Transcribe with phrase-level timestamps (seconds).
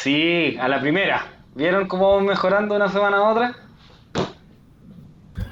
[0.00, 1.26] Ahora sí, a la primera.
[1.54, 3.56] ¿Vieron cómo vamos mejorando de una semana a otra?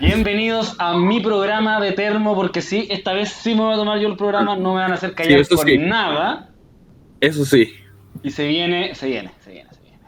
[0.00, 3.98] Bienvenidos a mi programa de termo, porque sí, esta vez sí me voy a tomar
[3.98, 5.76] yo el programa, no me van a hacer callar sí.
[5.76, 6.48] nada.
[7.20, 7.74] Eso sí.
[8.22, 9.98] Y se viene, se viene, se viene, se viene.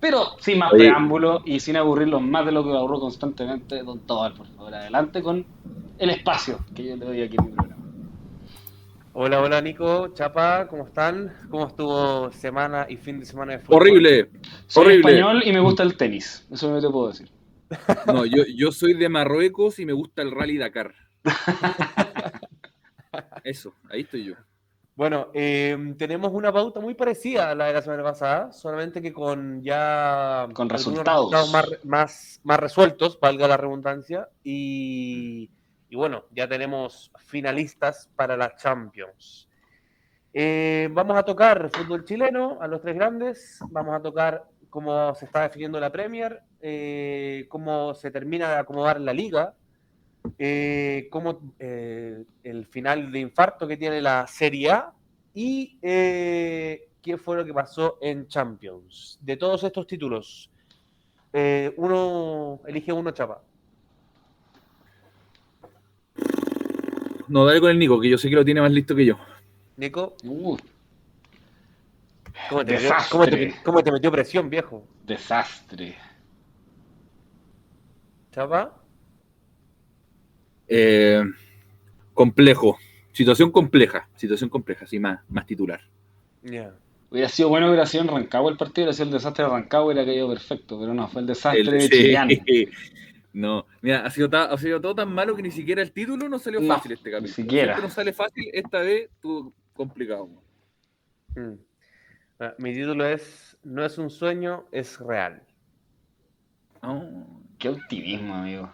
[0.00, 0.86] Pero sin más Oye.
[0.86, 5.22] preámbulo y sin aburrirlos más de lo que aburro constantemente, don Tobal, por favor, adelante
[5.22, 5.46] con
[6.00, 7.87] el espacio que yo le doy aquí en mi programa.
[9.20, 11.34] Hola, hola Nico, Chapa, ¿cómo están?
[11.50, 13.82] ¿Cómo estuvo semana y fin de semana de fútbol?
[13.82, 14.30] Horrible.
[14.68, 15.10] Soy Horrible.
[15.10, 17.28] español y me gusta el tenis, eso no te puedo decir.
[18.06, 20.94] No, yo, yo soy de Marruecos y me gusta el Rally Dakar.
[23.42, 24.34] Eso, ahí estoy yo.
[24.94, 29.12] Bueno, eh, tenemos una pauta muy parecida a la de la semana pasada, solamente que
[29.12, 31.52] con ya Con algunos resultados.
[31.52, 35.50] más, más, más resueltos, valga la redundancia, y,
[35.90, 39.48] y bueno, ya tenemos finalistas para la Champions.
[40.34, 45.24] Eh, vamos a tocar fútbol chileno a los tres grandes, vamos a tocar cómo se
[45.24, 49.54] está definiendo la Premier, eh, cómo se termina de acomodar la liga,
[50.38, 54.92] eh, cómo el final de infarto que tiene la Serie A
[55.32, 59.18] y qué fue lo que pasó en Champions.
[59.22, 60.50] De todos estos títulos,
[61.32, 63.42] uno elige uno, Chapa.
[67.28, 69.18] No, dale con el Nico, que yo sé que lo tiene más listo que yo.
[69.76, 70.56] Nico, Uh,
[72.48, 73.10] ¿cómo te, metió, Desastre.
[73.10, 74.84] cómo te- cómo te metió presión, viejo?
[75.04, 75.96] desastre.
[78.32, 78.74] Chapa,
[80.70, 81.22] Eh,
[82.12, 82.78] complejo.
[83.12, 84.06] Situación compleja.
[84.16, 85.80] Situación compleja, sí, más, más titular.
[86.42, 86.72] ya.
[87.10, 89.50] Hubiera sido bueno que hubiera sido en Rancagua el partido, hubiera sido el desastre de
[89.50, 91.88] Rancagua y hubiera caído perfecto, pero no, fue el desastre El- de sí.
[91.88, 92.28] Chillán.
[93.32, 96.28] No, mira, ha sido, ta- ha sido todo tan malo que ni siquiera el título
[96.28, 97.34] no salió No, fácil este ni capítulo.
[97.34, 97.74] siquiera.
[97.74, 100.28] Siempre no sale fácil, esta vez estuvo complicado.
[101.36, 101.52] Mm.
[102.40, 105.42] Ah, Mi título es No es un sueño, es real.
[106.82, 107.26] No.
[107.58, 108.72] Qué optimismo, amigo.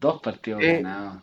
[0.00, 1.22] Dos partidos Eh, ganados.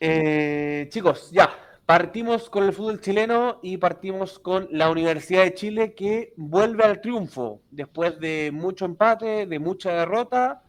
[0.00, 1.50] Eh, chicos, ya,
[1.86, 7.00] partimos con el fútbol chileno y partimos con la Universidad de Chile que vuelve al
[7.00, 10.62] triunfo después de mucho empate, de mucha derrota,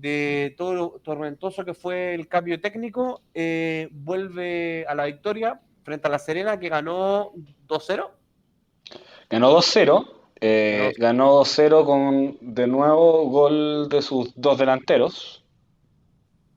[0.00, 6.08] de todo lo tormentoso que fue el cambio técnico, eh, vuelve a la victoria frente
[6.08, 7.32] a la Serena que ganó
[7.68, 8.10] 2-0.
[9.30, 10.06] Ganó 2-0.
[10.40, 15.44] eh, ganó 2-0 con de nuevo gol de sus dos delanteros.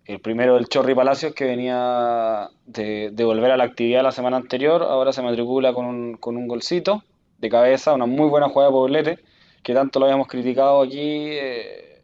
[0.06, 4.38] El primero del Chorri Palacios que venía de, de volver a la actividad la semana
[4.38, 4.84] anterior.
[4.84, 7.04] Ahora se matricula con un, con un golcito
[7.38, 9.20] de cabeza, una muy buena jugada de Poblete,
[9.64, 10.96] que tanto lo habíamos criticado aquí.
[11.32, 11.97] eh,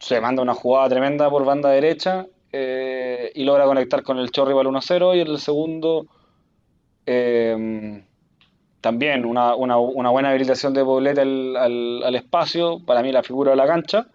[0.00, 4.54] se manda una jugada tremenda por banda derecha eh, y logra conectar con el Chorri
[4.54, 5.16] para el 1-0.
[5.16, 6.06] Y en el segundo,
[7.06, 8.02] eh,
[8.80, 14.06] también una, buena habilitación de Poblete al, espacio, para mí la figura de la cancha.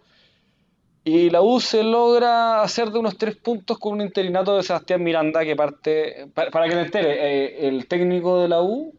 [1.03, 5.03] Y la U se logra hacer de unos tres puntos con un interinato de Sebastián
[5.03, 8.91] Miranda que parte, para, que te entere, eh, el técnico de la U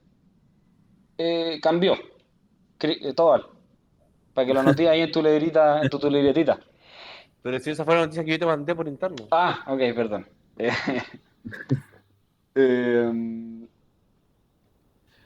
[1.18, 1.96] eh, cambió.
[3.16, 3.46] Tobal,
[4.34, 6.60] para que lo anotes ahí en tu librita, en tu libretita.
[7.46, 9.28] Pero si esa fue la noticia que yo te mandé por interno.
[9.30, 10.26] Ah, ok, perdón.
[12.58, 13.12] Eh,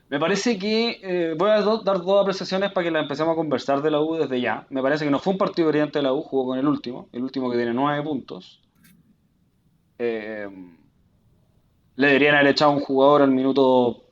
[0.08, 3.80] me parece que eh, voy a dar dos apreciaciones para que la empecemos a conversar
[3.82, 4.66] de la U desde ya.
[4.68, 7.08] Me parece que no fue un partido brillante de la U, jugó con el último,
[7.12, 8.60] el último que tiene nueve puntos.
[9.96, 10.48] Eh,
[11.94, 14.02] le deberían haber echado un jugador al minuto,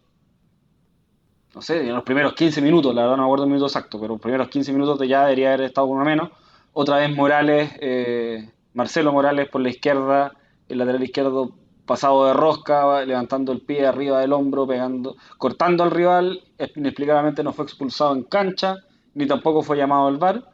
[1.57, 3.99] no sé, en los primeros 15 minutos, la verdad no me acuerdo el minuto exacto,
[4.00, 6.31] pero los primeros 15 minutos de ya debería haber estado con uno menos.
[6.73, 10.35] Otra vez Morales, eh, Marcelo Morales por la izquierda,
[10.69, 11.53] el lateral izquierdo
[11.87, 16.43] pasado de rosca, va levantando el pie arriba del hombro, pegando, cortando al rival,
[16.76, 18.76] inexplicablemente no fue expulsado en cancha,
[19.15, 20.44] ni tampoco fue llamado al VAR.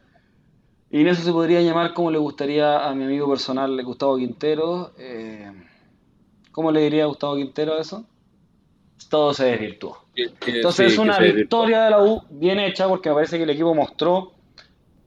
[0.89, 4.93] Y en eso se podría llamar como le gustaría a mi amigo personal Gustavo Quintero.
[4.97, 5.51] eh,
[6.51, 8.05] ¿Cómo le diría a Gustavo Quintero a eso?
[9.09, 10.05] Todo se desvirtuó.
[10.15, 13.75] Entonces es una victoria de la U bien hecha porque me parece que el equipo
[13.75, 14.34] mostró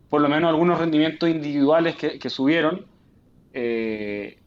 [0.09, 2.87] por lo menos algunos rendimientos individuales que, subieron.
[3.53, 4.39] Eh,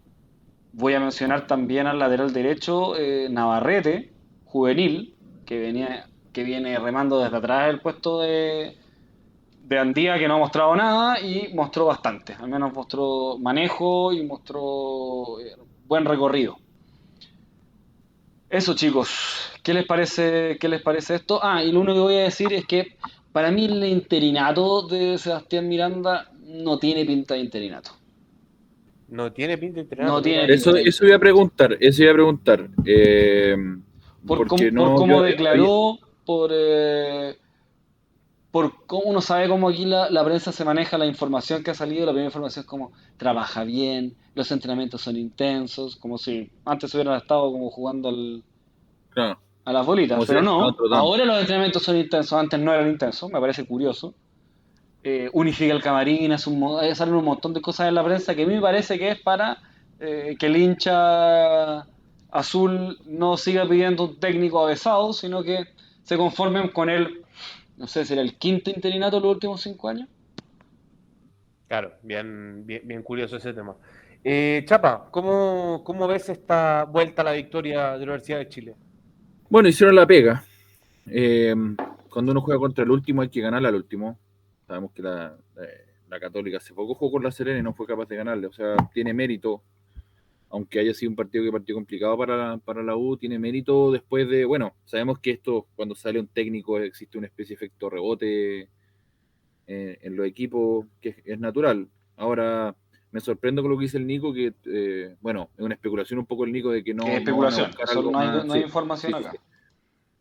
[0.73, 4.11] voy a mencionar también al lateral derecho eh, Navarrete,
[4.45, 5.13] juvenil,
[5.45, 8.77] que, venía, que viene remando desde atrás el puesto de,
[9.63, 12.33] de Andía, que no ha mostrado nada y mostró bastante.
[12.33, 15.55] Al menos mostró manejo y mostró eh,
[15.85, 16.57] buen recorrido.
[18.49, 21.39] Eso chicos, ¿qué les parece, qué les parece esto?
[21.41, 22.97] Ah, y lo único que voy a decir es que
[23.31, 27.91] para mí el interinato de Sebastián Miranda no tiene pinta de interinato.
[29.09, 30.07] No tiene pinta de entrenar.
[30.09, 32.69] No tiene Eso, eso iba a preguntar, eso iba a preguntar.
[32.85, 33.55] Eh,
[34.25, 36.51] Por, porque cómo- no, por cómo yo- declaró, por...
[36.53, 37.35] eh,
[38.51, 41.73] por cómo uno sabe cómo aquí la, la prensa se maneja la información que ha
[41.73, 46.93] salido, la primera información es como trabaja bien, los entrenamientos son intensos, como si antes
[46.93, 48.43] hubieran estado como jugando al,
[49.11, 49.39] Claro.
[49.71, 53.39] A las bolitas, pero no, ahora los entrenamientos son intensos, antes no eran intensos, me
[53.39, 54.13] parece curioso.
[55.03, 58.35] Eh, unifica el camarín, hace un, eh, salen un montón de cosas en la prensa
[58.35, 59.57] que a mí me parece que es para
[59.99, 61.87] eh, que el hincha
[62.29, 65.65] azul no siga pidiendo un técnico avesado, sino que
[66.03, 67.23] se conformen con él,
[67.77, 70.07] no sé, será el quinto interinato de los últimos cinco años.
[71.67, 73.75] Claro, bien, bien, bien curioso ese tema.
[74.23, 78.75] Eh, Chapa, ¿cómo, ¿cómo ves esta vuelta a la victoria de la Universidad de Chile?
[79.51, 80.45] Bueno, hicieron la pega.
[81.07, 81.53] Eh,
[82.09, 84.17] cuando uno juega contra el último hay que ganarle al último.
[84.65, 85.35] Sabemos que la,
[86.09, 88.47] la Católica hace poco jugó con la Serena y no fue capaz de ganarle.
[88.47, 89.61] O sea, tiene mérito,
[90.49, 93.91] aunque haya sido un partido que partió complicado para, la- para la U, tiene mérito
[93.91, 97.89] después de, bueno, sabemos que esto, cuando sale un técnico, existe una especie de efecto
[97.89, 98.69] rebote
[99.67, 101.89] eh, en los equipos, que es natural.
[102.15, 102.73] Ahora,
[103.11, 106.25] me sorprendo con lo que dice el Nico, que, eh, bueno, es una especulación un
[106.25, 107.05] poco el Nico de que no...
[107.05, 107.71] especulación,
[108.11, 108.65] no hay, más, no hay sí.
[108.65, 109.31] información Sí, acá.
[109.31, 109.37] sí.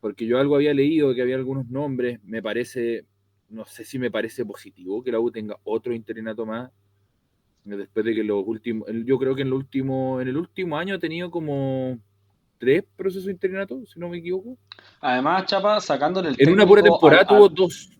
[0.00, 3.04] Porque yo algo había leído que había algunos nombres, me parece,
[3.48, 6.70] no sé si me parece positivo que la U tenga otro interinato más.
[7.66, 10.76] eh, Después de que los últimos, yo creo que en el último, en el último
[10.76, 11.98] año ha tenido como
[12.58, 14.56] tres procesos de interinato, si no me equivoco.
[15.00, 17.90] Además, Chapa, sacándole el En una pura temporada al- tuvo dos.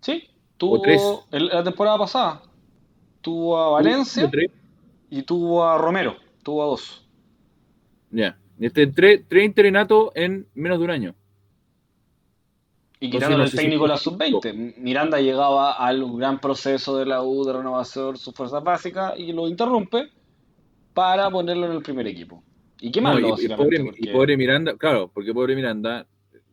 [0.00, 0.24] Sí,
[0.56, 1.02] tuvo tres.
[1.30, 2.42] el- la temporada pasada.
[3.26, 4.30] Tuvo a Valencia
[5.10, 6.14] y tuvo a Romero.
[6.44, 7.04] Tuvo a dos.
[8.12, 8.38] Ya.
[8.60, 11.14] Este, tres, tres interinatos en menos de un año.
[13.00, 14.76] Y no el técnico a la es sub-20.
[14.76, 19.32] Miranda llegaba al gran proceso de la U de renovación de sus fuerzas básicas y
[19.32, 20.08] lo interrumpe
[20.94, 22.44] para ponerlo en el primer equipo.
[22.80, 26.06] Y qué No, malo, y- pobre Miranda, claro, porque pobre Miranda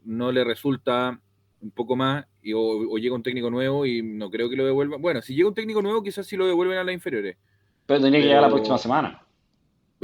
[0.05, 1.21] no le resulta
[1.63, 4.65] un poco más y, o, o llega un técnico nuevo y no creo que lo
[4.65, 5.01] devuelvan.
[5.01, 7.37] Bueno, si llega un técnico nuevo, quizás sí lo devuelven a las inferiores.
[7.85, 9.19] pero tenía que llegar la próxima semana.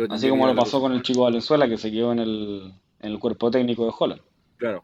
[0.09, 3.19] Así como lo pasó con el chico Valenzuela que se quedó en el, en el
[3.19, 4.21] cuerpo técnico de Holland.
[4.57, 4.83] Claro,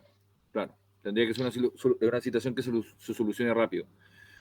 [0.51, 0.75] claro.
[1.01, 1.71] Tendría que ser una,
[2.09, 3.85] una situación que se, se solucione rápido.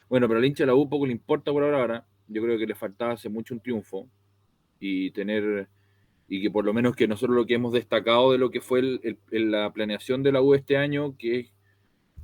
[0.08, 2.06] Bueno, pero al hincha de la U poco le importa por ahora, ahora.
[2.26, 4.08] Yo creo que le faltaba hace mucho un triunfo
[4.80, 5.68] y tener
[6.26, 8.80] y que por lo menos que nosotros lo que hemos destacado de lo que fue
[8.80, 11.52] el- el- el- la planeación de la U este año, que es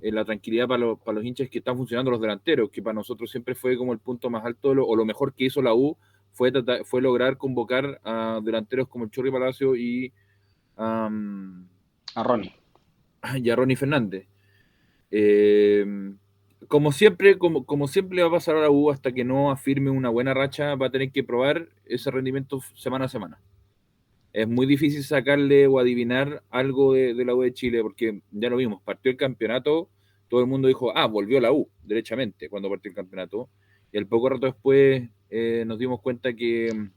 [0.00, 2.94] eh, la tranquilidad para los, para los hinchas que están funcionando los delanteros, que para
[2.94, 5.74] nosotros siempre fue como el punto más alto lo- o lo mejor que hizo la
[5.74, 5.96] U
[6.32, 10.12] fue, tratar- fue lograr convocar a delanteros como el Chorri Palacio y
[12.14, 12.54] A Ronnie.
[13.36, 14.26] y a Ronnie Fernández.
[15.10, 15.84] Eh,
[16.68, 19.90] como siempre, como, como siempre va a pasar a la U hasta que no afirme
[19.90, 23.38] una buena racha, va a tener que probar ese rendimiento semana a semana.
[24.32, 28.48] Es muy difícil sacarle o adivinar algo de, de la U de Chile, porque ya
[28.50, 29.88] lo vimos, partió el campeonato,
[30.28, 33.48] todo el mundo dijo, ah, volvió la U, derechamente, cuando partió el campeonato.
[33.92, 36.90] Y al poco rato después eh, nos dimos cuenta que mm,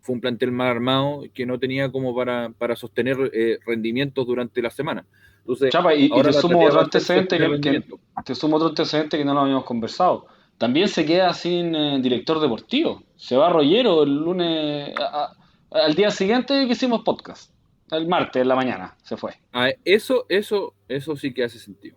[0.00, 4.62] fue un plantel mal armado, que no tenía como para, para sostener eh, rendimientos durante
[4.62, 5.04] la semana.
[5.40, 7.98] Entonces, Chapa, y, y te sumo otro antecedente que, que- rendimiento.
[8.24, 10.26] te sumo otro antecedente que no lo habíamos conversado.
[10.58, 13.02] También se queda sin eh, director deportivo.
[13.16, 15.32] Se va Rollero el lunes, a-
[15.74, 17.52] al día siguiente que hicimos podcast.
[17.90, 19.34] El martes en la mañana se fue.
[19.52, 21.96] Ah, eso, eso, eso sí que hace sentido.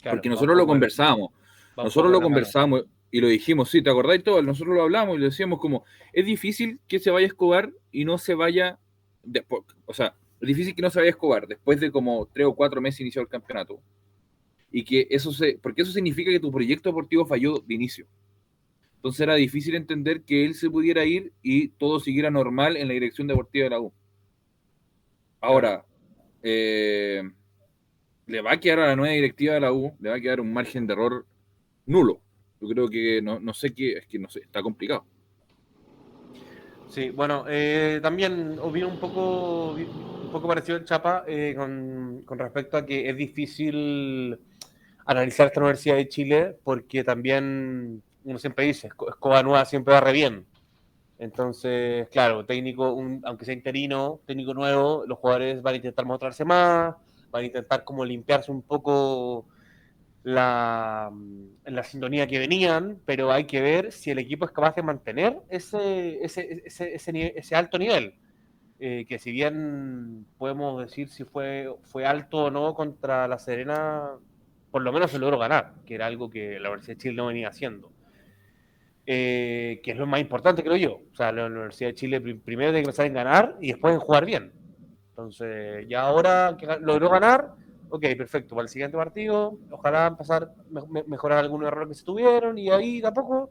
[0.00, 1.30] Claro, porque nosotros lo conversábamos.
[1.76, 2.26] Nosotros lo de la mano.
[2.26, 4.42] conversamos y lo dijimos, sí, ¿te acordáis todo?
[4.42, 8.18] Nosotros lo hablamos y lo decíamos como, es difícil que se vaya Escobar y no
[8.18, 8.78] se vaya,
[9.22, 12.54] después, o sea, es difícil que no se vaya Escobar después de como tres o
[12.54, 13.80] cuatro meses iniciado el campeonato.
[14.70, 18.06] Y que eso se, porque eso significa que tu proyecto deportivo falló de inicio.
[19.04, 22.94] Entonces era difícil entender que él se pudiera ir y todo siguiera normal en la
[22.94, 23.92] dirección deportiva de la U.
[25.42, 25.84] Ahora,
[26.42, 27.22] eh,
[28.26, 30.40] le va a quedar a la nueva directiva de la U, le va a quedar
[30.40, 31.26] un margen de error
[31.84, 32.22] nulo.
[32.62, 35.04] Yo creo que no, no sé qué, es que no sé, está complicado.
[36.88, 42.38] Sí, bueno, eh, también opino un poco, un poco parecido al Chapa eh, con, con
[42.38, 44.38] respecto a que es difícil
[45.04, 50.00] analizar esta Universidad de Chile porque también uno siempre dice, Esco- Escoba Nueva siempre va
[50.00, 50.46] re bien.
[51.18, 56.44] Entonces, claro, técnico, un- aunque sea interino, técnico nuevo, los jugadores van a intentar mostrarse
[56.44, 56.96] más,
[57.30, 59.46] van a intentar como limpiarse un poco
[60.22, 61.10] la,
[61.64, 65.38] la sintonía que venían, pero hay que ver si el equipo es capaz de mantener
[65.50, 68.14] ese, ese, ese, ese alto nivel.
[68.80, 74.10] Eh, que si bien podemos decir si fue, fue alto o no contra la Serena,
[74.70, 77.26] por lo menos se logró ganar, que era algo que la Universidad de Chile no
[77.26, 77.92] venía haciendo.
[79.06, 81.00] Eh, que es lo más importante, creo yo.
[81.12, 83.92] O sea, la Universidad de Chile pri- primero tiene que pensar en ganar y después
[83.94, 84.52] en jugar bien.
[85.10, 87.52] Entonces, ya ahora que logró ganar,
[87.90, 90.50] ok, perfecto, para el siguiente partido, ojalá empezar,
[91.06, 93.50] mejorar algunos errores que se tuvieron y ahí tampoco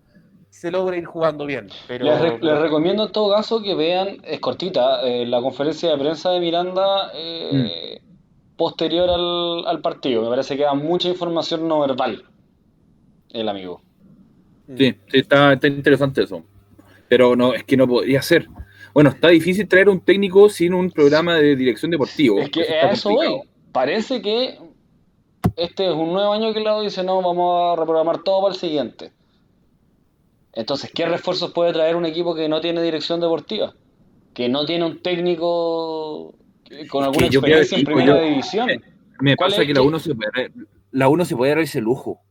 [0.49, 1.69] se logra ir jugando bien.
[1.87, 6.31] Pero, les, recomiendo en todo caso que vean, es cortita, eh, la conferencia de prensa
[6.31, 8.55] de Miranda eh, mm.
[8.55, 10.21] posterior al, partido.
[10.23, 12.23] Me parece que da mucha información no verbal
[13.29, 13.81] el amigo.
[14.77, 16.43] Sí, está, interesante eso.
[17.07, 18.47] Pero no, es que no podría ser.
[18.93, 22.39] Bueno, está difícil traer un técnico sin un programa de dirección deportivo.
[22.39, 23.41] Es que a eso voy.
[23.71, 24.59] Parece que
[25.55, 28.53] este es un nuevo año que el lado dice, no, vamos a reprogramar todo para
[28.53, 29.11] el siguiente.
[30.53, 33.73] Entonces, ¿qué refuerzos puede traer un equipo que no tiene dirección deportiva?
[34.33, 36.35] Que no tiene un técnico
[36.89, 38.69] con alguna experiencia en primera división.
[39.19, 40.51] Me pasa que la uno, se puede,
[40.91, 42.21] la uno se puede dar ese lujo.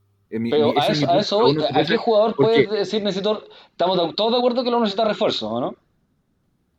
[0.50, 4.62] Pero a eso, a eso ¿a qué jugador puede decir necesito, estamos todos de acuerdo
[4.62, 5.74] que uno necesita refuerzo, ¿no?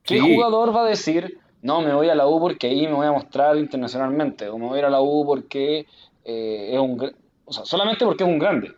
[0.02, 3.06] ¿Qué jugador va a decir, no, me voy a la U porque ahí me voy
[3.06, 5.86] a mostrar internacionalmente, o me voy a ir a la U porque
[6.26, 7.14] eh, es un,
[7.46, 8.74] o sea, solamente porque es un grande?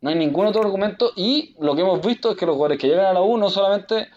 [0.00, 2.88] No hay ningún otro argumento y lo que hemos visto es que los jugadores que
[2.88, 4.08] llegan a la U no solamente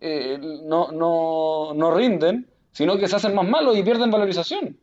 [0.00, 4.78] eh, no, no, no, rinden, sino que se hacen más malos y pierden valorización.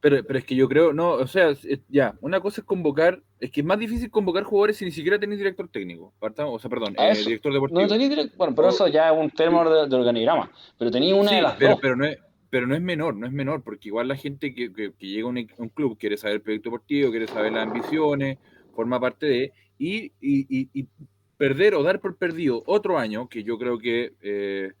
[0.00, 1.52] Pero, pero es que yo creo, no, o sea,
[1.88, 5.18] ya, una cosa es convocar, es que es más difícil convocar jugadores si ni siquiera
[5.18, 7.82] tenéis director técnico, o sea, perdón, eh, director deportivo.
[7.82, 11.42] No tenéis bueno, pero eso ya es un tema de, organigrama, pero tenéis una de
[11.42, 11.80] las pero, dos.
[11.82, 14.72] Pero no es, pero no es menor, no es menor, porque igual la gente que,
[14.72, 18.38] que, llega a un, un, club quiere saber el proyecto deportivo, quiere saber las ambiciones,
[18.74, 20.88] forma parte de, y,
[21.36, 24.72] perder o dar por perdido otro año, que yo creo que eh,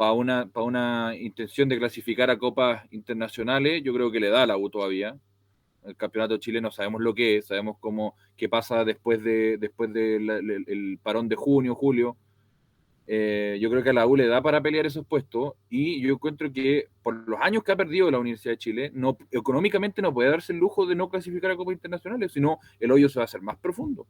[0.00, 4.44] para una, para una intención de clasificar a copas internacionales, yo creo que le da
[4.44, 5.14] a la U todavía.
[5.84, 10.98] El campeonato chileno sabemos lo que es, sabemos cómo qué pasa después de después del
[11.02, 12.16] parón de junio, julio.
[13.06, 16.14] Eh, yo creo que a la U le da para pelear esos puestos y yo
[16.14, 20.14] encuentro que por los años que ha perdido la Universidad de Chile, no, económicamente no
[20.14, 23.24] puede darse el lujo de no clasificar a Copas Internacionales, sino el hoyo se va
[23.24, 24.06] a hacer más profundo.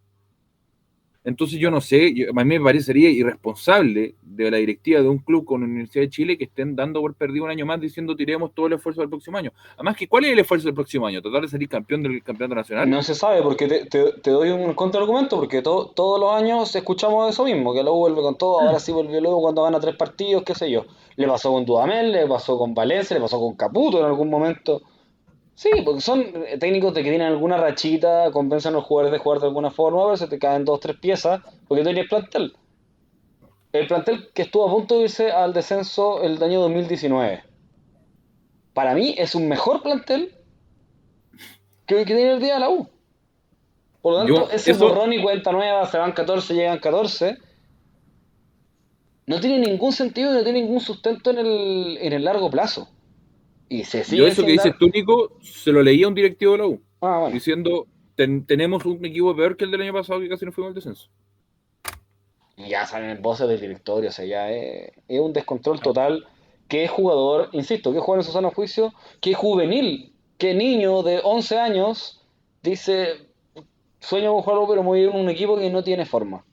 [1.22, 5.44] Entonces yo no sé, a mí me parecería irresponsable de la directiva de un club
[5.44, 8.54] con la Universidad de Chile que estén dando por perdido un año más diciendo tiremos
[8.54, 9.52] todo el esfuerzo del próximo año.
[9.74, 11.20] Además, que ¿cuál es el esfuerzo del próximo año?
[11.20, 12.88] ¿Tratar de salir campeón del campeonato nacional?
[12.88, 17.74] No se sabe, porque te, doy un contraargumento, porque todos los años escuchamos eso mismo,
[17.74, 20.70] que luego vuelve con todo, ahora sí volvió luego cuando gana tres partidos, qué sé
[20.70, 20.86] yo.
[21.16, 24.80] Le pasó con Dudamel, le pasó con Valencia, le pasó con Caputo en algún momento.
[25.60, 29.18] Sí, porque son eh, técnicos de que tienen alguna rachita, compensan a los jugadores de
[29.18, 32.56] jugar de alguna forma, pero se te caen dos tres piezas, porque tú tienes plantel.
[33.70, 37.42] El plantel que estuvo a punto de irse al descenso el año 2019.
[38.72, 40.34] Para mí es un mejor plantel
[41.84, 42.88] que el que tiene el día de la U.
[44.00, 47.36] Por lo tanto, ese borrón y cuenta nueva, se van 14, llegan 14.
[49.26, 52.88] No tiene ningún sentido y no tiene ningún sustento en el, en el largo plazo.
[53.70, 57.30] Yo eso que dice Túnico se lo leía a un directivo de la U, ah,
[57.32, 57.86] diciendo,
[58.16, 61.08] tenemos un equipo peor que el del año pasado que casi no fuimos al descenso.
[62.56, 66.26] Ya salen voces del directorio, o sea, ya es, un descontrol total.
[66.68, 71.58] ¿Qué jugador, insisto, qué jugador en su sano juicio, qué juvenil, qué niño de 11
[71.58, 72.20] años
[72.62, 73.28] dice,
[74.00, 76.44] sueño con jugarlo, pero muy bien en un equipo que no tiene forma?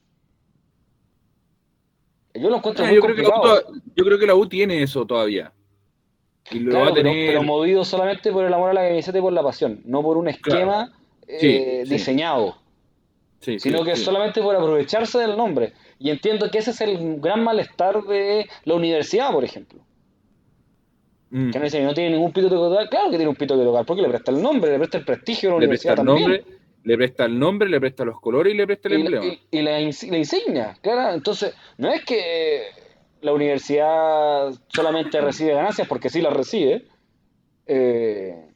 [2.34, 4.48] Yo lo encuentro ah, muy yo, creo que la U, yo creo que la U
[4.48, 5.52] tiene eso todavía.
[6.50, 7.28] Y va a tener...
[7.28, 10.16] pero, movido solamente por el amor a la camiseta y por la pasión, no por
[10.16, 10.92] un esquema
[11.26, 12.56] eh, diseñado.
[13.40, 15.72] sino que solamente por aprovecharse del nombre.
[15.98, 19.80] Y entiendo que ese es el gran malestar de la universidad, por ejemplo.
[21.30, 21.50] Mm.
[21.50, 22.88] Que no dice no tiene ningún pito que tocar.
[22.88, 25.04] Claro que tiene un pito que tocar, porque le presta el nombre, le presta el
[25.04, 26.42] prestigio a la universidad también.
[26.84, 29.26] le presta el nombre, le presta los colores y le presta el emblema.
[29.50, 31.14] y, la, insignia, claro.
[31.14, 32.62] Entonces, no es que
[33.20, 36.86] la universidad solamente recibe ganancias porque sí las recibe,
[37.66, 38.48] eh,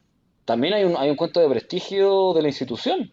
[0.45, 3.11] también hay un, hay un cuento de prestigio de la institución.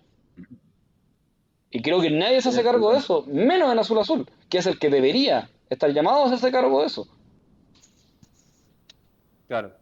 [1.71, 4.66] Y creo que nadie se hace cargo de eso, menos en Azul Azul, que es
[4.66, 7.07] el que debería estar llamado a hacerse cargo de eso.
[9.47, 9.73] Claro.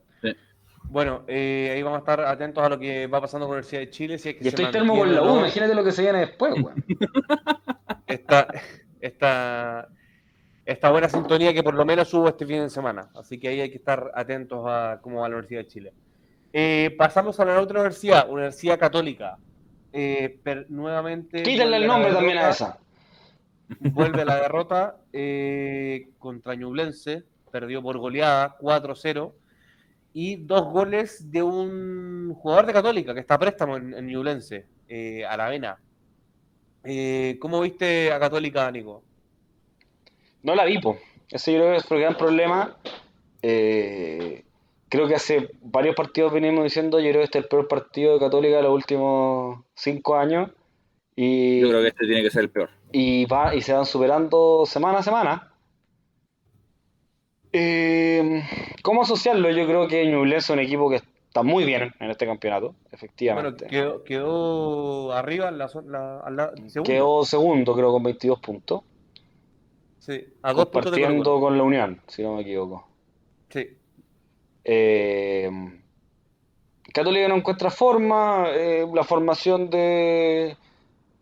[0.91, 3.81] Bueno, eh, ahí vamos a estar atentos a lo que va pasando con la Universidad
[3.81, 4.19] de Chile.
[4.19, 6.55] Si es que y estoy termo con la U, imagínate lo que se viene después,
[8.07, 8.49] esta,
[9.01, 9.89] esta,
[10.69, 13.09] esta buena sintonía que por lo menos hubo este fin de semana.
[13.15, 15.93] Así que ahí hay que estar atentos a cómo va la Universidad de Chile.
[16.53, 19.39] Eh, pasamos a la otra universidad, Universidad Católica.
[19.95, 21.43] Eh, nuevamente.
[21.43, 22.79] Quítenle el nombre también a esa.
[23.81, 29.33] Vuelve la derrota eh, contra Ñublense, perdió por goleada 4-0
[30.13, 34.67] y dos goles de un jugador de Católica que está a préstamo en, en Ñublense,
[35.27, 35.79] Aravena.
[37.41, 39.08] ¿Cómo viste a Católica, Nico?
[40.43, 40.97] No la vi, po.
[41.31, 42.77] Ese yo creo que es el gran problema.
[43.43, 44.45] Eh,
[44.89, 48.15] creo que hace varios partidos venimos diciendo, yo creo que este es el peor partido
[48.15, 50.51] de Católica de los últimos cinco años.
[51.17, 52.71] Y, Yo creo que este tiene que ser el peor.
[52.93, 55.53] y, va, y se van superando semana a semana.
[57.53, 58.43] Eh,
[58.83, 59.51] ¿Cómo asociarlo?
[59.51, 62.89] Yo creo que Ñublense es un equipo que está muy bien en este campeonato, Bueno,
[62.93, 63.67] efectivamente.
[63.67, 66.83] quedó, quedó arriba en la, la- la- segundo.
[66.85, 68.83] Quedó segundo, creo, con 22 puntos,
[69.99, 71.41] Sí, a dos puntos de compartiendo Colo-Colo.
[71.41, 72.87] con la Unión, si no me equivoco.
[73.51, 73.67] Sí.
[74.65, 75.51] Eh,
[76.93, 80.57] Católica no encuentra forma, eh, la formación de,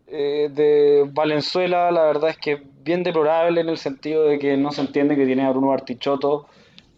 [0.07, 4.55] eh, de Valenzuela, la verdad es que es bien deplorable en el sentido de que
[4.55, 6.47] no se entiende que tiene a Bruno Artichoto,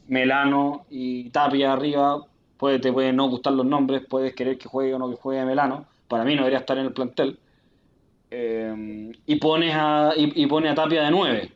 [0.07, 2.25] Melano y Tapia arriba.
[2.57, 5.45] Puede, te pueden no gustar los nombres, puedes querer que juegue o no que juegue
[5.45, 5.86] Melano.
[6.07, 7.39] Para mí no debería estar en el plantel.
[8.31, 11.51] Eh, y pones a, y, y pone a Tapia de 9.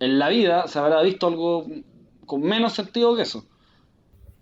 [0.00, 1.66] En la vida se habrá visto algo
[2.26, 3.44] con menos sentido que eso.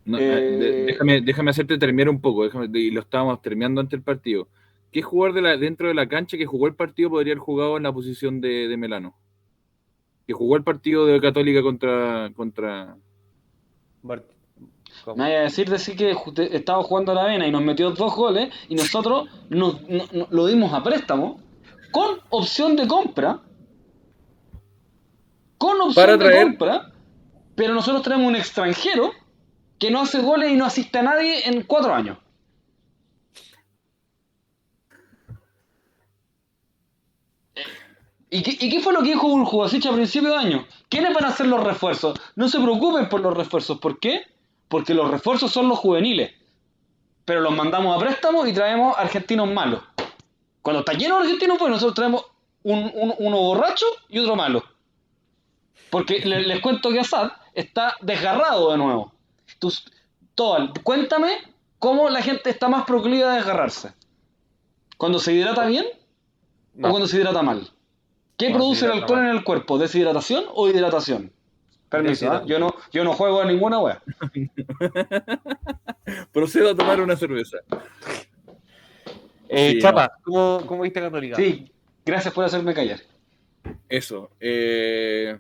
[0.05, 4.03] No, Eh, déjame, déjame hacerte terminar un poco, déjame- y lo estábamos terminando antes del
[4.03, 4.49] partido.
[4.93, 7.77] ¿Qué jugador de la, dentro de la cancha que jugó el partido podría haber jugado
[7.77, 9.15] en la posición de, de Melano?
[10.27, 12.97] Que jugó el partido de Católica contra, contra
[14.03, 14.25] Bart-
[15.05, 15.17] ¿cómo?
[15.17, 16.15] Me vaya a decir, decir que
[16.53, 20.29] estaba jugando a la vena y nos metió dos goles y nosotros nos, no- no-
[20.31, 21.41] lo dimos a préstamo
[21.91, 23.41] con opción de compra.
[25.59, 26.91] Con opción Para de traer- compra.
[27.57, 29.13] Pero nosotros tenemos un extranjero
[29.79, 32.19] que no hace goles y no asiste a nadie en cuatro años.
[38.31, 40.67] ¿Y qué, y qué fue lo que dijo Burjubasic a principio de año?
[40.89, 42.19] ¿Quiénes van a hacer los refuerzos?
[42.35, 43.79] No se preocupen por los refuerzos.
[43.79, 44.23] ¿Por qué?
[44.69, 46.33] Porque los refuerzos son los juveniles.
[47.25, 49.83] Pero los mandamos a préstamo y traemos argentinos malos.
[50.63, 52.25] Cuando está lleno de argentinos, pues nosotros traemos
[52.65, 54.65] un- un- uno borracho y otro malo.
[55.95, 59.13] Porque le- les, cuento que Assad está desgarrado de nuevo.
[59.61, 59.85] Tus-
[60.35, 61.29] Tobal, cuéntame
[61.79, 63.93] cómo la gente está más proclive a desgarrarse.
[64.97, 65.85] ¿Cuando se hidrata bien
[66.75, 66.89] No.
[66.89, 67.61] o cuando se hidrata mal?
[68.37, 69.31] ¿Qué Cuando produce el alcohol mal.
[69.31, 69.79] en el cuerpo?
[69.79, 71.31] ¿Deshidratación o hidratación?
[71.89, 74.03] Permiso, yo, no, yo no juego a ninguna wea.
[76.33, 77.59] Procedo a tomar una cerveza.
[79.49, 81.37] Eh, Sí, Chapa, ¿cómo, ¿cómo viste Católica?
[81.37, 81.71] Sí,
[82.05, 82.99] gracias por hacerme callar.
[83.89, 84.31] Eso.
[84.41, 85.39] eh,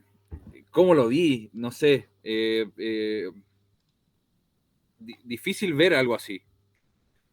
[0.74, 1.50] ¿Cómo lo vi?
[1.52, 2.08] No sé.
[2.24, 3.30] eh, eh,
[4.98, 6.42] di- difícil ver algo así.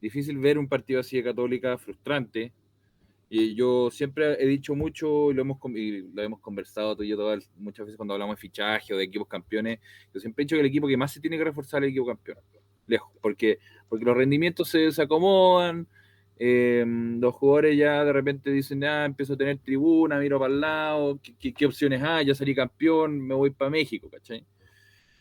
[0.01, 2.53] Difícil ver un partido así de Católica, frustrante.
[3.29, 7.09] Y yo siempre he dicho mucho, y lo hemos, y lo hemos conversado tú y
[7.09, 9.79] yo todas, muchas veces cuando hablamos de fichaje o de equipos campeones,
[10.13, 11.91] yo siempre he dicho que el equipo que más se tiene que reforzar es el
[11.91, 12.37] equipo campeón.
[12.87, 15.87] Lejos, porque, porque los rendimientos se desacomodan,
[16.43, 20.61] eh, los jugadores ya de repente dicen, ah, empiezo a tener tribuna, miro para el
[20.61, 22.25] lado, ¿qué, qué- qué opciones hay?
[22.27, 24.45] Ya salí campeón, me voy para México, ¿cachai?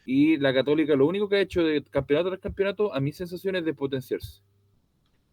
[0.06, 3.56] Y la Católica lo único que ha hecho de campeonato tras campeonato, a mi sensación
[3.56, 4.42] es despotenciarse.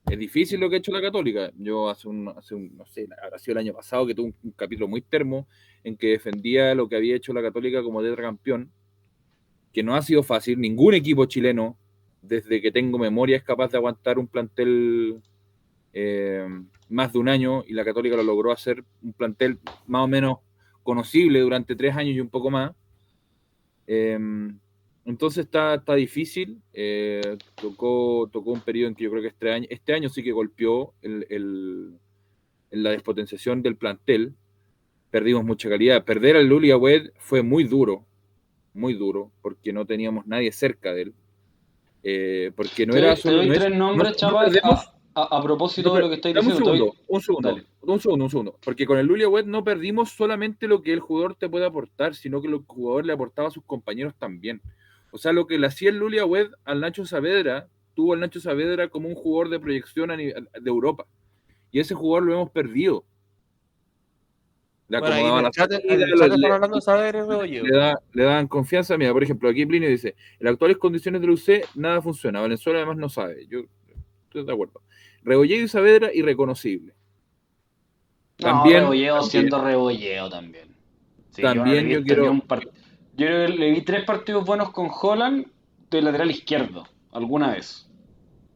[0.09, 1.51] Es difícil lo que ha hecho la Católica.
[1.57, 4.35] Yo hace un, hace un no sé, habrá sido el año pasado que tuve un,
[4.43, 5.47] un capítulo muy termo
[5.83, 8.71] en que defendía lo que había hecho la Católica como tetracampeón,
[9.73, 10.59] que no ha sido fácil.
[10.59, 11.77] Ningún equipo chileno,
[12.21, 15.21] desde que tengo memoria, es capaz de aguantar un plantel
[15.93, 16.47] eh,
[16.89, 20.37] más de un año y la Católica lo logró hacer un plantel más o menos
[20.83, 22.71] conocible durante tres años y un poco más.
[23.87, 24.17] Eh,
[25.05, 26.61] entonces está, está difícil.
[26.73, 27.21] eh,
[27.55, 30.31] tocó, tocó un periodo en que yo creo que este año, este año sí que
[30.31, 31.93] golpeó el,
[32.71, 34.33] la despotenciación del plantel.
[35.09, 36.03] Perdimos mucha calidad.
[36.03, 38.05] Perder al Luli Agüed fue muy duro,
[38.73, 41.13] muy duro, porque no teníamos nadie cerca de él.
[42.03, 43.37] Eh, porque no te, era te solo.
[43.37, 46.15] doy no es- tres nombres, no- no Chapa, perdemos- a, propósito no, de lo que
[46.15, 46.57] estáis diciendo.
[46.71, 47.65] Un segundo, un segundo, Dale.
[47.81, 48.59] un segundo, un segundo.
[48.63, 52.15] Porque con el Lulia Web no perdimos solamente lo que el jugador te puede aportar,
[52.15, 54.61] sino que el jugador le aportaba a sus compañeros también.
[55.11, 58.39] O sea, lo que le hacía el Lulia Web al Nacho Saavedra, tuvo al Nacho
[58.39, 61.05] Saavedra como un jugador de proyección a nivel- de Europa.
[61.71, 63.05] Y ese jugador lo hemos perdido.
[64.89, 66.47] Le Bueno, ahí acomodaba en la el chat, en salida, el le- chat están le-
[66.47, 67.61] hablando de saber oye.
[67.61, 68.97] le, da- le daban confianza.
[68.97, 72.39] Mira, por ejemplo, aquí Plinio dice: en las actuales condiciones del UC nada funciona.
[72.39, 73.47] Valenzuela además no sabe.
[73.49, 73.61] Yo
[74.27, 74.81] estoy de acuerdo.
[75.23, 76.93] Rebolledo y Saavedra, irreconocible.
[78.39, 80.67] No, También- rebolleo también- siendo rebolleo también.
[81.31, 82.33] Sí, También no yo este quiero-
[83.15, 85.47] Yo creo que le vi tres partidos buenos con Holland
[85.89, 87.89] de lateral izquierdo, alguna vez.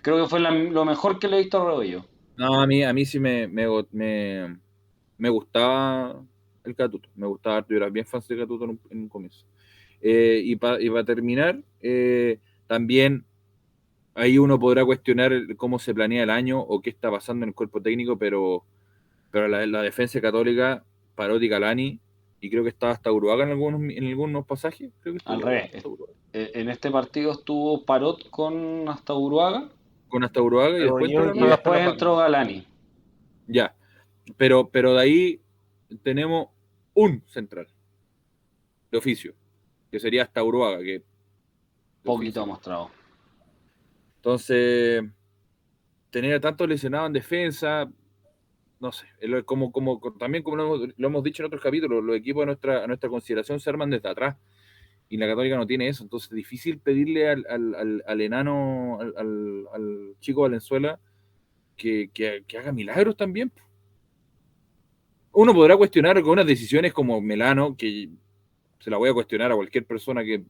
[0.04, 2.06] Creo que fue la- lo mejor que le he visto a Rebollo.
[2.38, 4.58] No, a mí, a mí sí me, me, me,
[5.18, 6.24] me gustaba
[6.64, 7.10] el Catuto.
[7.16, 9.46] Me gustaba, yo era bien fan de Catuto en un, en un comienzo.
[10.00, 13.26] Eh, y para terminar, eh, también
[14.16, 17.56] ahí uno podrá cuestionar cómo se planea el año o qué está pasando en el
[17.56, 18.64] cuerpo técnico, pero,
[19.32, 20.84] pero la, la defensa católica,
[21.16, 22.00] Parotti y Calani,
[22.40, 24.92] y creo que estaba hasta Uruguay en algunos, en algunos pasajes.
[25.02, 25.72] Creo que Al revés.
[26.34, 29.70] Eh, En este partido estuvo Parot con hasta Uruaga
[30.08, 31.50] Con hasta Uruguay y después yo- entró y Galani.
[31.52, 32.68] después entró Galani.
[33.48, 33.76] Ya.
[34.38, 35.42] Pero, pero de ahí
[36.04, 36.48] tenemos
[36.94, 37.68] un central
[38.92, 39.34] de oficio,
[39.92, 41.04] que sería hasta Uruguaga, que
[42.04, 42.46] Poquito oficio.
[42.48, 42.90] mostrado.
[44.22, 45.04] Entonces,
[46.12, 47.92] tener a tantos lesionados en defensa,
[48.80, 49.72] no sé, es como,
[50.20, 53.60] también como lo hemos, lo hemos dicho en otros capítulos, los equipos a nuestra, consideración
[53.60, 54.38] se arman desde atrás.
[55.10, 56.04] Y la Católica no tiene eso.
[56.04, 61.00] Entonces, difícil pedirle al, enano, al, chico Valenzuela,
[61.76, 63.52] que- que haga milagros también.
[65.32, 68.08] Uno podrá cuestionar algunas decisiones como Melano, que
[68.80, 70.44] se la voy a cuestionar a cualquier persona que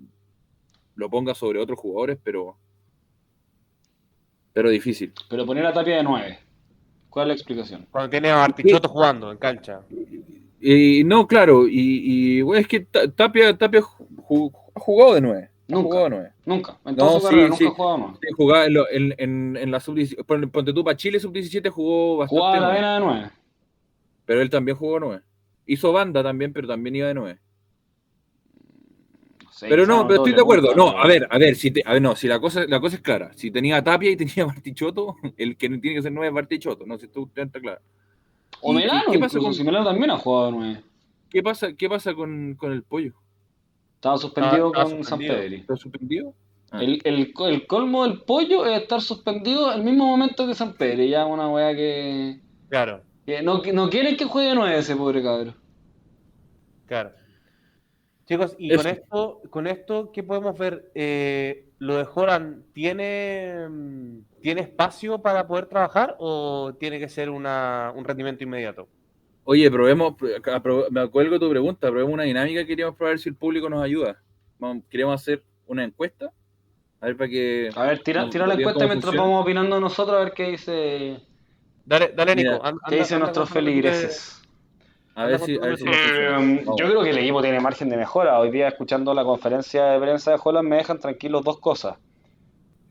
[0.96, 2.58] lo ponga sobre otros jugadores, pero
[4.54, 5.14] pero difícil.
[5.30, 6.40] Pero poner a Tapia de 9.
[7.10, 7.88] ¿Cuál es la explicación?
[7.92, 9.82] Cuando tiene a Artichoto jugando en cancha.
[10.62, 11.74] Y no, claro, y,
[12.38, 15.50] y, bueno, es que Ta- Tapia, Tapia ha jugado de nueve.
[15.68, 15.84] Ha Nunca.
[15.84, 16.30] jugado de nueve.
[16.46, 16.78] Nunca.
[16.86, 17.64] En No, sí, carrera sí.
[17.64, 18.18] nunca ha jugado más.
[18.22, 19.98] Sí, jugaba en, en, en- en la sub
[20.52, 22.40] Ponte tú para Chile sub-17 jugó bastante.
[22.40, 23.30] Jugaba la nueve, vena de 9.
[24.26, 25.22] pero él también jugó nueve.
[25.66, 27.14] Hizo banda también, pero también iba de
[29.70, 29.76] nueve.
[29.86, 30.76] Pero no, pero estoy de acuerdo.
[30.76, 32.96] No, a ver, a ver, si te- a ver, no, si la cosa, la cosa
[32.98, 33.32] es clara.
[33.36, 36.98] Si tenía Tapia y tenía Bartichotto, el que tiene que ser nueve es Bartichotto, no
[36.98, 37.82] si tú está claro.
[38.62, 40.82] O ¿Y- y Melano, qué pasa incluso, con- si Melano también ha jugado 9.
[41.30, 43.14] ¿Qué pasa, qué pasa con, con el pollo?
[43.96, 45.04] Estaba suspendido con suspendido.
[45.06, 45.56] San Pedri.
[45.58, 46.34] ¿Está suspendido?
[46.72, 46.82] Ah.
[46.84, 51.04] El, el, el colmo del pollo es estar suspendido al mismo momento que San Pedro.
[51.04, 55.22] Ya una weá que, Claro, que no, que no quieren que juegue 9 ese pobre
[55.22, 55.56] cabrón.
[56.88, 57.12] claro.
[58.32, 58.82] Chicos, y Eso.
[58.82, 60.90] con esto, con esto, ¿qué podemos ver?
[60.96, 67.30] Eh, ¿Lo de Joran tiene, mm, tiene espacio para poder trabajar o tiene que ser
[67.30, 68.88] una, un rendimiento inmediato?
[69.44, 70.16] Oye, probemos,
[70.92, 73.84] me acuerdo de tu pregunta, probemos una dinámica que queríamos probar si el público nos
[73.84, 74.22] ayuda.
[74.60, 76.32] Vamos, queremos hacer una encuesta.
[77.02, 77.70] A ver, para que.
[77.76, 79.24] A ver, tira, tira la encuesta mientras funciona.
[79.28, 81.20] vamos opinando nosotros a ver qué dice,
[81.84, 82.64] Dale, dale Mira, Nico.
[82.66, 84.41] an- qué anda- dicen anda nuestros feligreses.
[85.16, 85.58] A ver si.
[85.58, 86.30] A ver si nos Eh,
[86.64, 86.76] funciona.
[86.78, 88.40] yo creo que el equipo tiene margen de mejora.
[88.40, 91.98] Hoy día, escuchando la conferencia de prensa de Holland, me dejan tranquilos dos cosas.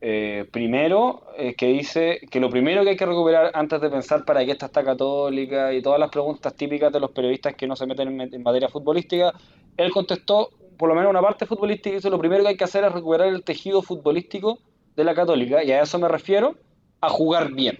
[0.03, 4.25] Eh, primero, eh, que dice que lo primero que hay que recuperar antes de pensar
[4.25, 7.75] para qué está esta católica y todas las preguntas típicas de los periodistas que no
[7.75, 9.31] se meten en, en materia futbolística,
[9.77, 12.63] él contestó, por lo menos una parte futbolística, y dice lo primero que hay que
[12.63, 14.57] hacer es recuperar el tejido futbolístico
[14.95, 16.55] de la católica, y a eso me refiero,
[16.99, 17.79] a jugar bien.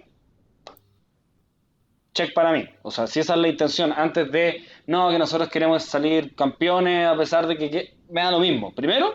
[2.14, 2.64] Check para mí.
[2.82, 7.06] O sea, si esa es la intención, antes de, no, que nosotros queremos salir campeones
[7.06, 8.74] a pesar de que, que- me da lo mismo.
[8.74, 9.14] Primero,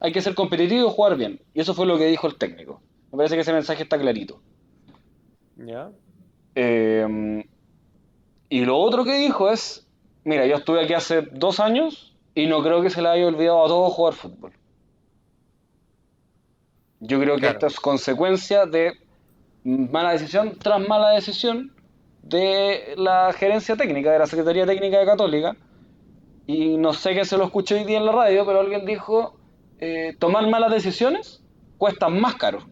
[0.00, 1.40] hay que ser competitivo y jugar bien.
[1.54, 2.80] Y eso fue lo que dijo el técnico.
[3.10, 4.40] Me parece que ese mensaje está clarito.
[5.56, 5.90] ¿Ya?
[6.54, 7.44] Eh,
[8.48, 9.86] y lo otro que dijo es,
[10.22, 13.64] mira, yo estuve aquí hace dos años y no creo que se le haya olvidado
[13.64, 14.52] a todos jugar fútbol.
[17.00, 17.54] Yo creo que Claro.
[17.54, 18.92] esto es consecuencia de
[19.64, 21.73] mala decisión tras mala decisión
[22.24, 25.56] de la gerencia técnica, de la Secretaría Técnica de Católica.
[26.46, 29.36] Y no sé qué se lo escuché hoy día en la radio, pero alguien dijo,
[29.78, 31.42] eh, tomar malas decisiones
[31.78, 32.66] cuesta más caro.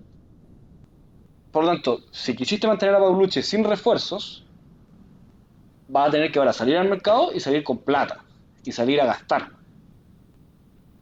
[1.51, 4.47] Por lo tanto, si quisiste mantener a Paulucci sin refuerzos,
[5.89, 8.25] vas a tener que ahora salir al mercado y salir con plata
[8.65, 9.51] y salir a gastar.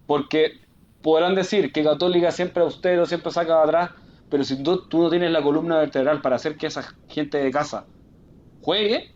[0.06, 0.60] Porque
[1.02, 3.90] podrán decir que Católica siempre austero, siempre saca atrás,
[4.28, 7.86] pero si tú no tienes la columna vertebral para hacer que esa gente de casa
[8.62, 9.12] juegue,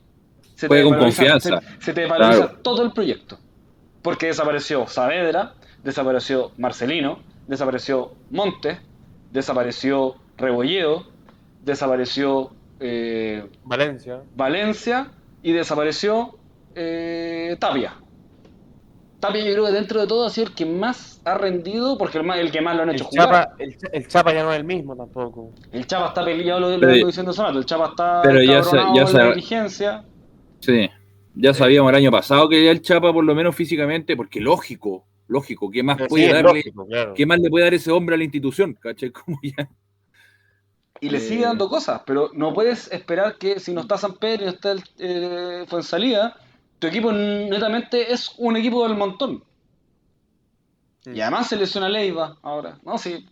[0.54, 1.60] se Juegue con desvaloriza- confianza.
[1.78, 2.58] Se, se te Claro.
[2.62, 3.38] todo el proyecto.
[4.02, 8.78] Porque desapareció Saavedra, desapareció Marcelino, desapareció Montes,
[9.32, 11.06] desapareció Rebolledo,
[11.64, 14.20] desapareció eh, Valencia.
[14.36, 15.08] Valencia
[15.42, 16.36] y desapareció
[16.74, 17.94] eh, Tapia.
[19.26, 22.18] Tapia yo creo que dentro de todo ha sido el que más ha rendido porque
[22.18, 23.26] el, más- el que más lo han El hecho jugar.
[23.26, 25.52] Chapa, el, Cha- el Chapa ya no es el mismo tampoco.
[25.72, 28.76] El Chapa está peleado, lo, lo vengo diciendo rato, el Chapa está Pero ya se-
[28.94, 30.04] ya se- la dirigencia.
[30.60, 30.90] Sí.
[31.36, 35.70] Ya sabíamos el año pasado que el Chapa, por lo menos físicamente, porque lógico, lógico,
[35.70, 36.42] ¿qué más puede darle?
[36.60, 37.14] lógico, claro.
[37.14, 38.74] ¿Qué más le puede dar ese hombre a la institución?
[38.74, 39.10] ¿Cachai?
[39.24, 39.68] Como ya.
[41.00, 44.14] Y le Eh, sigue dando cosas, pero no puedes esperar que si no está San
[44.16, 46.36] Pedro y no está el eh, Fuensalida,
[46.78, 49.44] tu equipo netamente es un equipo del montón.
[51.04, 51.14] Mm.
[51.14, 52.78] Y además se lesiona Leiva ahora.
[52.84, 53.26] No, sí.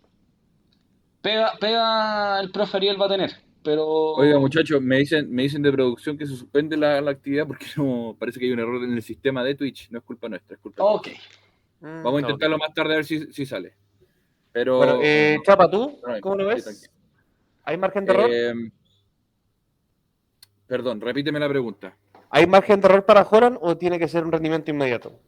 [1.20, 3.32] Pega, pega el profe Ariel va a tener.
[3.62, 3.86] Pero.
[3.86, 7.66] Oiga, muchachos, me dicen, me dicen de producción que se suspende la, la actividad porque
[7.76, 9.90] no parece que hay un error en el sistema de Twitch.
[9.90, 11.08] No es culpa nuestra, es culpa Ok.
[11.80, 13.74] Mm, Vamos a no, intentarlo más tarde a ver si, si sale.
[14.52, 14.78] Pero.
[14.78, 15.98] Bueno, eh, Chapa, ¿tú?
[16.20, 16.64] ¿Cómo lo ves?
[16.64, 16.92] tranquilo.
[17.64, 18.30] ¿Hay margen de error?
[18.32, 18.54] Eh,
[20.66, 21.96] perdón, repíteme la pregunta.
[22.34, 25.20] ¿Hay margen de error para Holland o tiene que ser un rendimiento inmediato?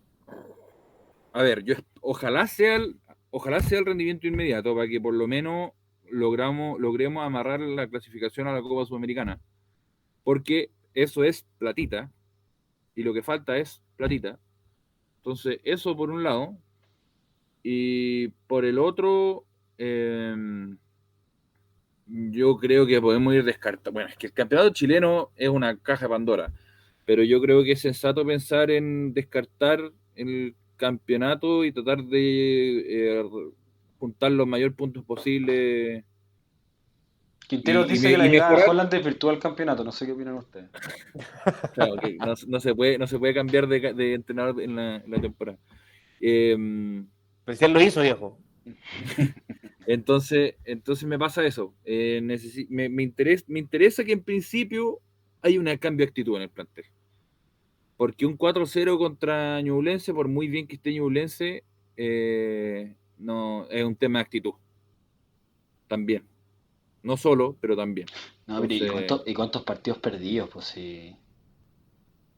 [1.34, 2.96] A ver, yo ojalá sea el,
[3.30, 5.72] ojalá sea el rendimiento inmediato para que por lo menos
[6.10, 9.38] logramos, logremos amarrar la clasificación a la Copa Sudamericana.
[10.22, 12.10] Porque eso es platita.
[12.94, 14.38] Y lo que falta es platita.
[15.18, 16.56] Entonces, eso por un lado.
[17.62, 19.44] Y por el otro,
[19.76, 20.78] em,
[22.06, 23.92] yo creo que podemos ir descartando.
[23.92, 26.52] Bueno, es que el campeonato chileno es una caja de Pandora
[27.04, 33.24] pero yo creo que es sensato pensar en descartar el campeonato y tratar de eh,
[33.98, 36.04] juntar los mayores puntos posibles.
[37.46, 40.70] Quintero dice que la llegada de Holland virtual campeonato, no sé qué opinan ustedes.
[41.74, 41.96] Claro,
[42.46, 45.58] no, se puede, no se puede cambiar de, entrenador en la, temporada.
[46.20, 46.56] Eh,
[47.44, 48.38] pues él lo hizo, viejo.
[49.86, 51.74] Entonces, entonces me pasa eso.
[51.84, 55.00] Eh, me, me, interesa, me interesa que en principio
[55.42, 56.86] hay un cambio de actitud en el plantel.
[57.96, 61.64] Porque un 4-0 contra Ñublense, por muy bien que esté Ñublense,
[61.96, 64.54] eh, no, es un tema de actitud.
[65.86, 66.24] También.
[67.02, 68.06] No solo, pero también.
[68.68, 70.48] ¿y, cuántos, partidos perdidos?
[70.50, 71.16] Pues sí.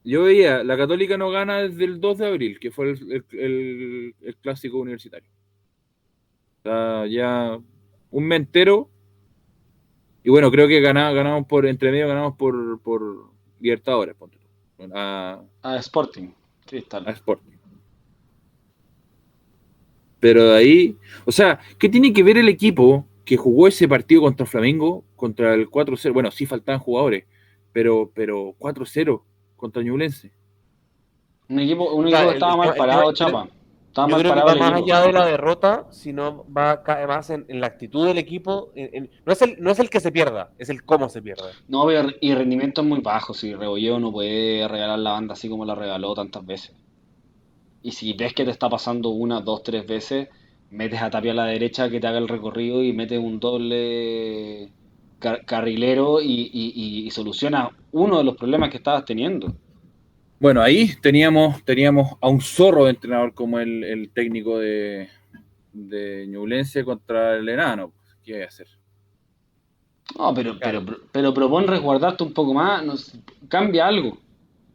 [0.03, 4.77] Yo veía, la Católica no gana desde el 2 de abril, que fue el, clásico
[4.77, 5.29] universitario.
[6.59, 7.59] O sea, ya
[8.11, 8.89] un mentero.
[10.23, 14.37] Y bueno, creo que ganamos, ganamos por, entre medio ganamos por, por Libertadores, ponte
[14.93, 15.41] a,
[15.79, 16.29] Sporting,
[16.65, 17.07] Cristal.
[17.07, 17.57] A Sporting.
[20.19, 24.21] Pero de ahí, o sea, ¿qué tiene que ver el equipo que jugó ese partido
[24.21, 26.13] contra Flamengo, contra el 4-0?
[26.13, 27.25] Bueno, sí faltaban jugadores,
[27.71, 29.21] pero, pero 4-0
[29.55, 30.31] contra Ñublense.
[31.49, 33.47] Un equipo, un equipo que estaba mal parado, Chapa.
[34.07, 38.05] Yo creo que va más allá de la derrota, sino va más en, la actitud
[38.05, 38.71] del equipo.
[39.25, 41.49] no, es el, no es el que se pierda, es el cómo se pierde.
[41.67, 43.33] No, y rendimiento es muy bajo.
[43.33, 46.75] Si Rebolleo no puede regalar la banda así como la regaló tantas veces.
[47.81, 50.27] Y si ves que te está pasando una, dos, tres veces,
[50.69, 54.71] metes a Tapia a la derecha que te haga el recorrido y metes un doble
[55.19, 59.53] carrilero y, y soluciona uno de los problemas que estabas teniendo.
[60.39, 65.09] Bueno, ahí teníamos, teníamos a un zorro de entrenador como el, técnico de,
[65.73, 67.91] de Ñublense contra el enano.
[68.23, 68.67] ¿Qué hay a hacer?
[70.17, 73.17] No, pero, pero, pero propon resguardarte un poco más,
[73.49, 74.19] cambia algo.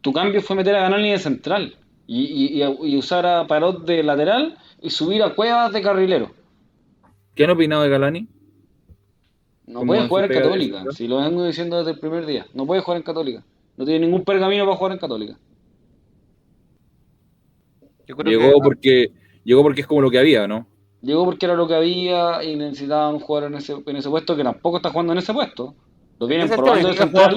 [0.01, 4.57] Tu cambio fue meter a Ganani de central y, y, usar a Parot de lateral
[4.81, 6.31] y subir a Cuevas de carrilero.
[7.35, 8.27] ¿Qué han opinado de Galani?
[9.65, 12.45] No puede jugar en Católica, si lo vengo diciendo desde el primer día.
[12.53, 13.43] No puede jugar en Católica.
[13.77, 15.37] No tiene ningún pergamino para jugar en Católica
[18.07, 19.11] llegó porque
[19.43, 20.67] llegó porque es como lo que había, ¿no?
[21.01, 24.35] Llegó porque era lo que había y necesitaban un jugador en ese, en ese puesto
[24.35, 25.75] que tampoco está jugando en ese puesto.
[26.19, 27.35] Lo vienen probando de central.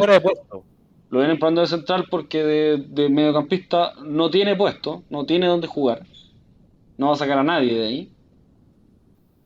[1.10, 6.06] lo vienen probando de central porque de, mediocampista no tiene puesto, no tiene dónde jugar.
[6.96, 8.12] No va a sacar a nadie de ahí.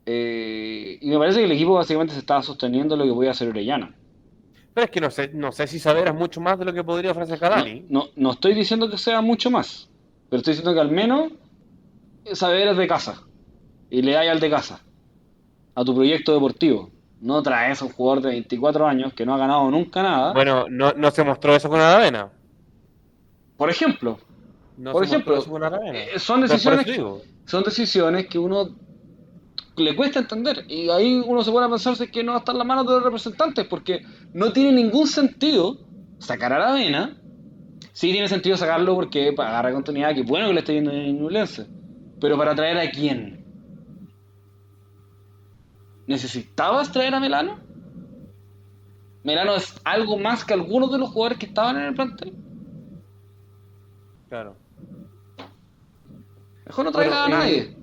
[0.06, 3.48] Eh, y me parece que el equipo básicamente se estaba sosteniendo lo que podía hacer
[3.48, 3.94] Orellana.
[4.74, 6.85] Pero es que no sé, no sé si saber es mucho más de lo que
[6.85, 7.87] podría ofrecer Cadani.
[7.88, 9.89] no, no estoy diciendo que sea mucho más.
[10.31, 11.33] Pero estoy diciendo que al menos
[12.33, 13.23] saber es de casa.
[13.90, 14.81] Y le hay al de casa.
[15.75, 16.90] A tu proyecto deportivo.
[17.21, 20.33] No traes a un jugador de 24 años que no ha ganado nunca nada.
[20.33, 22.31] Bueno, no, se mostró eso con Aravena.
[23.57, 24.19] Por ejemplo.
[24.90, 25.37] por ejemplo,
[25.93, 26.87] eh, son decisiones,
[27.45, 28.71] son decisiones que uno
[29.77, 30.64] le cuesta entender.
[30.69, 32.87] Y ahí uno se pone a pensarse que no va a estar en las manos
[32.87, 35.77] de los representantes, porque no tiene ningún sentido
[36.19, 37.19] sacar a Aravena
[38.00, 41.66] Sí tiene sentido sacarlo porque agarra continuidad, que bueno que le esté viendo en Ñublense.
[42.18, 43.44] Pero para traer a quién?
[46.06, 47.60] ¿Necesitabas traer a Melano?
[49.22, 52.32] ¿Melano es algo más que algunos de los jugadores que estaban en el plantel?
[54.30, 54.56] Claro.
[56.64, 57.58] Mejor no traiga a nadie.
[57.58, 57.76] Eh,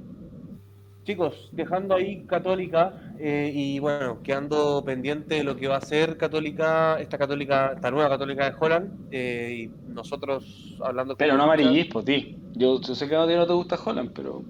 [1.03, 6.17] chicos, dejando ahí Católica eh, y bueno, quedando pendiente de lo que va a ser
[6.17, 11.43] Católica, esta Católica, esta nueva Católica de Holland, eh, y nosotros hablando con Pero no
[11.43, 12.38] amarillismo, pues, ti.
[12.53, 14.43] Yo, sé que a ti no te gusta Holland, pero.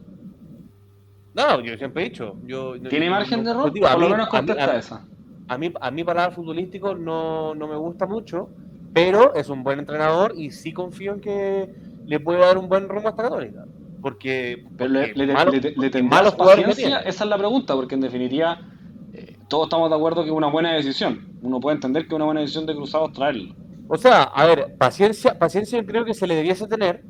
[1.33, 2.35] No, yo siempre he dicho.
[2.45, 3.71] Yo, ¿Tiene margen de error?
[3.71, 5.05] Por lo menos contesta a, esa.
[5.47, 8.49] A mí, a mí, para el futbolístico no, no me gusta mucho,
[8.93, 11.73] pero es un buen entrenador y sí confío en que
[12.05, 13.65] le puede dar un buen rumbo a esta Católica
[14.07, 18.61] porque, le, le, malos paciencia, esa es la pregunta, porque en definitiva
[19.11, 21.27] eh, todos estamos de acuerdo que es una buena decisión.
[21.41, 23.53] Uno puede entender que es una buena decisión de Cruzados traerlo.
[23.89, 27.03] O sea, a ver, paciencia, paciencia creo que se le debiese tener,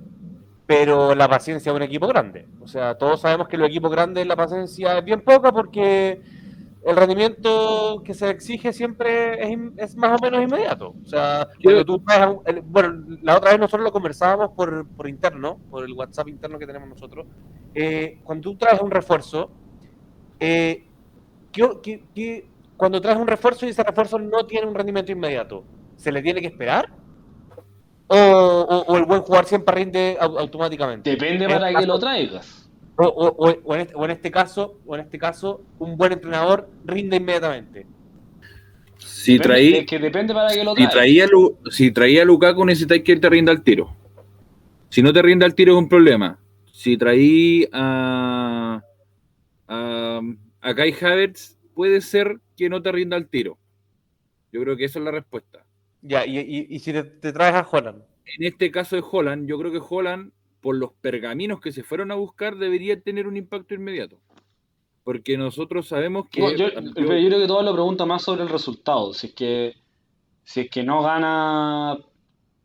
[0.66, 2.48] pero la paciencia de un equipo grande.
[2.62, 6.20] O sea, todos sabemos que los equipos grandes la paciencia es bien poca porque
[6.90, 10.96] el rendimiento que se exige siempre es, es más o menos inmediato.
[11.04, 12.04] O sea, cuando tú
[12.46, 16.58] el- bueno, la otra vez nosotros lo conversábamos por, por interno, por el WhatsApp interno
[16.58, 17.26] que tenemos nosotros.
[17.76, 19.52] Eh, cuando tú traes un refuerzo,
[20.40, 20.86] eh,
[21.52, 22.48] ¿qué- qué- qué-
[22.78, 25.64] cuando traes un refuerzo y ese refuerzo no tiene un rendimiento inmediato,
[25.98, 26.90] ¿se le tiene que esperar?
[28.10, 31.10] ¿O, o- o el buen jugador siempre rinde au- automáticamente?
[31.10, 32.57] Depende En para que lo traigas.
[32.98, 36.14] O, o- o- en este, o en este caso, o en este caso, un buen
[36.14, 37.86] entrenador rinde inmediatamente.
[38.98, 42.66] Si traí, es que depende para que lo si traía, Lu- si traía a Lukaku,
[42.66, 43.96] necesitáis que él te rinda al tiro.
[44.90, 46.40] Si no te rinda al tiro es un problema.
[46.72, 48.82] Si traí a,
[49.68, 50.22] a,
[50.62, 53.58] a Kai Havertz, puede ser que no te rinda al tiro.
[54.52, 55.66] Yo creo que esa es la respuesta.
[56.02, 58.02] Ya, y, y- y si te, te traes a Holland.
[58.26, 62.12] En este caso de Holland, yo creo que Holland, por los pergaminos que se fueron
[62.12, 64.18] a buscar, debería tener un impacto inmediato.
[65.04, 66.42] Porque nosotros sabemos que...
[66.42, 69.14] No, yo, yo- pero yo creo que todo lo pregunta más sobre el resultado.
[69.14, 69.76] Si es que,
[70.44, 71.98] si es que no gana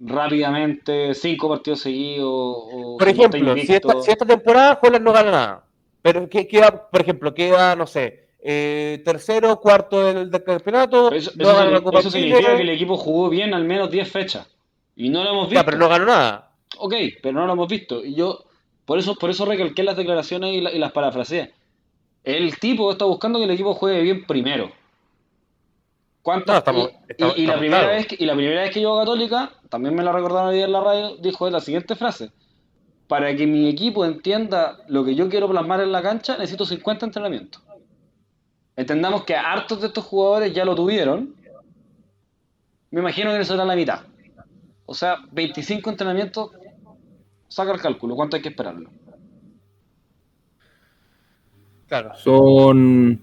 [0.00, 3.74] rápidamente cinco partidos seguidos o Por ejemplo, si invicto.
[3.90, 5.64] esta, si esta temporada Holland no gana nada,
[6.02, 11.30] pero que queda, por ejemplo, queda, no sé, eh, tercero, cuarto del, del campeonato, eso,
[11.36, 13.64] no eso gana la signi- Copa eso Chile, significa que el equipo jugó bien al
[13.64, 14.48] menos 10 fechas.
[14.96, 15.60] Y no lo hemos visto.
[15.60, 16.51] ya, pero no ganó nada.
[16.78, 18.04] Ok, pero no lo hemos visto.
[18.04, 18.44] Y yo,
[18.84, 21.52] por eso, por eso recalqué las declaraciones y, la- y las parafraseé.
[22.24, 24.70] El tipo está buscando que el equipo juegue bien primero.
[26.22, 26.54] ¿Cuántas?
[26.54, 28.78] No, estamos- y, estamos- y- y la primera vez que, y la primera vez que
[28.80, 31.96] llegó a Católica, también me la recordaron hoy día en la radio, dijo la siguiente
[31.96, 32.30] frase.
[33.08, 37.06] Para que mi equipo entienda lo que yo quiero plasmar en la cancha, necesito 50
[37.06, 37.60] entrenamientos.
[38.76, 41.34] Entendamos que hartos de estos jugadores ya lo tuvieron.
[42.90, 44.00] Me imagino que eso era la mitad.
[44.86, 46.50] O sea, 25 entrenamientos,
[47.52, 48.90] saca el cálculo, ¿cuánto hay que esperarlo?
[51.88, 52.14] Claro.
[52.16, 53.22] Son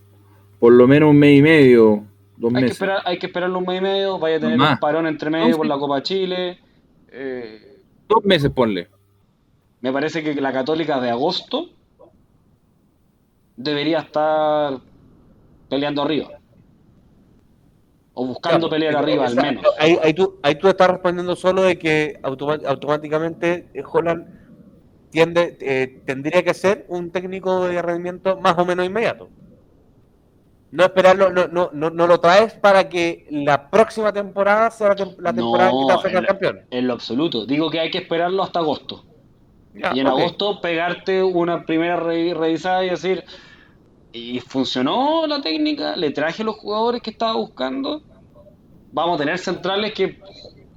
[0.59, 2.03] por lo menos un mes y medio,
[2.37, 2.71] dos Hay que, meses.
[2.71, 4.73] esperar, hay que esperarlo un mes y medio, vaya a tener Más.
[4.73, 6.59] un parón entre medio por la Copa Chile.
[7.11, 8.87] eh, Dos meses, ponle.
[9.81, 11.69] me parece que la Católica de agosto
[13.55, 14.79] debería estar
[15.69, 16.38] peleando arriba.
[18.19, 19.63] O buscando Claro, pelear arriba al menos.
[19.77, 24.25] Ahí, ahí tú, ahí tú estás respondiendo solo de que automáticamente eh, Holland
[25.09, 29.29] tiende, eh, tendría que ser un técnico de rendimiento más o menos inmediato.
[30.71, 34.95] No esperarlo, no, no, no, no lo traes para que la próxima temporada sea la,
[34.95, 36.59] tem- la temporada No, que te va a sacar en la- campeón.
[36.69, 37.45] En lo absoluto.
[37.45, 39.05] Digo que hay que esperarlo hasta agosto.
[39.73, 43.23] Ya, y en agosto pegarte una primera re- revisada y decir,
[44.11, 45.95] ¿y funcionó la técnica?
[45.95, 48.01] ¿Le traje los jugadores que estaba buscando?
[48.91, 50.19] Vamos a tener centrales que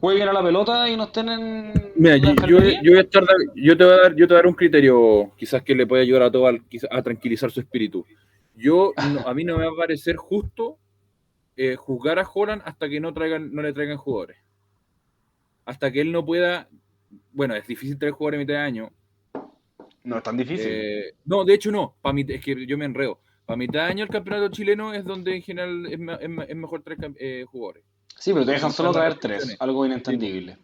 [0.01, 2.81] jueguen a la pelota y no estén en Mira, yo, yo, enfermería?
[2.83, 4.55] yo voy a estar, yo te voy a dar, yo te voy a dar un
[4.55, 8.05] criterio, quizás que le pueda ayudar a todo a tranquilizar su espíritu.
[8.55, 10.79] Yo, no- a mí no me va a parecer justo
[11.57, 14.39] eh, juzgar a Holland hasta que no traigan, no le traigan jugadores.
[15.65, 16.69] Hasta que él no pueda,
[17.33, 18.91] bueno, es difícil traer jugadores a mitad de año.
[20.05, 20.67] No es tan difícil.
[20.69, 23.21] Eh, no, de hecho no, para es que yo me enredo.
[23.47, 26.45] Para mitad de año el campeonato chileno es donde en general es, me- es me-
[26.45, 27.85] es mejor traer eh, jugadores.
[28.23, 30.57] Sí, pero te dejan solo traer tres, algo inentendible.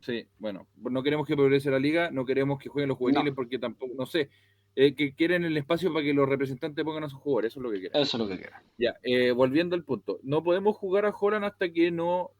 [0.00, 3.58] Sí, bueno, no queremos que progrese la liga, no queremos que jueguen los juveniles porque
[3.58, 4.30] tampoco, no sé,
[4.76, 7.64] eh, que quieren el espacio para que los representantes pongan a sus jugadores, eso es
[7.64, 8.00] lo que quieren.
[8.00, 8.62] Eso es lo que queda.
[8.78, 12.30] Ya, eh, volviendo al punto, no podemos jugar a Holland hasta que no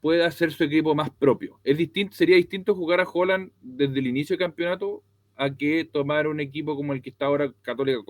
[0.00, 1.60] pueda hacer su equipo más propio.
[1.62, 5.04] Es distinto, sería distinto jugar a Holland desde el inicio del campeonato
[5.36, 8.00] a que tomar un equipo como el que está ahora Católica,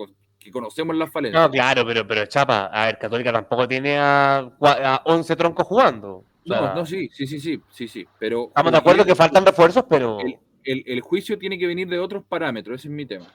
[0.43, 1.41] que conocemos las falencias.
[1.41, 6.09] No, claro, pero, pero Chapa, a ver, Católica tampoco tiene a, a 11 troncos jugando.
[6.17, 9.45] O No, no, sí, sí, sí, sí, sí, sí, pero Estamos de acuerdo que faltan
[9.45, 10.19] refuerzos, pero.
[10.19, 13.33] el, el- el juicio tiene que venir de otros parámetros, ese es mi tema.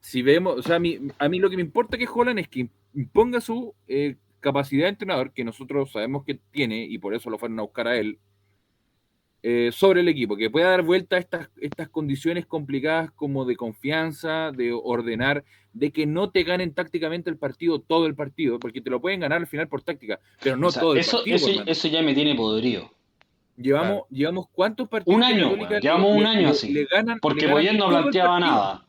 [0.00, 2.48] Si vemos, o sea, a mí, a mí lo que me importa que Holland es
[2.48, 7.30] que imponga su eh, capacidad de entrenador, que nosotros sabemos que tiene, y por eso
[7.30, 8.18] lo fueron a buscar a él,
[9.46, 13.56] eh, sobre el equipo, que pueda dar vuelta a estas, estas condiciones complicadas como de
[13.56, 18.80] confianza, de ordenar, de que no te ganen tácticamente el partido, todo el partido, porque
[18.80, 21.18] te lo pueden ganar al final por táctica, pero no O sea, todo el eso,
[21.18, 21.62] partido.
[21.66, 22.90] eso, ya me tiene podrido.
[23.58, 25.14] Llevamos, llevamos cuántos partidos.
[25.14, 26.72] Un año, llevamos un año así.
[26.72, 28.86] le ganan- Porque Poyet no planteaba nada.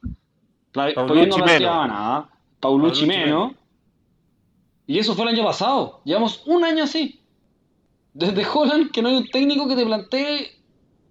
[0.71, 2.29] Poyet no planteaba nada.
[2.61, 3.51] Paulucci menos.
[4.87, 6.01] Y eso fue el año pasado.
[6.05, 7.19] Llevamos un año así.
[8.15, 10.51] Desde Holland, que no hay un técnico que te plantee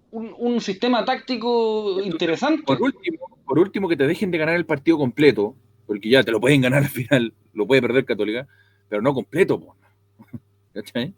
[0.09, 2.63] un, un sistema táctico interesante.
[2.63, 6.31] Por último, por último, que te dejen de ganar el partido completo, porque ya te
[6.31, 8.47] lo pueden ganar al final, lo puede perder Católica,
[8.89, 9.75] pero no completo, po.
[10.73, 11.13] ¿cachai?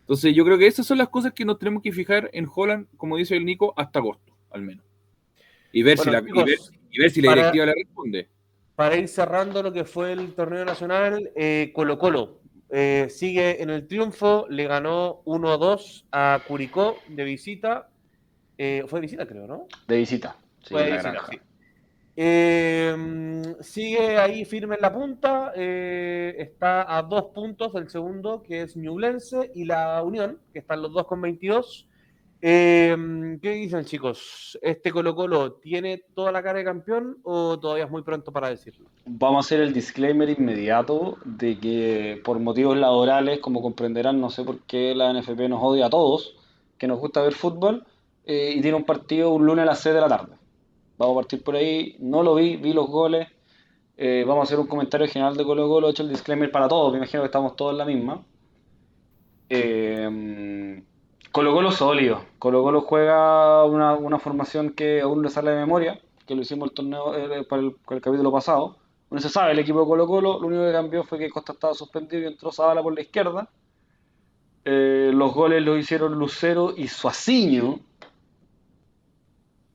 [0.00, 2.86] Entonces yo creo que esas son las cosas que nos tenemos que fijar en Holland,
[2.98, 4.84] como dice el Nico, hasta agosto, al menos.
[5.72, 6.58] Y ver, Bueno, si, la, y ver,
[6.90, 8.28] y ver si la para- directiva le responde.
[8.76, 12.41] para ir cerrando lo que fue el torneo nacional, eh, Colo Colo
[12.74, 17.90] eh, sigue en el triunfo, le ganó 1-2 a Curicó de visita.
[18.56, 19.66] Eh, fue de visita, creo, ¿no?
[19.86, 20.36] De visita.
[20.62, 21.38] Sí, Fue de visita, sí.
[22.16, 28.62] Eh, sigue ahí firme en la punta, eh, está a dos puntos del segundo, que
[28.62, 31.86] es Ñublense, y la Unión, que están los dos con 22.
[32.44, 34.58] Eh, ¿Qué dicen, chicos?
[34.62, 38.48] ¿Este Colo Colo tiene toda la cara de campeón o todavía es muy pronto para
[38.48, 38.88] decirlo?
[39.06, 44.42] Vamos a hacer el disclaimer inmediato de que por motivos laborales, como comprenderán, no sé
[44.42, 46.34] por qué la NFP nos odia a todos,
[46.78, 47.86] que nos gusta ver fútbol,
[48.26, 50.34] eh, y tiene un partido un lunes a las 6 de la tarde.
[50.98, 53.28] Vamos a partir por ahí, no lo vi, vi los goles,
[53.96, 56.66] eh, vamos a hacer un comentario general de Colo Colo, he hecho el disclaimer para
[56.66, 58.24] todos, me imagino que estamos todos en la misma.
[59.48, 60.82] Eh,
[61.32, 65.98] Colo Colo sólido, Colo Colo juega una, una formación que aún le sale de memoria,
[66.26, 68.76] que lo hicimos el torneo eh, para el, para el capítulo pasado.
[69.10, 71.52] No se sabe el equipo de Colo Colo, lo único que cambió fue que Costa
[71.52, 73.48] estaba suspendido y entró Zavala por la izquierda.
[74.64, 77.80] Eh, los goles los hicieron Lucero y Suaciño.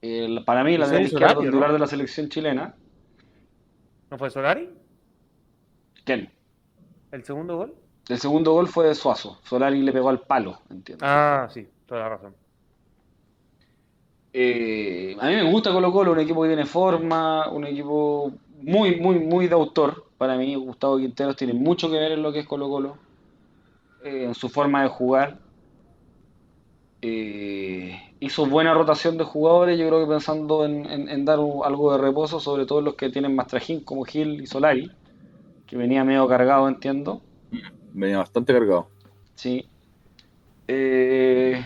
[0.00, 1.04] El- para mí, la Solari,
[1.34, 1.40] ¿no?
[1.40, 2.74] titular de la selección chilena.
[4.10, 4.70] ¿No fue Solari?
[6.04, 6.30] ¿Quién?
[7.10, 7.74] ¿El segundo gol?
[8.08, 9.38] El segundo gol fue de Suazo.
[9.44, 11.04] Solari le pegó al palo, entiendo.
[11.06, 12.34] Ah, sí, toda la razón.
[14.32, 18.32] Eh, a mí me gusta Colo Colo, un equipo que tiene forma, un equipo
[18.62, 20.04] muy, muy, muy de autor.
[20.18, 22.96] Para mí, Gustavo Quinteros tiene mucho que ver en lo que es Colo Colo,
[24.04, 25.40] eh, en su forma de jugar.
[27.00, 31.64] Eh, hizo buena rotación de jugadores, yo creo que pensando en, en- en dar un-
[31.64, 34.90] algo de reposo, sobre todo los que tienen más trajín, como Gil y Solari,
[35.66, 37.27] que venía medio cargado, entiendo.
[37.98, 38.88] Venía bastante cargado.
[39.34, 39.68] Sí.
[40.68, 41.64] Eh,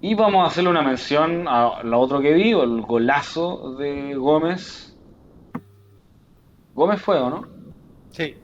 [0.00, 4.96] y vamos a hacerle una mención a la otro que vi, el golazo de Gómez.
[6.74, 7.48] Gómez fue, ¿o no?
[8.10, 8.36] Sí,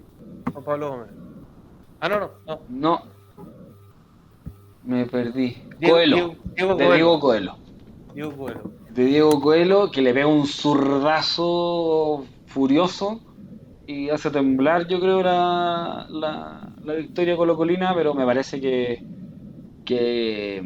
[0.53, 1.11] Juan Pablo Gómez.
[2.01, 2.61] Ah, no, no, no.
[2.69, 3.03] No.
[4.83, 5.57] Me perdí.
[5.79, 6.17] Diego- Coelho.
[6.17, 6.95] Diego- Diego de Coelho.
[6.97, 7.55] Diego Coelho.
[8.15, 8.63] Diego Coelho.
[8.91, 13.21] De Diego Coelho, que le pega un zurdazo furioso
[13.87, 19.05] y hace temblar, yo creo, la, la, la victoria colocolina, pero me parece que,
[19.85, 20.63] que,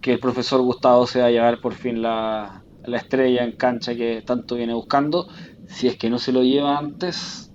[0.00, 3.94] que el profesor Gustavo se va a llevar por fin la, la estrella en cancha
[3.94, 5.28] que tanto viene buscando.
[5.66, 7.52] Si es que no se lo lleva antes,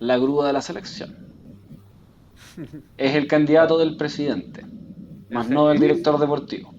[0.00, 1.16] la grúa de la selección.
[2.96, 4.66] Es el candidato del presidente,
[5.28, 6.74] más no del director deportivo.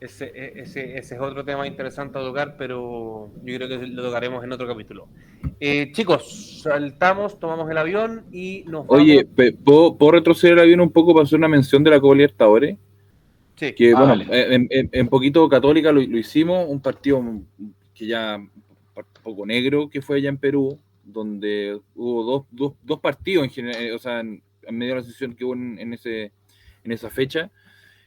[0.00, 4.02] Ese, e- ese, ese es otro tema interesante a tocar, pero yo creo que lo
[4.02, 5.08] tocaremos en otro capítulo.
[5.60, 9.02] Eh, chicos, saltamos, tomamos el avión y nos vamos.
[9.02, 9.26] Oye,
[9.62, 12.78] ¿puedo, puedo retroceder el avión un poco para hacer una mención de la Copa Libertadores?
[13.56, 13.74] Sí.
[13.74, 14.24] Que Ah, bueno, dale.
[14.30, 17.22] eh, en, en- en poquito Católica lo, lo hicimos, un partido
[17.94, 23.00] que ya un poco negro que fue allá en Perú, donde hubo dos, dos, dos
[23.00, 26.32] partidos en general, o sea, en, en medio de la sesión que hubo en ese,
[26.84, 27.50] en esa fecha,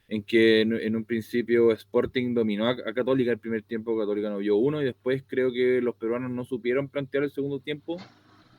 [0.08, 4.30] en que en, en un principio Sporting dominó a, a Católica el primer tiempo, Católica
[4.30, 7.98] no vio uno, y después creo que los peruanos no supieron plantear el segundo tiempo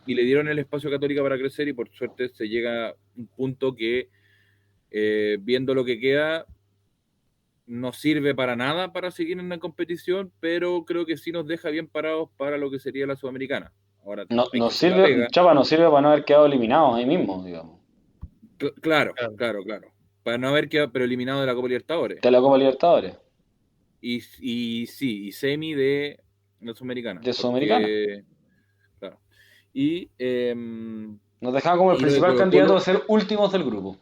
[0.07, 2.95] y le dieron el espacio a Católica para crecer y por suerte se llega a
[3.17, 4.09] un punto que
[4.91, 6.47] eh, viendo lo que queda
[7.67, 11.71] no sirve para nada para seguir en la competición, pero creo que sí nos deja
[11.71, 13.73] bien parados para lo que sería la Sudamericana.
[14.05, 15.27] Ahora, No, nos sirve.
[15.31, 17.81] Chapa, nos sirve para no haber quedado eliminados ahí mismo, digamos,
[18.59, 19.37] Cl- claro, Claro.
[19.37, 19.94] claro, claro.
[20.25, 22.21] Para no haber quedado, pero eliminado de la Copa Libertadores.
[22.21, 23.17] de la Copa Libertadores.
[24.01, 26.19] Y, y sí, y semi de
[26.61, 27.21] la Sudamericana.
[27.21, 27.81] De Sudamericana.
[27.87, 28.25] porque-
[28.99, 29.19] Claro.
[29.73, 33.99] Y, em, Nos dejaba como el principal Colo-Colo- candidato a ser últimos del grupo.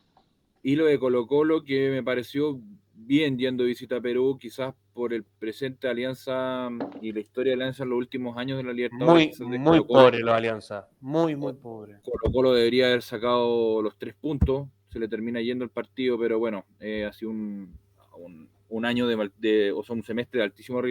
[0.64, 2.61] y lo de Colo Colo, que me pareció
[2.95, 6.68] bien yendo de visita a Perú, quizás por el presente de Alianza
[7.01, 9.41] y la historia de Alianza en los últimos años de la Libertadores.
[9.41, 10.01] Muy, muy Colo-Colo.
[10.05, 10.89] pobre la alianza.
[11.01, 11.97] Muy, muy pobre.
[12.05, 16.38] Colo Colo debería haber sacado los tres puntos, se le termina yendo el partido, pero
[16.38, 17.76] bueno, eh, ha sido un,
[18.18, 20.82] un, un año de, de- o sea, un semestre de altísimo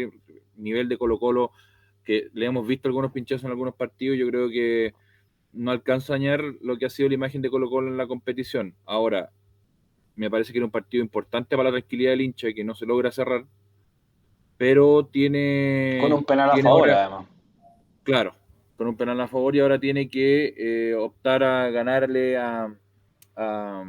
[0.56, 1.52] nivel de Colo Colo,
[2.04, 4.94] que le hemos visto algunos pinchazos en algunos partidos, yo creo que
[5.54, 8.08] no alcanza a dañar lo que ha sido la imagen de Colo Colo en la
[8.08, 8.74] competición.
[8.86, 9.30] Ahora,
[10.16, 12.74] me parece que era un partido importante para la tranquilidad del hincha y que no
[12.74, 13.46] se logra cerrar,
[14.58, 16.00] pero tiene...
[16.02, 17.26] Con un penal a favor, ahora- además.
[18.04, 18.34] Claro,
[18.78, 22.74] con un penal a favor y ahora tiene que eh, optar a ganarle a,
[23.36, 23.84] a,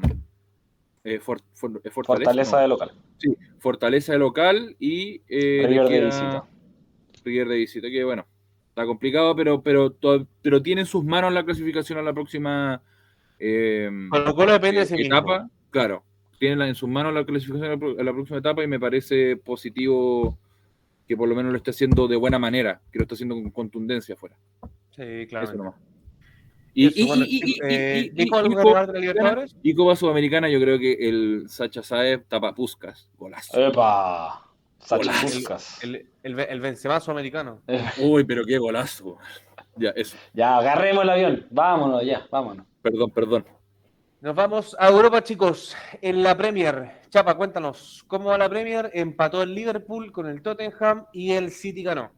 [1.04, 2.90] eh, For- For- eh, Fortaleza, Fortaleza no, de local.
[3.18, 6.44] sí, Fortaleza de local y eh, River de visita.
[7.24, 8.26] River de visita, que bueno,
[8.68, 9.94] está complicado, pero, pero,
[10.42, 12.82] pero tiene en sus manos la clasificación a la próxima
[14.10, 15.16] Colo Colo depende de sí mismo.
[15.16, 16.04] etapa, claro,
[16.38, 18.78] tiene en sus manos la clasificación a la, pro- a la próxima etapa y me
[18.80, 20.38] parece positivo
[21.08, 23.50] que por lo menos lo esté haciendo de buena manera, que lo esté haciendo con
[23.50, 24.36] contundencia afuera.
[24.94, 25.44] Sí, claro.
[25.48, 25.74] Eso nomás.
[26.74, 28.26] Y, y, bueno, y, y, eh,
[29.76, 33.60] Copa Sudamericana, yo creo que el Sacha Saez tapa Puskas, golazo.
[33.60, 34.48] ¡Epa!
[34.78, 35.26] Sacha Golazo.
[35.26, 35.84] Puskas.
[35.84, 37.60] El, el, el Benzemazo americano.
[37.98, 39.18] Uy, pero qué golazo.
[39.76, 40.16] Ya, eso.
[40.32, 41.46] Ya, agarremos el avión.
[41.50, 42.66] Vámonos, ya, vámonos.
[42.80, 43.44] Perdón, perdón.
[44.22, 45.76] Nos vamos a Europa, chicos.
[46.00, 47.00] En la Premier.
[47.10, 48.04] Chapa, cuéntanos.
[48.06, 48.90] ¿Cómo va la Premier?
[48.94, 52.12] Empató el Liverpool con el Tottenham y el City ganó.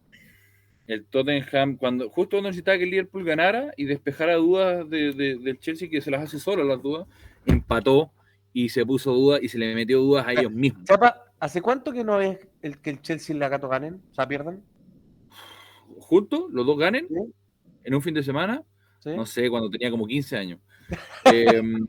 [0.87, 5.37] El Tottenham, cuando, justo cuando necesitaba que el Liverpool ganara y despejara dudas de- de-
[5.39, 7.07] del Chelsea, que se las hace solo las dudas,
[7.47, 8.11] empató
[8.53, 10.85] y se puso dudas y se le metió dudas a ellos mismos.
[10.85, 14.03] Chapa, ¿hace cuánto que no es el que el Chelsea y la Gato ganen?
[14.11, 14.63] O sea, pierdan.
[16.01, 17.33] Juntos, los dos ganen Sí.
[17.85, 18.63] en un fin de semana,
[19.01, 19.11] ¿Sí?
[19.17, 20.61] no sé, cuando tenía como 15 años.
[21.25, 21.87] Em,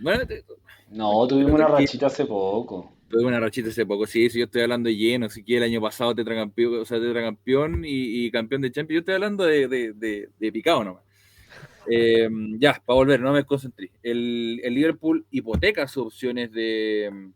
[0.00, 0.44] bueno, te-
[0.90, 2.93] No, tuvimos una rachita hace poco.
[3.08, 5.80] Tuve una rachita hace poco, sí, yo estoy hablando de lleno, así que el año
[5.80, 9.92] pasado tetracampeón, o sea, tetracampeón y, y campeón de Champions, yo estoy hablando de, de,
[9.92, 11.02] de, de picado nomás.
[11.86, 13.90] Em, ya, para volver, no me concentré.
[14.02, 17.30] El, el Liverpool hipoteca sus opciones de,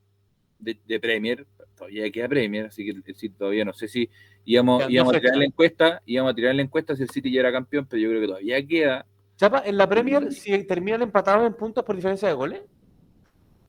[0.59, 1.47] de, de Premier,
[1.77, 4.09] todavía queda Premier, así que el City todavía no sé si
[4.45, 7.41] íbamos, íbamos a tirar la encuesta, íbamos a tirar la encuesta si el City ya
[7.41, 9.07] era campeón, pero yo creo que todavía queda.
[9.37, 12.61] Chapa, en la Premier, si terminan empatados en puntos por diferencia de goles.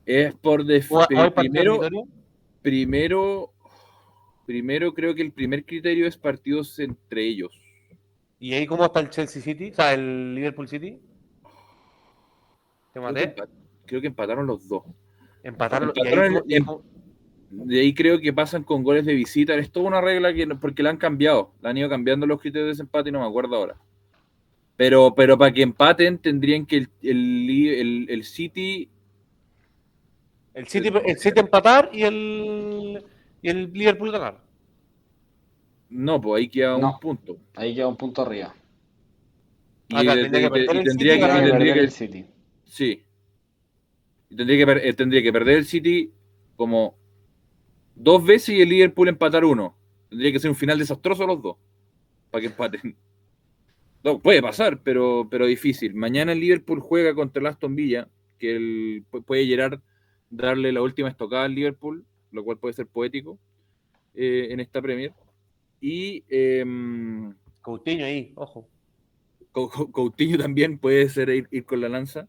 [0.06, 2.06] Es por def- ¿O, o hay partido primero,
[2.62, 3.52] primero,
[4.46, 7.50] primero creo que el primer criterio es partidos entre ellos.
[8.38, 9.70] ¿Y ahí cómo está el Chelsea City?
[9.70, 10.98] O sea, el Liverpool City.
[12.92, 13.34] ¿Te Creo que, maté?
[13.86, 14.82] creo que empataron los dos.
[15.42, 15.92] Empataron.
[15.94, 16.82] y ahí empataron y cómo-
[17.50, 19.54] De ahí creo que pasan con goles de visita.
[19.56, 21.52] Es toda una regla que porque la han cambiado.
[21.60, 23.76] La han ido cambiando los criterios de desempate y no me acuerdo ahora.
[24.76, 28.88] Pero, pero para que empaten tendrían que el- el City.
[30.54, 33.04] El, City, el City empatar y el,
[33.42, 34.40] y el Liverpool ganar.
[35.88, 36.92] No, pues ahí queda No.
[36.94, 37.36] un punto.
[37.54, 38.54] Ahí queda un punto arriba.
[39.88, 41.50] Y, Acá tendría que de- perder el tendría City que, y ganar y Tiene que
[41.50, 42.26] tendría perder que- el City.
[42.64, 43.04] Sí.
[44.30, 46.12] Y tendría que, eh, tendría que perder el City
[46.56, 46.96] como
[47.96, 49.76] dos veces y el Liverpool empatar uno.
[50.08, 51.56] Tendría que ser un final desastroso los dos.
[52.30, 52.96] Para que empaten.
[54.04, 55.94] No, puede pasar, pero, pero difícil.
[55.94, 59.80] Mañana el Liverpool juega contra el Aston Villa, que el- pu- puede Gerard
[60.30, 63.38] darle la última estocada al Liverpool, lo cual puede ser poético
[64.14, 65.12] eh, en esta Premier.
[65.80, 68.68] Y em, Coutinho ahí, ojo.
[69.52, 72.28] Cou- Cou- Coutinho también puede ser ir, ir con la lanza.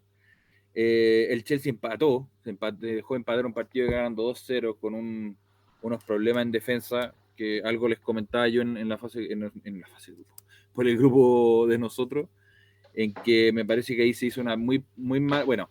[0.73, 5.37] Eh, el Chelsea empató, se dejó empatar un partido ganando 2-0 con un-
[5.81, 9.81] unos problemas en defensa que algo les comentaba yo en, en la fase en, en
[9.81, 10.35] la fase de grupo,
[10.73, 12.29] por el grupo de nosotros,
[12.93, 15.69] en que me parece que ahí se hizo una muy muy mal, bueno,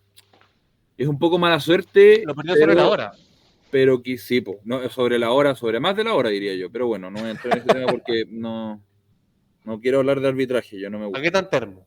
[1.03, 3.13] es un poco mala suerte, Lo perdió sobre la hora.
[3.71, 6.71] pero que sí, po, no, sobre la hora, sobre más de la hora diría yo,
[6.71, 8.83] pero bueno, no voy a entrar en ese tema porque no,
[9.65, 11.19] no quiero hablar de arbitraje, yo no me gusta.
[11.19, 11.87] ¿A qué tan termo?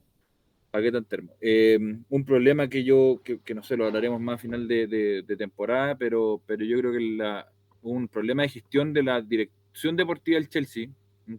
[0.72, 1.34] ¿Para qué tan termo?
[1.42, 1.78] Eh,
[2.10, 5.22] un problema que yo, que, que no sé, lo hablaremos más a final de, de-
[5.22, 7.48] de temporada, pero, pero yo creo que la,
[7.84, 10.88] un problema de gestión de la dirección deportiva del Chelsea,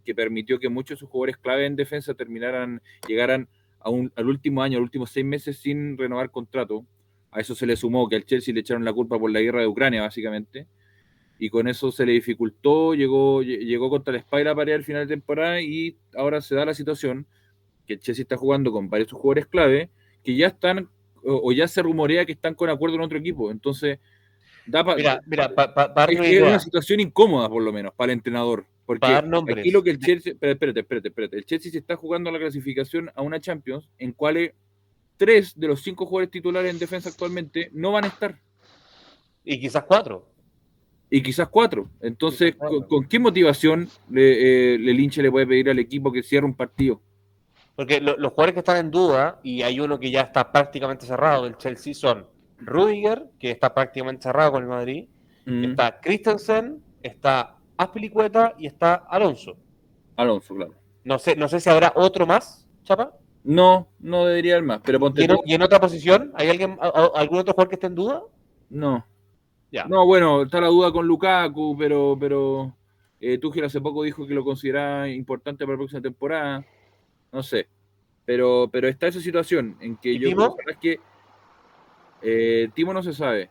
[0.05, 3.49] que permitió que muchos de sus jugadores clave en defensa terminaran, llegaran
[3.81, 6.85] a un- al último año, a los últimos seis meses sin renovar contrato.
[7.35, 9.61] A eso se le sumó que al Chelsea le echaron la culpa por la guerra
[9.61, 10.67] de Ucrania, básicamente.
[11.37, 14.83] Y con eso se le dificultó, llegó, lle- llegó contra la espalda la pared al
[14.85, 17.27] final de temporada y ahora se da la situación
[17.85, 19.89] que el Chelsea está jugando con varios jugadores clave
[20.23, 20.89] que ya están
[21.23, 23.51] o, o ya se rumorea que están con acuerdo en otro equipo.
[23.51, 23.99] Entonces,
[24.65, 27.93] da pa- Mira, mira, para dar es, una es una situación incómoda, por lo menos,
[27.95, 28.65] para el entrenador.
[28.85, 29.57] Porque Pa dar nombres.
[29.59, 30.33] aquí lo que el Chelsea.
[30.33, 31.37] Espérate, espérate, espérate, espérate.
[31.37, 34.53] El Chelsea se está jugando la clasificación a una Champions en cuales
[35.17, 38.39] tres de los cinco jugadores titulares en defensa actualmente no van a estar.
[39.43, 40.27] Y quizás cuatro.
[41.09, 41.89] Y quizás cuatro.
[42.01, 42.79] Entonces, Quizás cuatro.
[42.79, 46.45] ¿con, con qué motivación le, eh, el hincha le puede pedir al equipo que cierre
[46.45, 47.01] un partido?
[47.75, 51.05] Porque lo- los jugadores que están en duda, y hay uno que ya está prácticamente
[51.05, 52.25] cerrado del Chelsea, son
[52.57, 55.07] Rudiger, que está prácticamente cerrado con el Madrid,
[55.45, 59.57] Mm, está Christensen, está Aspilicueta y está Alonso.
[60.15, 60.73] Alonso, claro.
[61.03, 63.13] No sé, no sé si habrá otro más, Chapa.
[63.45, 64.81] No, no debería haber más.
[64.83, 66.31] Pero ¿Y en, tú- y en otra posición?
[66.35, 68.23] ¿Hay alguien, a- a- algún otro jugador que esté en duda?
[68.69, 69.05] No.
[69.71, 69.85] Ya.
[69.85, 72.75] No, bueno, está la duda con Lukaku, pero, pero
[73.19, 76.65] eh, Tuchel hace poco dijo que lo consideraba importante para la próxima temporada.
[77.31, 77.67] No sé.
[78.25, 80.57] Pero, pero está esa situación en que ¿Y yo Timo?
[80.67, 80.99] es que
[82.21, 83.49] eh, Timo no se sabe.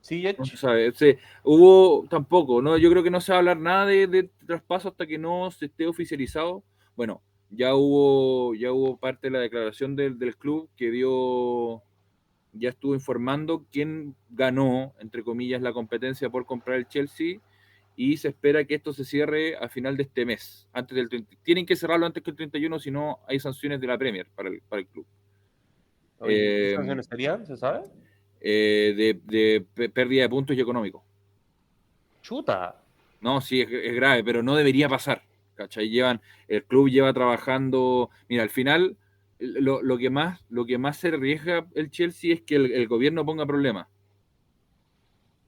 [0.00, 0.90] Sí, No se sabe.
[0.92, 2.76] Se- hubo tampoco, ¿no?
[2.76, 5.48] Yo creo que no se va a hablar nada de, de traspaso hasta que no
[5.52, 6.64] se esté oficializado.
[6.96, 7.22] Bueno,
[7.54, 11.82] ya hubo, ya hubo parte de la declaración del, del club que dio,
[12.52, 17.40] ya estuvo informando quién ganó, entre comillas, la competencia por comprar el Chelsea.
[17.94, 20.66] y se espera que esto se cierre a final de este mes.
[20.72, 23.86] Antes del 30 tienen que cerrarlo antes que el 31, si no hay sanciones de
[23.86, 25.06] la Premier para el, para el club.
[26.24, 27.44] ¿Qué Eh, sanciones serían?
[27.46, 27.82] ¿Se sabe?
[28.40, 31.04] Eh, de, de pérdida de puntos y económico.
[32.22, 32.82] Chuta.
[33.20, 35.22] No, sí, es, es grave, pero no debería pasar.
[35.54, 35.88] ¿Cachai?
[35.90, 38.10] Llevan, el club lleva trabajando.
[38.28, 38.96] Mira, al final,
[39.38, 42.88] lo, lo que, más, lo que más se arriesga el Chelsea es que el, el
[42.88, 43.86] gobierno ponga problemas.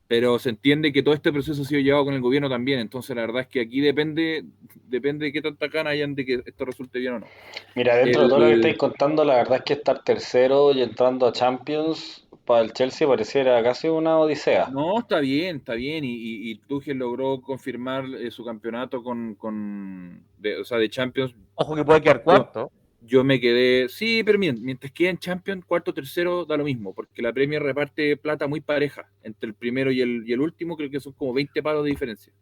[0.07, 2.79] Pero se entiende que todo este proceso ha sido llevado con el gobierno también.
[2.79, 4.45] Entonces, la verdad es que aquí depende,
[4.87, 7.27] depende de qué tanta gana hayan de que esto resulte bien o no.
[7.75, 10.83] Mira, dentro de todo lo que estáis contando, la verdad es que estar tercero y
[10.83, 14.69] entrando a Champions para el Chelsea pareciera casi una odisea.
[14.71, 16.05] No, está bien, está bien.
[16.05, 20.89] Y, y, y Tuchel logró confirmar eh, su campeonato con, con de, o sea, de
[20.89, 22.71] Champions Ojo que puede quedar cuarto.
[23.01, 27.23] yo me quedé, sí, pero miren, mientras queden Champions, cuarto, tercero, da lo mismo, porque
[27.23, 30.91] la Premier reparte plata muy pareja entre el primero y el, y el último, creo
[30.91, 32.33] que son como 20 palos de diferencia.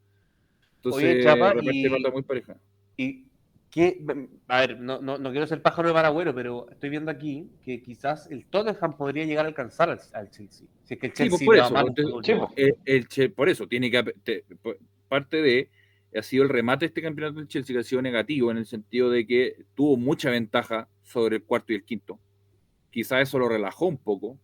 [0.77, 2.57] Entonces, Oye, Chapa, reparte y- plata muy pareja.
[2.97, 3.25] Y
[3.73, 4.05] que,
[4.49, 7.83] a ver, no, no, no quiero ser pájaro de Baragüero, pero estoy viendo aquí que
[7.83, 10.69] quizás el Tottenham podría llegar a alcanzar al, al Chelsea.
[10.85, 12.53] Si es que el Sí, pues, Chelsea por eso, mal entonces, el sí.
[12.57, 14.45] El, el Che- por eso, tiene que, te-
[15.09, 15.71] parte de,
[16.15, 18.67] ha sido el remate de este campeonato del Chelsea que ha sido negativo en el
[18.67, 22.19] sentido de que tuvo mucha ventaja sobre el cuarto y el quinto.
[22.91, 24.37] Quizás eso lo relajó un poco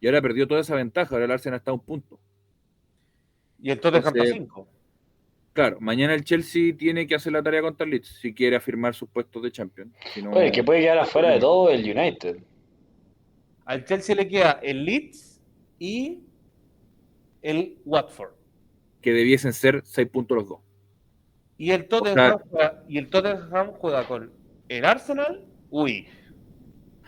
[0.00, 2.18] y ahora perdió toda esa ventaja, ahora el Arsenal está a un punto.
[3.62, 4.68] Y el Tottenham está Entonces, 5.
[5.60, 8.94] Claro, mañana el Chelsea tiene que hacer la tarea contra el Leeds si quiere afirmar
[8.94, 9.92] sus puestos de Champions.
[10.14, 12.38] Si no- Oye, el que puede quedar afuera de todo el United.
[13.66, 15.38] Al Chelsea le queda el Leeds
[15.78, 16.22] y
[17.42, 18.30] el Watford.
[19.02, 20.60] que debiesen ser seis puntos los dos.
[21.58, 24.32] Y el Tottenham, sea- juega, y el Tottenham juega con
[24.66, 25.44] el Arsenal.
[25.68, 26.08] Uy,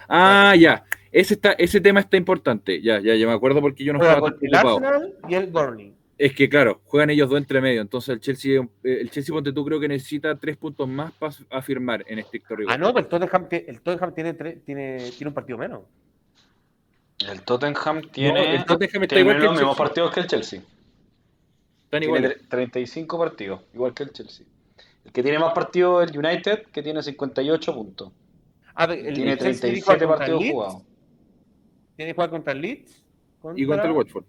[0.09, 0.85] Ah, ya.
[1.11, 2.83] Ese, está, ese tema está importante.
[2.83, 4.55] Ya, ya, ya me acuerdo porque yo no juega estaba con el.
[4.55, 5.95] Arsenal y el Burnley.
[6.25, 7.81] Es que, claro, juegan ellos dos entre medio.
[7.81, 11.35] Entonces el Chelsea, eh, el Chelsea, ponte tú, creo que necesita tres puntos más para
[11.51, 12.73] afirmar en estricto rigor.
[12.73, 15.83] Ah, no, pero el Tottenham, te- el Tottenham tiene, tiene, tiene un partido menos.
[17.29, 20.27] El Tottenham tiene, No, el Tottenham está tiene igual que los mismos partidos que el
[20.29, 20.61] Chelsea.
[21.91, 24.47] Están tre- 35 partidos, igual que el Chelsea.
[25.05, 28.13] El que tiene más partidos es el United, que tiene 58 puntos.
[28.77, 30.83] Ah, pero el, tiene el Chelsea tiene que jugar 37 contra el partidos jugados.
[31.97, 33.03] Tiene que jugar contra el Leeds.
[33.57, 34.25] Y contra el Watford.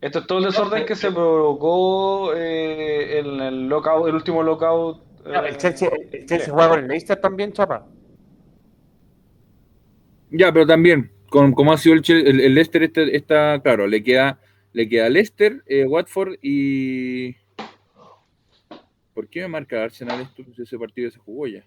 [0.00, 5.02] Esto es todo el desorden que se provocó eh, en el lockout, el último lockout.
[5.26, 7.86] eh, El Chelsea, el Chelsea juega con el Leicester también, chapa.
[10.30, 14.02] Ya, pero también, con, como ha sido el, el, el Leicester, este, está, claro, le
[14.02, 14.38] queda,
[14.72, 17.34] le queda Leicester, eh, Watford y.
[19.12, 20.44] ¿Por qué me marca Arsenal esto?
[20.54, 21.64] Si ese partido se jugó ya.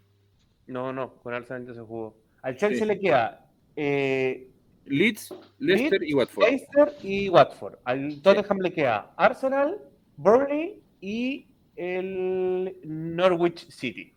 [0.66, 2.16] No, no, con Arsenal ya se jugó.
[2.42, 2.86] Al Chelsea Sí.
[2.86, 4.48] le queda eh,
[4.86, 6.44] Leeds, Leicester Leeds, y Watford.
[6.46, 7.76] Leicester y Watford.
[7.86, 9.78] Al Tottenham le queda Arsenal,
[10.18, 14.14] Burnley y el Norwich City.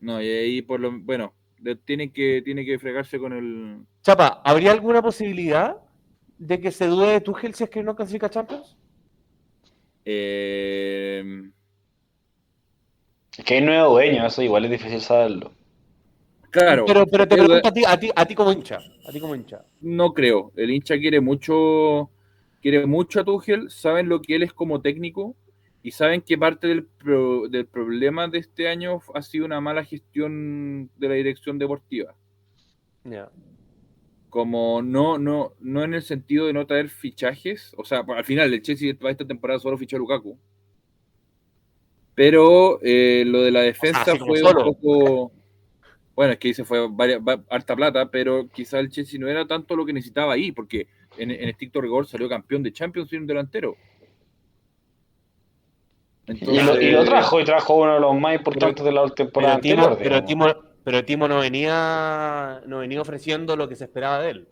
[0.00, 3.84] No, y ahí por lo bueno, de- tiene que, tiene que fregarse con el.
[4.02, 5.76] Chapa, ¿habría alguna posibilidad
[6.38, 8.76] de que se dude de Tuchel si es que no clasifica a Champions?
[10.04, 11.50] eh,
[13.36, 15.52] Es que hay nuevo dueño, eso igual es difícil saberlo.
[16.50, 19.12] Claro, pero, pero te pero pregunto a ti, a ti, a ti como hincha, a
[19.12, 19.64] ti como hincha.
[19.80, 20.52] no creo.
[20.56, 22.10] El hincha quiere mucho,
[22.60, 25.36] quiere mucho a Tuchel, saben lo que él es como técnico
[25.82, 29.84] y saben que parte del, pro- del problema de este año ha sido una mala
[29.84, 32.14] gestión de la dirección deportiva.
[33.04, 33.30] Ya.
[34.28, 38.52] Como no, no, no en el sentido de no traer fichajes, o sea, al final
[38.54, 40.38] el Chelsea para esta temporada solo fichó a Lukaku.
[42.14, 44.66] Pero eh, lo de la defensa fue solo.
[44.68, 45.32] un poco.
[46.20, 49.46] Bueno, es que ahí se fue varias- harta plata, pero quizá el Chelsea no era
[49.46, 53.22] tanto lo que necesitaba ahí, porque en, en estricto rigor salió campeón de Champions sin
[53.22, 53.74] un delantero.
[56.26, 59.58] Y lo, y lo trajo, y trajo uno de los más importantes de la temporada
[59.62, 59.98] Pero Timo, anterior.
[60.12, 60.24] pero.
[60.26, 60.46] Timo,
[60.84, 64.48] pero Timo no venía no venía ofreciendo lo que se esperaba de él.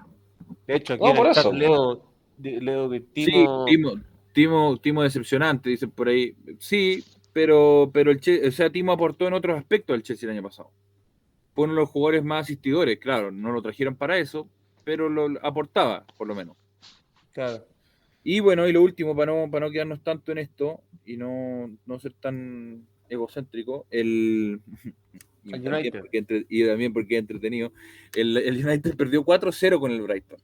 [0.66, 1.52] De hecho, aquí No, en por el chat eso.
[1.52, 2.02] leo,
[2.38, 3.92] leo que Sí, Timo, Timo,
[4.32, 6.34] Timo, Timo decepcionante, dicen por ahí.
[6.60, 7.04] Sí,
[7.34, 10.48] pero, pero el Chelsea, o sea, Timo aportó en otros aspectos al Chelsea el año
[10.48, 10.70] pasado.
[11.58, 14.48] Fue uno de los jugadores más asistidores, claro, no lo trajeron para eso,
[14.84, 16.56] pero lo aportaba, por lo menos.
[17.32, 17.66] claro.
[18.22, 21.68] Y bueno, y lo último, para no, para no quedarnos tanto en esto y no,
[21.84, 24.60] no ser tan egocéntrico, el.
[25.44, 25.98] y, El también United.
[25.98, 27.72] porque entre- y también porque es entretenido.
[28.14, 30.38] El, el United perdió 4-0 con el Brighton.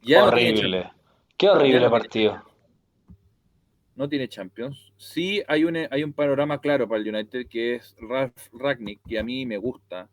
[0.00, 0.90] Ya horrible.
[1.36, 2.42] Qué horrible partido.
[3.98, 4.92] No tiene Champions.
[4.96, 9.18] Sí hay un, hay un panorama claro para el United que es Ralf Ragnick, que
[9.18, 10.08] a mí me gusta.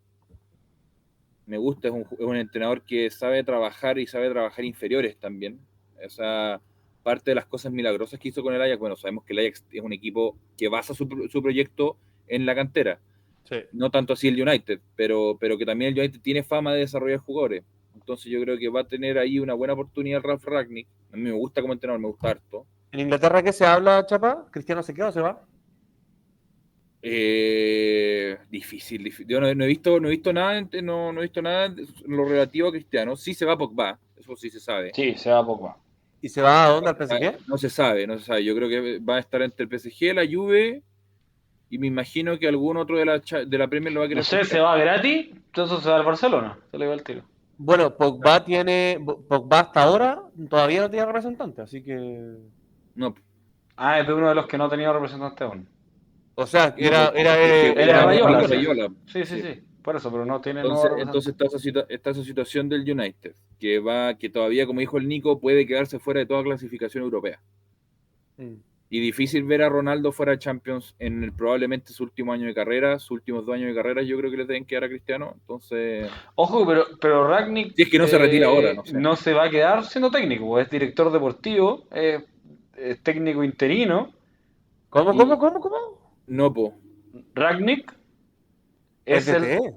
[1.45, 5.59] Me gusta, es un, es un entrenador que sabe trabajar y sabe trabajar inferiores también.
[6.03, 6.59] O sea,
[7.03, 9.63] parte de las cosas milagrosas que hizo con el Ajax, bueno, sabemos que el Ajax
[9.71, 11.95] es un equipo que basa su, su proyecto
[12.27, 12.99] en la cantera.
[13.43, 13.57] Sí.
[13.71, 17.19] No tanto así el United, pero, pero que también el United tiene fama de desarrollar
[17.19, 17.63] jugadores.
[17.93, 20.87] Entonces yo creo que va a tener ahí una buena oportunidad Ralf Ragnick.
[21.13, 22.65] A mí me gusta como entrenador, me gusta harto.
[22.95, 24.45] ¿En Inglaterra qué se habla, Chapa?
[24.49, 25.41] ¿Cristiano se queda o se va?
[27.01, 29.27] Eh, difícil, difícil.
[29.27, 31.65] Yo no, no he visto, no he visto nada, en- no, no he visto nada
[31.65, 31.75] en
[32.07, 33.17] lo relativo a Cristiano.
[33.17, 34.91] Sí se va Pogba, eso sí se sabe.
[34.95, 35.75] Sí, se va poco.
[36.21, 36.89] ¿Y se va a dónde?
[36.89, 37.37] ¿Al PSG?
[37.49, 38.45] No se sabe, no se sabe.
[38.45, 40.81] Yo creo que va a estar entre el PSG, la Juve
[41.69, 44.09] y me imagino que algún otro de la, cha- de la Premier lo va a
[44.09, 44.19] querer.
[44.19, 46.57] No sé, se va gratis, entonces se va al Barcelona.
[46.71, 47.23] Se le va el tiro.
[47.57, 48.99] Bueno, Pogba tiene.
[49.27, 52.37] Pogba hasta ahora todavía no tiene representante, así que.
[52.95, 53.15] No,
[53.77, 55.67] Ah, es de uno de los que no ha tenido representante aún.
[56.35, 57.09] O sea, era.
[57.15, 58.53] era, eh, porque era Rayola, sí.
[58.55, 58.87] Rayola.
[59.05, 59.41] Sí, sí, Sí.
[59.41, 59.61] sí.
[59.81, 63.77] Por eso, pero no tiene Entonces, entonces está, esa está esa situación del United, que
[63.79, 67.39] va, que todavía, como dijo el Nico, puede quedarse fuera de toda clasificación europea.
[68.37, 68.55] Mm.
[68.89, 72.55] Y difícil ver a Ronaldo fuera de Champions en el, probablemente su último año de
[72.55, 75.33] carrera, sus últimos dos años de carrera, yo creo que les deben quedar a Cristiano.
[75.41, 77.75] Entonces, Ojo, pero, pero Ragnick.
[77.75, 79.23] Si es que no se retira ahora, no sé.
[79.23, 82.23] se va a quedar siendo técnico, es director deportivo, es,
[82.77, 84.11] es técnico interino.
[84.89, 85.77] ¿Cómo, Y- cómo, cómo, cómo?
[86.27, 86.73] no, po.
[87.33, 87.93] Ragnick
[89.05, 89.73] es Es el, DT.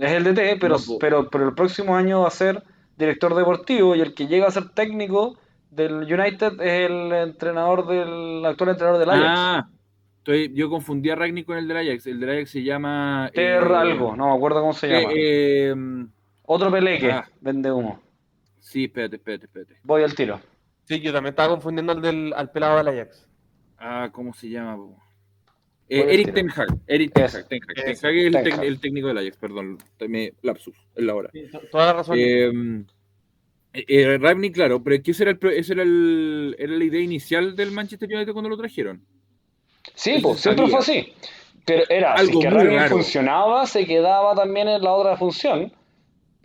[0.00, 2.62] es el DT, pero, No, pero, pero el próximo año va a ser
[2.98, 5.38] director deportivo y el que llega a ser técnico
[5.70, 9.26] del United es el entrenador del actual entrenador del Ajax.
[9.28, 9.68] Ah,
[10.18, 12.06] estoy, yo confundí a Ragnick con el del Ajax.
[12.06, 13.30] El del Ajax se llama.
[13.34, 15.12] Ter eh, algo, no me acuerdo cómo se eh, llama.
[15.14, 16.06] eh,
[16.44, 17.28] Otro Peleque, ah.
[17.40, 18.00] vende humo.
[18.58, 19.76] sí, espérate, espérate, espérate.
[19.82, 20.40] Voy al tiro.
[20.86, 23.26] Sí, yo también estaba confundiendo al, del, al pelado del Ajax.
[23.78, 24.78] Ah, ¿cómo se llama?
[25.88, 26.32] Eh, Eric.
[26.34, 26.68] Ten Hag.
[26.86, 27.48] Eric Ten Ese, Hag.
[27.48, 27.78] Ten Hag.
[27.88, 28.64] ese, Ten Hag es el, Ten tec- Hag.
[28.64, 29.78] el técnico del Ajax, perdón.
[30.08, 31.30] Me lapsus, es la hora.
[31.32, 32.16] Sí, toda la razón.
[32.18, 32.52] Eh,
[33.88, 37.72] eh, Ragnick, claro, pero ¿qué era, el, esa era, el, era la idea inicial del
[37.72, 39.04] Manchester United cuando lo trajeron?
[39.94, 41.12] Sí, pues siempre fue así.
[41.66, 42.96] Pero era, Algo si que muy Ragnick raro.
[42.96, 45.72] funcionaba, se quedaba también en la otra función.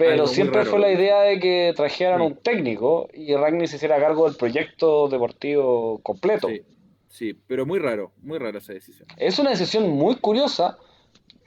[0.10, 2.26] Pero siempre fue la idea de que trajeran Sí.
[2.26, 6.48] un técnico y Ragnick se hiciera cargo del proyecto deportivo completo.
[6.50, 6.62] Sí,
[7.08, 9.08] sí, pero muy raro, muy rara esa decisión.
[9.18, 10.78] Es una decisión muy curiosa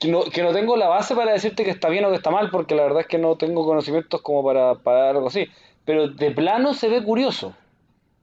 [0.01, 2.31] que no, que no tengo la base para decirte que está bien o que está
[2.31, 5.47] mal, porque la verdad es que no tengo conocimientos como para, para algo así.
[5.85, 7.55] Pero de plano se ve curioso.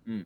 [0.06, 0.22] Mm.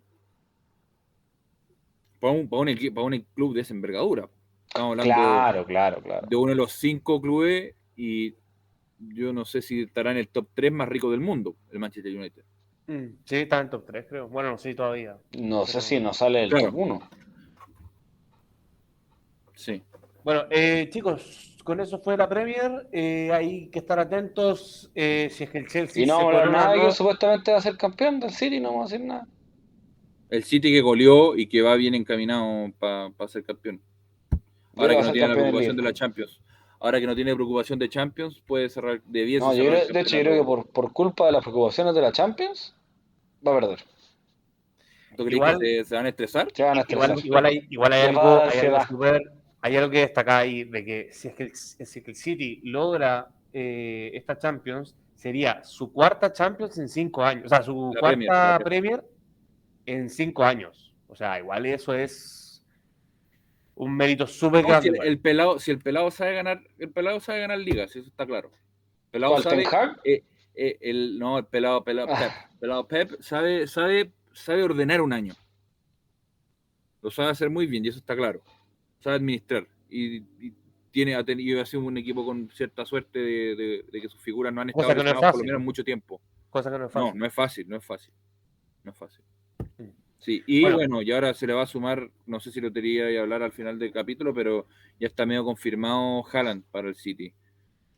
[2.20, 4.28] Para un, para un equi- para un club de esa envergadura.
[4.68, 6.28] Estamos hablando Claro, claro, claro.
[6.28, 8.34] de uno de los cinco clubes y
[9.00, 12.16] yo no sé si estará en el top 3 más rico del mundo, el Manchester
[12.16, 12.43] United.
[12.88, 14.28] Mm, Sí, está en top 3, creo.
[14.30, 15.18] Bueno, no sé todavía.
[15.38, 16.68] No sé si nos sale el Claro.
[16.68, 17.10] top 1.
[19.56, 19.82] Sí.
[20.24, 22.88] Bueno, eh, chicos, con eso fue la Premier.
[22.91, 26.36] Eh, hay que estar atentos eh, si es que el Chelsea Y no se vamos
[26.36, 29.08] a hablar nada que supuestamente va a ser campeón del City, no vamos a decir
[29.08, 29.28] nada.
[30.30, 33.82] El City que goleó y que va bien encaminado para ser campeón.
[34.76, 35.93] Ahora que no tiene la preocupación de la.
[35.93, 36.41] Champions.
[36.80, 39.41] Ahora que no tiene preocupación de Champions, puede cerrar de 10.
[39.41, 42.01] No, yo creo- de hecho, yo creo que por, por culpa de las preocupaciones de
[42.01, 42.76] la Champions,
[43.45, 43.80] va a perder.
[45.15, 46.47] ¿Tú crees Igual- que se, se van a estresar?
[46.53, 47.09] Se van a estresar.
[47.11, 50.86] Igual, igual hay, igual hay algo, hay algo súper- hay algo que destacar ahí de
[50.86, 55.63] que si es que el, si es que el City logra eh, esta Champions, sería
[55.63, 57.45] su cuarta Champions en cinco años.
[57.45, 58.17] O sea, su La cuarta
[58.59, 59.03] Premier, Premier
[59.86, 60.93] en cinco años.
[61.07, 62.45] O sea, igual eso es
[63.76, 64.91] un mérito súper No, grande.
[64.91, 68.26] si el, pelado, si el pelado sabe ganar, el pelado sabe ganar ligas, eso está
[68.26, 68.51] claro.
[69.05, 69.63] El pelado ¿Cuál, sabe,
[70.05, 70.23] eh,
[70.55, 72.19] eh, el, no, el pelado, pelado Ah.
[72.19, 75.34] Pep, pelado Pep sabe, sabe, sabe ordenar un año.
[77.01, 78.41] Lo sabe hacer muy bien y eso está claro.
[78.99, 80.53] Sabe administrar y, y
[80.91, 84.21] tiene ha tenido ha sido un equipo con cierta suerte de, de- de que sus
[84.21, 86.21] figuras no han estado no es por lo menos mucho tiempo.
[86.49, 87.19] Cosa que no es No, fácil.
[87.19, 88.13] no es fácil, no es fácil.
[88.84, 89.23] No es fácil.
[90.26, 90.78] Sí, y Bueno.
[90.78, 91.01] bueno.
[91.03, 93.51] y ahora se le va a sumar, no sé si lo tenía que hablar al
[93.51, 94.65] final del capítulo, pero
[94.99, 97.32] ya está medio confirmado Haaland para el City.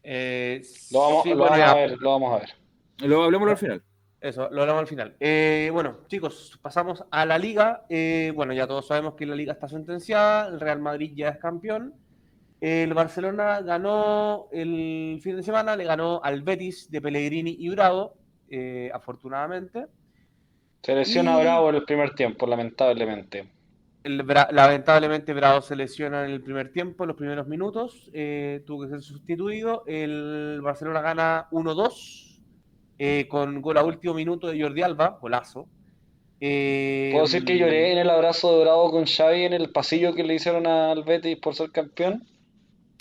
[0.03, 0.61] Eh,
[0.91, 3.09] Lo vamos, sí, lo bueno, vamos ya, a ver, lo vamos a ver.
[3.09, 3.81] Lo hablemoslo al final.
[4.19, 5.15] Eso, lo hablamos al final.
[5.21, 7.85] Eh, bueno, chicos, pasamos a la liga.
[7.87, 11.37] Eh, bueno, ya todos sabemos que la liga está sentenciada, el Real Madrid ya es
[11.37, 11.93] campeón.
[12.59, 18.15] El Barcelona ganó el fin de semana, le ganó al Betis de Pellegrini y Bravo,
[18.49, 19.85] eh, afortunadamente.
[20.87, 23.45] Se lesiona Y- Bravo en el primer tiempo, lamentablemente.
[24.05, 28.63] El Bra- lamentablemente Bravo se lesiona en el primer tiempo, en los primeros minutos, eh,
[28.65, 29.83] tuvo que ser sustituido.
[29.85, 32.39] El Barcelona gana 1-2
[32.99, 35.67] eh, con gol a último minuto de Jordi Alba, golazo.
[36.39, 40.15] Eh, ¿Puedo decir que lloré en el abrazo de Bravo con Xavi en el pasillo
[40.15, 42.23] que le hicieron al Betis por ser campeón?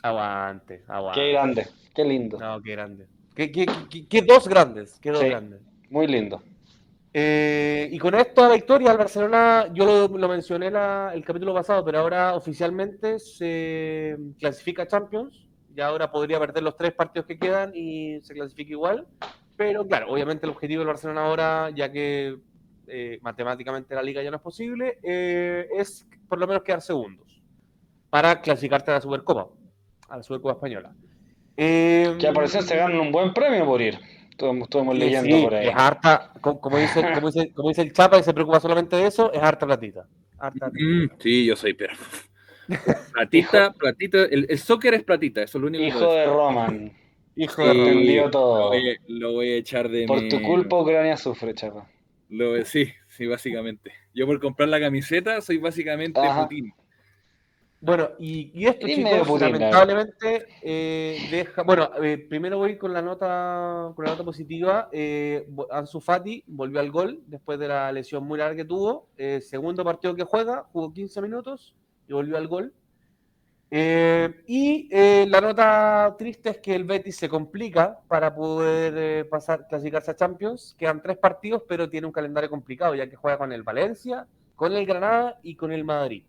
[0.03, 1.21] Aguante, aguante.
[1.21, 3.07] Qué grande, qué lindo, No, qué grande.
[3.37, 5.29] Qué, qué- qué- qué dos grandes, qué dos Sí.
[5.29, 5.61] grandes.
[5.89, 6.43] muy lindo.
[7.19, 12.35] Eh, y con esta victoria, el Barcelona, yo lo, mencioné el capítulo pasado, pero ahora
[12.35, 15.49] oficialmente se clasifica Champions.
[15.75, 19.07] Y ahora podría perder los tres partidos que quedan y se clasifica igual.
[19.57, 22.37] Pero claro, obviamente el objetivo del Barcelona ahora, ya que
[22.87, 27.43] eh, matemáticamente la liga ya no es posible, eh, es por lo menos quedar segundos
[28.11, 29.49] para clasificarte a la Supercopa,
[30.11, 30.95] a la Supercopa Española.
[31.57, 33.99] Que al parecer se ganan un buen premio por ir.
[34.39, 35.69] Sí, leyendo sí, por ahí.
[35.69, 38.97] Es harta, co- como dice, como, dice, como dice el Chapa, que se preocupa solamente
[38.97, 40.07] de eso, es harta platita.
[40.39, 41.95] Harta Mm, sí, yo soy, pero.
[43.13, 44.25] Platita, platita.
[44.25, 46.93] El, el soccer es platita, eso es lo único que Hijo de Roman.
[47.37, 48.69] Hijo de entendió Lo todo.
[48.69, 51.89] voy, lo voy a echar de Por tu culpa Ucrania sufre, chapa.
[52.29, 53.93] Lo- sí, sí, básicamente.
[54.15, 56.43] Yo por comprar la camiseta soy básicamente Ajá.
[56.43, 56.73] Putin.
[57.87, 61.63] Bueno, y, y esto, chicos, Putin, lamentablemente eh, deja.
[61.63, 64.89] Bueno, eh, primero voy con la nota con la nota positiva.
[64.91, 69.07] Eh, Ansu Fati volvió al gol después de la lesión muy larga que tuvo.
[69.17, 71.77] Eh, segundo partido que juega, jugó 15 minutos
[72.09, 72.73] y volvió al gol.
[73.71, 74.89] Eh, y
[75.29, 80.75] la nota triste es que el Betis se complica para poder pasar, clasificarse a Champions.
[80.77, 84.27] Quedan tres partidos, pero tiene un calendario complicado, ya que juega con el Valencia,
[84.57, 86.25] con el Granada y con el Madrid.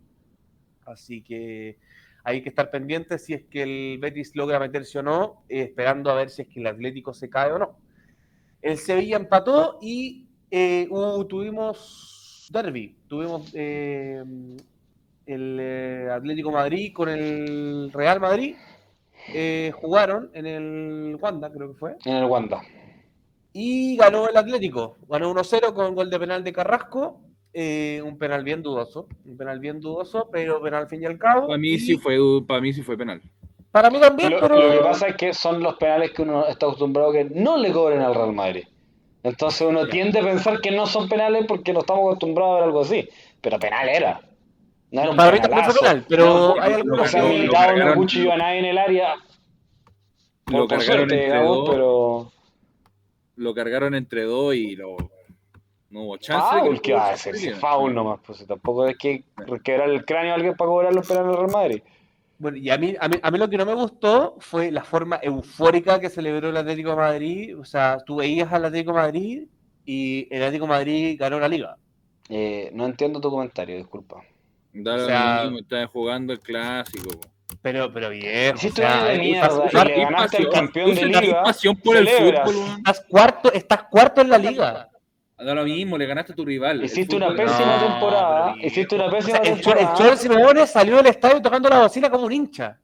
[0.87, 1.77] Así que
[2.23, 6.09] hay que estar pendientes si es que el Betis logra meterse o no, eh, esperando
[6.11, 7.77] a ver si es que el Atlético se cae o no.
[8.61, 10.89] El Sevilla empató y eh,
[11.29, 14.23] tuvimos derby, tuvimos eh,
[15.25, 18.55] el Atlético Madrid con el Real Madrid.
[19.73, 21.95] jugaron en el Wanda, creo que fue.
[22.05, 22.61] En el Wanda.
[23.53, 24.97] Y ganó el Atlético.
[25.07, 27.21] Ganó 1-0 con gol de penal de Carrasco.
[27.59, 29.07] Eh, un penal bien dudoso.
[29.25, 31.47] Un penal bien dudoso, pero penal al fin y al cabo.
[31.47, 33.19] Para mí Y sí fue, para mí sí fue penal.
[33.71, 34.61] Para mí también, Lo, pero.
[34.61, 37.57] lo que pasa es que son los penales que uno está acostumbrado a que no
[37.57, 38.65] le cobren al Real Madrid.
[39.23, 39.89] Entonces uno Ya.
[39.89, 43.09] tiende a pensar que no son penales porque no estamos acostumbrados a ver algo así.
[43.41, 44.21] Pero penal era.
[44.91, 45.79] No era un Para mí también fue penalazo.
[45.81, 49.15] penal, pero No, hay no, algunos que- militado no cuchillo a nadie en el área.
[50.45, 51.69] Por, Lo por cargaron suerte, entre digamos, dos.
[51.71, 52.31] pero.
[53.35, 54.95] Lo cargaron entre dos y lo,
[55.89, 56.55] no hubo chance.
[56.63, 57.35] de que ¿qué el va a hacer?
[57.35, 59.23] Si foul nomás, pues tampoco es que
[59.63, 61.81] quebrar el cráneo a alguien para cobrar los penales del Real Madrid.
[62.39, 64.83] Bueno, y a mí, a, mí, a mí lo que no me gustó fue la
[64.83, 67.57] forma eufórica que celebró el Atlético de Madrid.
[67.59, 69.43] O sea, tú veías al Atlético de Madrid
[69.85, 71.77] y el Atlético de Madrid ganó la liga.
[72.29, 74.21] Eh, no entiendo tu comentario, disculpa.
[74.73, 77.09] Da O sea- mismo, estaban jugando el clásico.
[77.61, 78.55] Pero, pero bien.
[78.55, 79.33] Hiciste o sea, y
[80.11, 81.41] pasión, campeón de liga.
[81.43, 82.43] pasión por el celebras.
[82.51, 82.77] fútbol, weón.
[82.77, 84.89] estás cuarto, estás cuarto en la liga.
[85.37, 86.83] Da lo mismo, le ganaste a tu rival.
[86.83, 88.55] Hiciste una pésima No, temporada.
[88.61, 89.93] Hiciste una O pésima sea, el, temporada.
[89.95, 92.77] Cholo Simeone salió del estadio tocando la bocina como un hincha.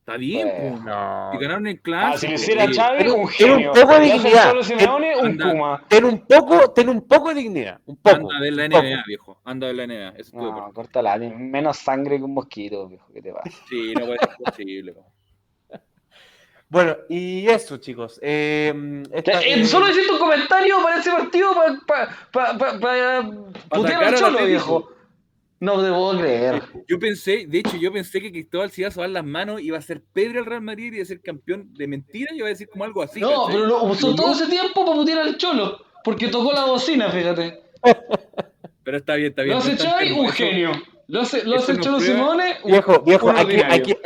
[0.00, 0.84] Está bien, po.
[0.84, 1.30] No.
[1.32, 2.18] Si ganaron el Ah, clásico.
[2.20, 3.72] si lo hiciera oye, Xavi, Era- un era un genio.
[3.72, 4.54] poco de Si dignidad.
[4.62, 5.50] Simeone, un Anda.
[5.50, 5.82] Puma.
[5.88, 7.80] Ten un poco, ten un poco de dignidad.
[7.86, 8.16] Un poco.
[8.16, 8.82] Anda de la un poco.
[8.84, 9.40] NBA, viejo.
[9.44, 10.08] Anda de la NBA.
[10.18, 11.16] Eso No, córtala.
[11.18, 13.06] Menos sangre que un mosquito, viejo.
[13.14, 13.50] ¿Qué te pasa?
[13.68, 14.94] Sí, no puede ser posible.
[16.74, 18.18] Bueno, y eso, chicos.
[18.20, 18.74] Eh,
[19.12, 23.30] esta- Eh, eh, solo hiciste un comentario para ese partido para pa, pa, pa, pa-
[23.70, 24.90] putear al Cholo, viejo.
[25.60, 26.62] No puedo creer.
[26.88, 29.78] Yo pensé, de hecho, yo pensé que Cristóbal se iba a sobar las manos, iba
[29.78, 32.46] a ser Pedro al Real Madrid y iba a ser campeón de mentira y iba
[32.46, 33.20] a decir como algo así.
[33.20, 33.54] No, ¿cachai?
[33.54, 35.78] pero lo usó Y todo no, ese tiempo para putear al Cholo.
[36.02, 37.60] Porque tocó la bocina, fíjate.
[38.82, 39.54] Pero está bien, está bien.
[39.54, 40.72] Lo hace enfermo, un genio.
[41.06, 43.98] Lo hace, lo hace Cholo prueba- Simone, un- Viejo, viejo, hay que, hay, que,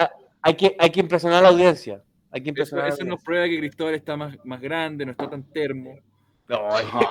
[0.43, 2.03] hay, que, hay que impresionar a la audiencia.
[2.31, 5.05] Hay que Eso, impresionar a la eso nos prueba que Cristóbal está más, más grande,
[5.07, 5.99] no está tan termo.
[6.49, 6.67] No,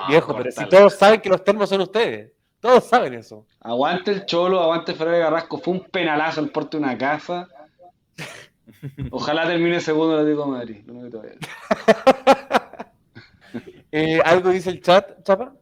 [0.08, 2.32] viejo, pero si todos saben que los termos son ustedes.
[2.58, 3.46] Todos saben eso.
[3.60, 5.58] Aguante el Cholo, aguante Ferrer Carrasco.
[5.58, 7.46] Fue un penalazo el porte de una casa.
[9.12, 10.82] Ojalá termine segundo el Atlético de Madrid.
[10.86, 11.48] Lo único que te voy a decir.
[13.90, 15.54] Eh, ¿Algo dice el chat, Chapa?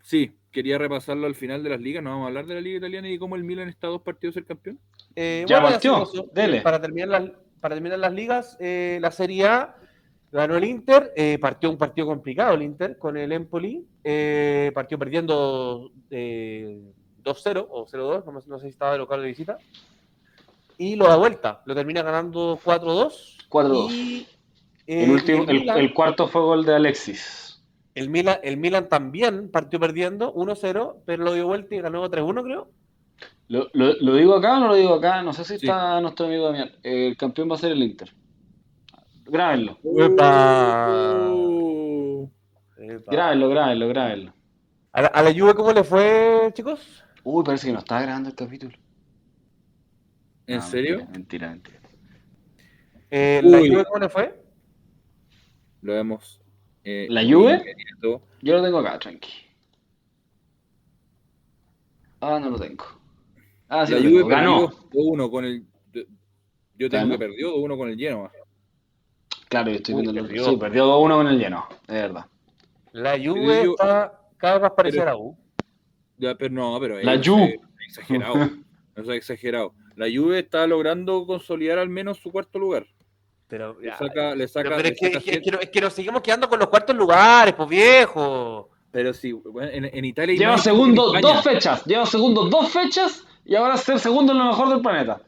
[0.00, 2.00] Sí, quería repasarlo al final de las ligas.
[2.00, 4.02] No vamos a hablar de la liga italiana y cómo el Milan está a dos
[4.02, 4.78] partidos ser campeón.
[5.16, 6.60] Eh, Ya bueno, partió, dele.
[6.60, 7.24] Para terminar las,
[7.60, 9.76] para terminar las ligas, eh, la Serie A
[10.32, 14.98] ganó el Inter, eh, partió un partido complicado el Inter con el Empoli, eh, partió
[14.98, 16.80] perdiendo eh,
[17.22, 19.58] 2-0 o 0-2, no, no sé si estaba de local o de visita,
[20.78, 23.36] y lo da vuelta, lo termina ganando 4-2.
[23.48, 23.90] 4-2.
[23.92, 24.26] Y,
[24.86, 27.62] eh, El, último, el, Milan- el cuarto fue gol de Alexis.
[27.94, 32.42] el Milan, el Milan también partió perdiendo 1-0, pero lo dio vuelta y ganó 3-1,
[32.42, 32.68] creo.
[33.48, 35.22] ¿Lo, lo, lo digo acá o no lo digo acá?
[35.22, 35.66] No sé si Sí.
[35.66, 36.72] está nuestro amigo Damián.
[36.82, 38.12] El campeón va a ser el Inter.
[39.24, 39.78] Grábenlo.
[39.98, 41.30] ¡Epa!
[41.32, 42.28] Uh,
[42.78, 43.12] Epa.
[43.12, 44.32] Grábenlo, grábenlo, grábenlo.
[44.92, 47.04] ¿A la, a la Juve cómo le fue, chicos?
[47.22, 48.76] Uy, parece que no estaba grabando el capítulo.
[50.46, 50.98] ¿En No, serio?
[51.10, 51.50] Mentira, mentira.
[51.50, 51.80] mentira.
[53.10, 53.58] Eh, ¿La.
[53.58, 54.42] Juve cómo le fue?
[55.82, 56.40] Lo vemos.
[56.84, 57.62] eh, ¿La Juve?
[58.02, 58.20] Yo
[58.56, 59.30] lo tengo acá, tranqui.
[62.20, 62.84] Ah, no lo tengo.
[63.68, 64.28] Ah, sí, la Juve.
[64.28, 64.68] Ganó.
[64.70, 65.64] perdió 2-1 con el.
[66.78, 68.30] Yo tengo que perdió 2-1 con el Genoa.
[69.48, 70.44] Claro, yo estoy Uy, viendo el perdió.
[70.50, 72.26] Sí, perdió 2-1 con el lleno, de verdad.
[72.92, 75.36] La Juve yo- está cada vez más parecida a la U.
[76.18, 77.44] Ya, pero no, pero La eso Ju.
[77.44, 78.36] es exagerado.
[78.96, 79.74] Eso es exagerado.
[79.96, 82.86] La Juve está logrando consolidar al menos su cuarto lugar.
[83.48, 85.60] Pero, Le saca, le saca, pero, es, que, saca es, que, cien- es que no-
[85.60, 88.70] es que nos seguimos quedando con los cuartos lugares, pues viejo.
[88.90, 90.34] Pero sí, bueno, en, en Italia.
[90.36, 91.84] Lleva en segundo dos fechas.
[91.84, 95.20] Lleva segundo dos fechas y ahora ser segundo en lo mejor del planeta.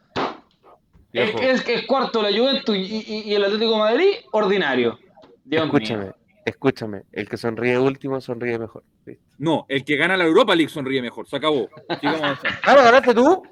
[1.13, 4.99] Es, es, es cuarto la Juventus y, y- y el Atlético de Madrid, ordinario.
[5.45, 6.15] Dios escúchame, mío.
[6.45, 7.03] escúchame.
[7.13, 8.85] El que sonríe último sonríe mejor.
[9.39, 11.27] No, el que gana la Europa League sonríe mejor.
[11.27, 11.69] Se acabó.
[11.89, 13.43] Ah, ¿la ganaste tú?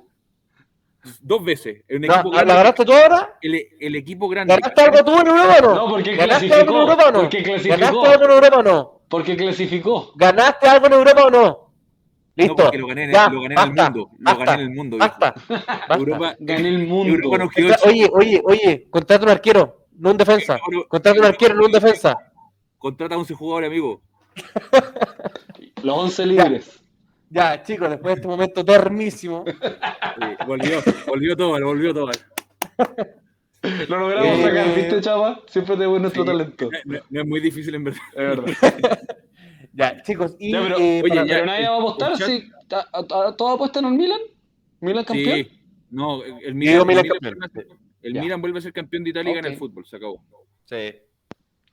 [1.21, 1.85] Dos veces.
[1.89, 3.39] Un ¿La, equipo la grande, ganaste tú ahora?
[3.41, 4.55] el, el equipo grande.
[4.55, 5.75] ¿Ganaste algo tú en Europa o no?
[5.75, 7.21] No, porque ¿Ganaste clasificó, algo en Europa o no?
[7.21, 7.77] porque clasificó.
[7.79, 9.01] ¿Ganaste algo en Europa o no?
[9.09, 10.13] Porque clasificó.
[10.17, 11.66] ¿Ganaste algo en Europa o no?
[12.37, 12.55] Listo.
[12.55, 14.11] No, porque lo gané, en- Ya, lo gané en basta, el mundo.
[14.19, 14.97] Lo gané en el mundo.
[14.99, 15.09] viejo.
[15.19, 15.35] Basta.
[15.49, 15.95] basta.
[15.97, 17.15] Europa, Gané el mundo.
[17.15, 17.89] Europa no Contra- quedó hecho.
[17.89, 20.59] Oye, oye, oye, contrata un arquero, no un defensa.
[20.71, 22.17] Euro- Contrata un arquero, no un defensa.
[22.79, 24.03] Contrata a 11 jugadores, amigo.
[25.83, 26.83] Los 11 libres.
[27.31, 29.45] Ya, chicos, después de este momento termísimo.
[29.47, 29.53] Sí,
[30.47, 32.11] volvió, volvió todo, volvió todo.
[33.89, 35.41] Lo logramos Eh, sacar, ¿viste, chava?
[35.49, 36.27] Siempre tenemos nuestro Sí.
[36.29, 36.69] talento.
[36.85, 38.01] No, no es muy difícil en verdad.
[38.13, 38.47] Es verdad.
[39.77, 42.51] Ya, chicos, y Ya, pero, eh, oye, para- ya, Pero nadie va a apostar si
[42.71, 44.21] apuesta en el Milan.
[44.81, 45.35] ¿Milan campeón?
[45.37, 45.51] Sí,
[45.91, 47.21] no, el Milan, el Milan Milan campeón.
[47.39, 48.13] vuelve a ser- el.
[48.15, 50.23] Milan vuelve a ser campeón de Italia y gana el fútbol, se acabó.
[50.65, 50.77] Sí.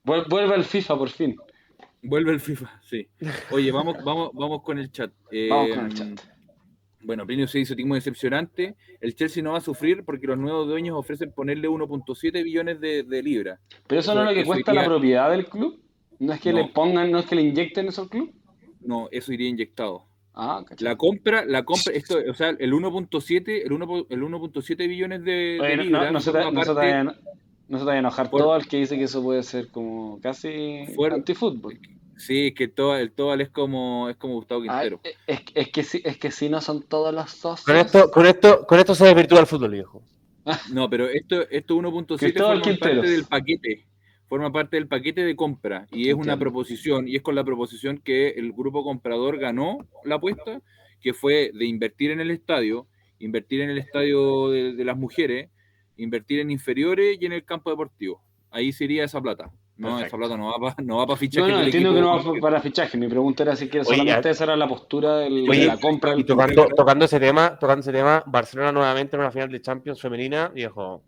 [0.03, 1.35] Vuel- Vuelve al FIFA por fin.
[2.01, 3.07] Vuelve el FIFA, sí.
[3.51, 5.11] Oye, vamos, vamos, vamos con el chat.
[5.49, 6.19] Vamos Eh, con el chat.
[7.05, 8.75] Bueno, Plinio se dice timo decepcionante.
[9.01, 13.03] El Chelsea no va a sufrir porque los nuevos dueños ofrecen ponerle 1.7 billones de,
[13.03, 13.59] de libras.
[13.87, 15.82] Pero eso no es lo que cuesta la propiedad del club.
[16.25, 16.59] No es que No.
[16.59, 18.31] le pongan, no es que le inyecten eso al club.
[18.81, 20.05] No, eso iría inyectado.
[20.33, 20.63] Ah.
[20.79, 25.23] La compra, la compra, esto, o sea, el 1.7, el 1 po- el 1.7 billones
[25.23, 26.03] de, Oye, de no, libras.
[26.05, 27.03] no, no se te, no se te parte-
[27.67, 29.69] no se te vaya a enojar Por- todo el que dice que eso puede ser
[29.69, 31.77] como casi Fuera- antifútbol.
[32.17, 35.01] Sí, es que todo, el Tobal es como, es como Gustavo Ay, Quintero.
[35.27, 37.65] es, es que sí, es que sí no son todos los socios.
[37.65, 40.01] Con esto, con esto, con esto se desvirtúa el fútbol, viejo.
[40.71, 43.09] No, pero esto, esto 1.7 Cristóbal forma parte Quinteros.
[43.09, 43.85] del paquete.
[44.33, 47.99] Forma parte del paquete de compra y es una proposición y es con la proposición
[47.99, 50.59] que el grupo comprador ganó la apuesta,
[50.99, 52.87] que fue de invertir en el estadio,
[53.19, 55.51] invertir en el estadio de, de las mujeres,
[55.97, 58.23] invertir en inferiores y en el campo deportivo.
[58.49, 59.51] Ahí sería esa plata.
[59.77, 60.07] No, Perfecto.
[60.07, 62.33] esa plata no va para no va para No, fichaje no, del entiendo que no
[62.33, 62.97] va para fichaje.
[62.97, 65.77] Mi pregunta era si que Oye, solamente esa era la postura del- Oye, de la
[65.77, 69.61] compra Y tocando, tocando ese tema, tocando ese tema, Barcelona nuevamente en una final de
[69.61, 71.03] Champions femenina, viejo.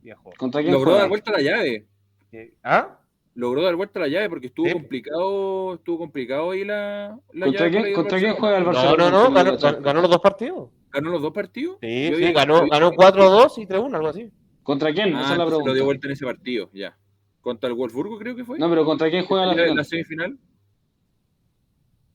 [0.00, 0.30] Viejo.
[0.38, 1.88] ¿Contra quién Logró dar vuelta a la llave.
[2.32, 2.98] Eh, ¿Ah?
[3.34, 4.72] Logró dar vuelta la llave porque estuvo Sí.
[4.74, 9.10] complicado, estuvo complicado ahí la, la ¿Contra llave quién, contra juega el No, Barcelona?
[9.10, 10.70] no, no, la ganó, ganó los dos partidos.
[10.92, 11.78] ¿Ganó los dos partidos?
[11.80, 14.30] Sí, Yo sí, ganó, ganó 4-2 y 3-1, algo así.
[14.62, 15.14] ¿Contra quién?
[15.14, 15.84] Ah, Esa es la entonces lo dio pregunta.
[15.84, 16.96] vuelta en ese partido, ya.
[17.40, 18.58] Contra el Wolfsburgo creo que fue.
[18.58, 20.38] No, pero ¿contra quién juega la la, la semifinal.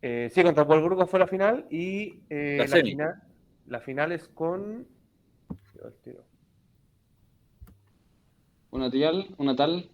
[0.04, 3.14] Eh, sí, contra el Wolfsburgo fue la final y eh, La final,
[3.66, 4.88] la final es con.
[8.70, 9.28] ¿Una tal?
[9.38, 9.90] ¿Una tal?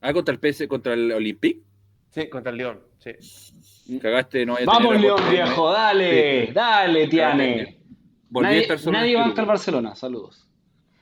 [0.00, 1.62] Ah, contra el PS, contra el Olympique.
[2.10, 2.80] Sí, contra el León.
[2.98, 3.98] Sí.
[4.00, 6.52] Cagaste, no vaya a Vamos, León, viejo, dale, Sí.
[6.52, 7.80] dale, Tiane.
[8.28, 9.46] Volví a Nadie, estar solo nadie este al grupo.
[9.48, 10.48] Barcelona, saludos.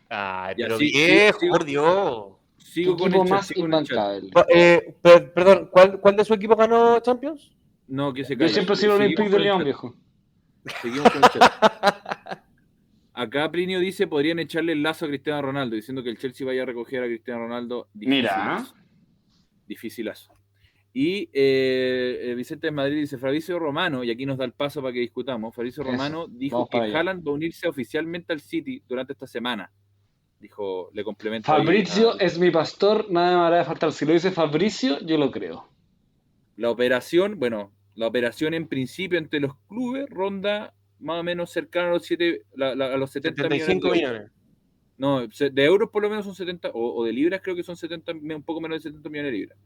[0.09, 2.25] Ay, pero viejo, por Dios.
[2.57, 4.31] Sigo ¿Qué con equipo el más sigo el?
[4.31, 7.51] Pa- eh, per- perdón, ¿cuál, ¿cuál de su equipo ganó Champions?
[7.89, 8.53] No, que se Yo calle.
[8.53, 9.95] siempre he sido Seguimos Olympique de el León, viejo.
[10.83, 11.53] Seguimos con el chat.
[13.15, 16.63] Acá Plinio dice podrían echarle el lazo a Cristiano Ronaldo, diciendo que el Chelsea vaya
[16.63, 17.89] a recoger a Cristiano Ronaldo.
[17.95, 18.65] Mira.
[19.69, 20.33] Dificilazo.
[20.33, 20.35] Dificilazo.
[20.95, 24.81] Y eh, eh, Vicente de Madrid dice, Fabricio Romano, y aquí nos da el paso
[24.81, 26.97] para que discutamos, Fabricio Eso, Romano dijo vamos que.
[26.97, 29.71] Haaland va a unirse oficialmente al City durante esta semana.
[30.41, 31.47] Dijo, le complemento.
[31.47, 33.93] Fabricio es mi pastor, nada me hará de faltar.
[33.93, 35.69] Si lo dice Fabricio, yo lo creo.
[36.57, 41.89] La operación, bueno, la operación en principio entre los clubes ronda más o menos cercano
[41.89, 43.93] a los, siete, la- la- a los 70 75 millones.
[43.93, 44.13] de euros.
[44.13, 44.33] millones.
[44.99, 47.77] No, de euros por lo menos son 70, o, o de libras creo que son
[47.77, 49.59] 70, un poco menos de 70 millones de libras.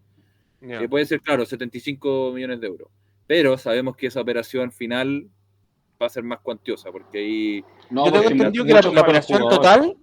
[0.60, 2.88] Que puede ser, claro, 75 millones de euros.
[3.26, 5.26] Pero sabemos que esa operación final
[6.00, 9.96] va a ser más cuantiosa, porque ahí No, yo tengo entendido que la, operación total,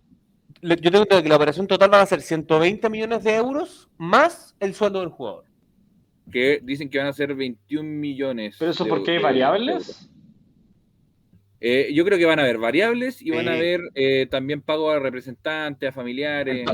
[0.61, 3.88] le- yo tengo entendido que la operación total van a ser 120 millones de euros
[3.97, 5.45] más el sueldo del jugador.
[6.32, 8.55] que dicen que van a ser 21 millones.
[8.59, 10.09] ¿Pero eso de- por qué hay variables?
[11.62, 14.89] Eh, yo creo que van a haber variables y van a haber eh, también pago
[14.91, 16.66] a representantes, a familiares.
[16.66, 16.72] No,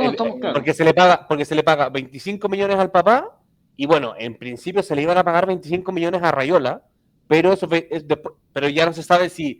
[0.50, 0.54] Eh.
[0.54, 3.40] Porque se le paga, porque se le paga 25 millones al papá,
[3.76, 6.84] y bueno, en principio se le iban a pagar 25 millones a Rayola,
[7.28, 9.60] pero, eso, es despu- pero ya no se sabe si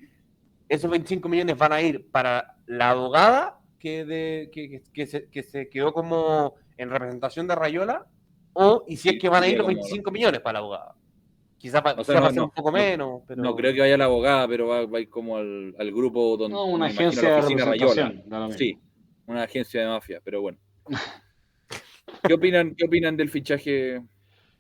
[0.70, 5.30] esos 25 millones van a ir para la abogada que, de, que, que- que se,
[5.30, 8.06] que se quedó como en representación de Rayola
[8.54, 10.96] o y si es que van a ir los 25 millones para la abogada.
[11.66, 13.42] Quizás va, O sea, quizás va no, a ser no, un poco no, menos, pero
[13.42, 16.38] No creo que vaya la abogada, pero va, va a ir como al, al grupo
[16.38, 16.56] donde.
[16.56, 18.24] No, una agencia la de representación.
[18.56, 18.78] Sí,
[19.26, 20.60] una agencia de mafia, pero bueno.
[22.28, 24.00] ¿Qué opinan, ¿Qué opinan del fichaje?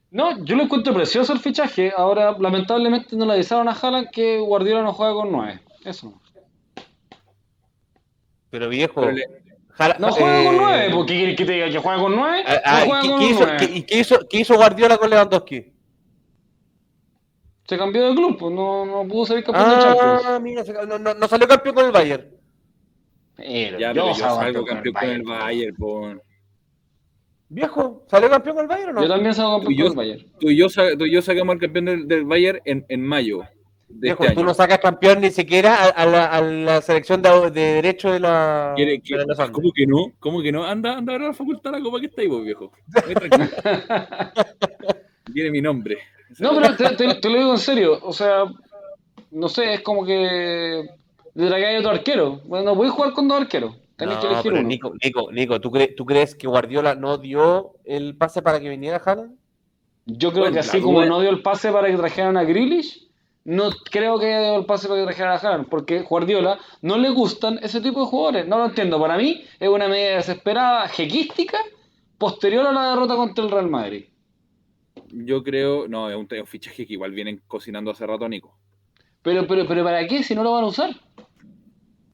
[0.10, 1.94] No, yo lo encuentro precioso el fichaje.
[1.96, 5.60] Ahora, lamentablemente, no le avisaron a Haaland que Guardiola no juega con 9.
[5.86, 6.20] Eso.
[8.50, 9.02] Pero viejo.
[9.02, 9.26] Pero le-
[9.78, 10.90] Jala- No juega con eh, 9.
[10.92, 12.44] ¿Por qué quieres que te diga que juega con 9?
[12.64, 13.58] ah, no juega ¿qué- con qué hizo, 9.
[13.60, 15.72] qué- ¿Y qué hizo, qué hizo Guardiola con Lewandowski?
[17.68, 20.22] Se cambió de club, pues no, no pudo salir campeón de Champions.
[20.26, 22.28] Ah, mira, se- no, no- no salió campeón con el Bayern.
[23.38, 25.26] Pero Ya, pero yo salgo salgo campeón con el Bayern.
[25.26, 25.76] Bayern.
[25.76, 26.14] po.
[27.50, 29.02] Viejo, ¿salió campeón con el Bayern o no?
[29.04, 30.32] Yo también salgo campeón yo- con el Bayern.
[30.40, 33.02] Tú y yo, sa- tú y yo sacamos al campeón del, del Bayern en, en
[33.02, 33.40] mayo
[33.88, 34.48] de Viejo, este tú año.
[34.50, 38.20] no sacas campeón ni siquiera a, a la, a la selección de, de derecho de
[38.20, 38.74] la.
[38.76, 39.54] ¿Quiere que- de los Andes.
[39.54, 40.12] ¿Cómo que no?
[40.20, 40.64] ¿Cómo que no?
[40.66, 42.72] Anda, anda a ver a la facultad la copa que está ahí, vos, viejo.
[45.34, 45.98] Tiene mi nombre.
[46.40, 48.00] No, pero te, te- te lo digo en serio.
[48.02, 48.46] O sea,
[49.32, 50.86] no sé, es como que
[51.34, 52.42] de la que hay otro arquero.
[52.46, 53.76] Bueno, no podéis jugar con dos arqueros.
[53.96, 54.68] Tenéis que No, elegir pero uno.
[54.68, 58.70] Nico, Nico, Nico, ¿tú, cre- ¿tú crees que Guardiola no dio el pase para que
[58.70, 59.36] viniera Haaland?
[60.06, 63.08] Yo creo Bueno, que así como no dio el pase para que trajeran a Grealish,
[63.46, 66.98] no creo que haya dado el pase para que trajeran a Haaland, porque Guardiola no
[66.98, 68.48] le gustan ese tipo de jugadores.
[68.48, 69.00] No lo entiendo.
[69.00, 71.58] Para mí es una medida desesperada, jequística,
[72.18, 74.06] posterior a la derrota contra el Real Madrid.
[75.12, 78.58] Yo creo, no, es un, es un fichaje que igual vienen cocinando hace rato, Nico.
[79.22, 80.90] Pero, pero, pero ¿para qué si no lo van a usar?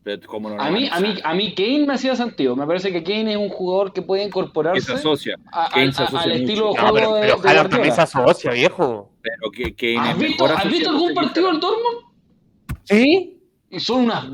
[0.03, 2.55] Pero ¿cómo no lo A van mí, a mí, a mí Kane me hacía sentido.
[2.55, 5.36] Me parece que Kane es un jugador que puede Que se incorporarse asocia.
[5.51, 6.41] a- Kane se asocia al mucho.
[6.41, 9.11] estilo de No, juego pero, de, pero de Haaland también se asocia, viejo.
[9.21, 11.61] Pero que Kane ¿Has es visto, mejor ¿has visto algún partido del Haaland.
[11.61, 12.77] Dortmund?
[12.86, 13.38] ¿Sí?
[13.69, 14.25] Y son unas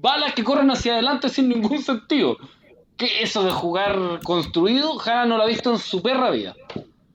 [0.00, 2.36] balas que corren hacia adelante sin ningún sentido.
[2.98, 4.96] ¿Qué eso de jugar construido?
[4.98, 6.54] Jara no lo ha visto en su perra vida.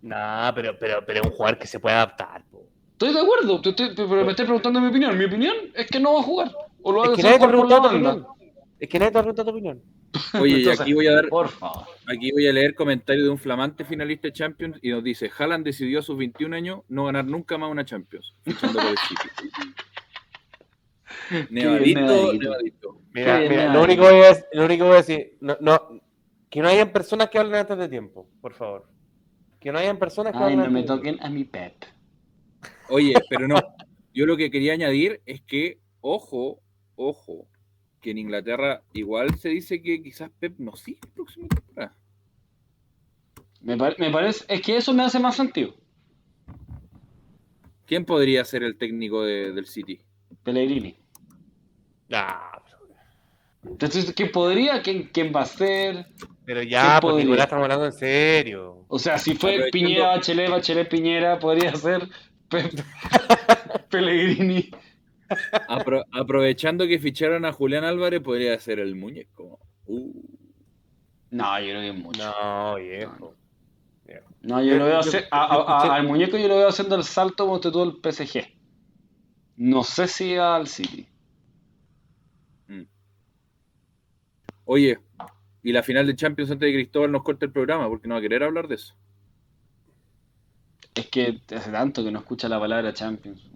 [0.02, 2.44] No, pero, pero, pero es un jugador que se puede adaptar.
[2.52, 2.66] po.
[2.94, 5.18] Estoy de acuerdo, te pero me estoy preguntando mi opinión.
[5.18, 6.52] Mi opinión es que no va a jugar.
[6.82, 8.30] O lo va Es que nadie te ha jugar por la preguntado tu banda.
[8.32, 8.56] opinión.
[8.80, 9.82] Es que nadie te ha preguntado tu opinión.
[10.42, 11.86] Oye, y aquí voy a dar, Por favor.
[12.08, 15.64] aquí voy a leer comentarios de un flamante finalista de Champions y nos dice, Haaland
[15.66, 19.30] decidió a sus 21 años no ganar nunca más una Champions, fichando por el City.
[21.52, 22.40] Nevadito, nevadito.
[22.44, 23.02] nevadito.
[23.14, 25.58] Mira, mira, lo, único que voy a, dec- lo único que voy a decir, no,
[25.62, 26.02] no,
[26.50, 28.88] que no hayan personas que hablen antes de tiempo, por favor.
[29.60, 31.84] Que no hayan personas que Ay, no me toquen a mi Pep.
[32.90, 33.58] Oye, pero no.
[34.14, 36.62] Yo lo que quería añadir es que, ojo,
[36.96, 37.48] ojo,
[38.02, 41.96] que en Inglaterra igual se dice que quizás Pep no sigue la próxima temporada.
[43.62, 43.76] Me
[44.12, 45.76] parece, es que eso me hace más sentido.
[47.86, 50.00] ¿Quién podría ser el técnico de- del City?
[50.44, 50.96] Pellegrini.
[52.12, 52.59] Ah,
[53.64, 54.82] Entonces, ¿quién podría?
[54.82, 56.06] ¿Quién, quién va a ser?
[56.46, 57.26] pero ¿Quién ya, pues podría?
[57.26, 58.86] Nicolás, estamos hablando en serio.
[58.88, 62.08] O sea, si fue Aprovechando- Piñera, Bachelet, Bachelet, Piñera, podría ser
[62.50, 62.84] Pep-
[63.90, 64.70] Pellegrini.
[65.68, 69.60] Apro- aprovechando que ficharon a Julián Álvarez, podría ser el muñeco.
[69.86, 70.12] Uh,
[71.32, 72.24] No, yo creo que es mucho.
[72.24, 73.36] No, viejo.
[74.42, 75.46] No, yo lo veo hacer, a-
[75.84, 78.48] a- al muñeco yo lo veo haciendo el salto como todo el PSG.
[79.58, 81.06] No sé si al City.
[84.72, 85.00] Oye,
[85.64, 88.14] y la final de Champions antes de que Cristóbal nos corte el programa, porque no
[88.14, 88.94] va a querer hablar de eso.
[90.94, 93.50] Es que hace tanto que no escucha la palabra Champions.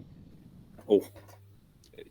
[0.88, 1.03] Uh.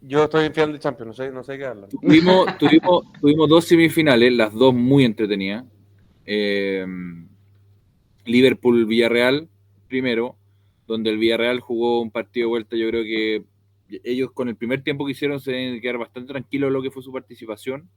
[0.02, 1.88] Yo estoy en final de Champions, no sé, no sé qué hablar.
[1.88, 5.64] Tuvimos, tuvimos, tuvimos dos semifinales, las dos muy entretenidas.
[6.24, 6.86] Eh,
[8.24, 9.48] Liverpool-Villarreal,
[9.88, 10.36] primero,
[10.86, 12.76] donde el Villarreal jugó un partido de vuelta.
[12.76, 13.42] Yo creo que
[14.04, 16.92] ellos con el primer tiempo que hicieron se deben quedar bastante tranquilos en lo que
[16.92, 17.90] fue su participación.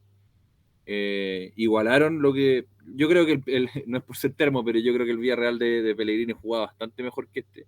[0.86, 2.66] Eh, igualaron lo que.
[2.96, 5.18] Yo creo que el- el- no es por ser termo, pero yo creo que el
[5.18, 7.66] Villarreal de, de Pellegrini jugaba bastante mejor que este.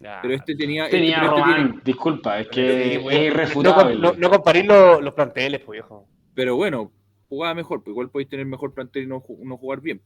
[0.00, 0.20] Ya.
[0.22, 0.88] Pero este tenía.
[0.88, 3.96] Tenía este- pero este Román, tiene- disculpa, es que es no, irrefutable.
[3.96, 6.06] no, no comparís los, los planteles, pues, viejo.
[6.34, 6.92] pero bueno,
[7.28, 10.00] jugaba mejor, pues igual podéis tener mejor plantel y no, no jugar bien.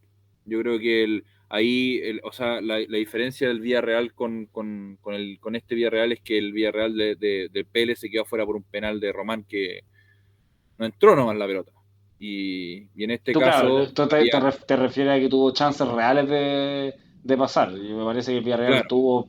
[0.44, 4.97] Yo creo que el, ahí, el- o sea, la, la diferencia del Villarreal con, con,
[5.02, 8.24] con, el, con este Villarreal es que el Villarreal de, de, de Pérez se quedó
[8.24, 9.80] fuera por un penal de Román que
[10.78, 11.70] no entró nomás la pelota.
[12.24, 15.19] Y, y en este Tú, caso, claro, tú te, te ya- ref- te refieres a
[15.20, 16.94] que tuvo chances reales de,
[17.24, 17.73] de pasar.
[17.73, 18.89] Y me parece que el Villarreal Claro.
[18.89, 19.28] tuvo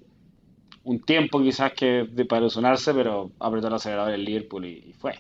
[0.84, 4.94] un tiempo quizás que de, para ilusionarse, pero apretó el acelerador el Liverpool y, y
[4.94, 5.14] fue.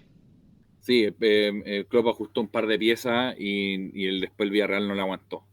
[0.82, 4.88] sí, eh, eh, Klopp ajustó un par de piezas y, y el, después el Villarreal
[4.88, 5.44] no le aguantó.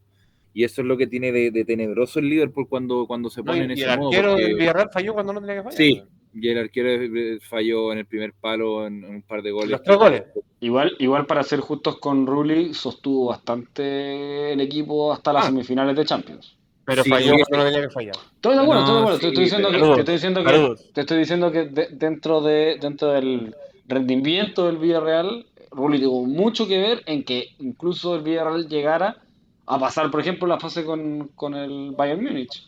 [0.52, 3.46] Y eso es lo que tiene de, de tenebroso el Liverpool cuando, cuando se No,
[3.46, 4.10] pone y, en y ese el modo.
[4.10, 5.76] arquero porque- del Villarreal falló cuando no tenía que fallar.
[5.78, 9.70] Sí, Y el arquero falló en el primer palo en, en un par de goles.
[9.70, 10.22] Los tres goles.
[10.60, 15.46] Igual, igual para ser justos con Rulli, sostuvo bastante el equipo hasta las Ah.
[15.48, 16.56] semifinales de Champions.
[16.84, 18.14] Pero Sí, falló porque- cuando no tenía que fallar.
[18.34, 19.16] Estoy de acuerdo, No, estoy de acuerdo.
[19.16, 20.90] sí, te, estoy diciendo que, te estoy diciendo que, Saludos.
[20.92, 23.54] te estoy diciendo que de- dentro, de, dentro del
[23.86, 29.18] rendimiento del Villarreal, Rulli tuvo mucho que ver en que incluso el Villarreal llegara
[29.66, 32.66] a pasar, por ejemplo, la fase con, con el Bayern Múnich,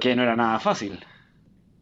[0.00, 0.98] que no era nada fácil.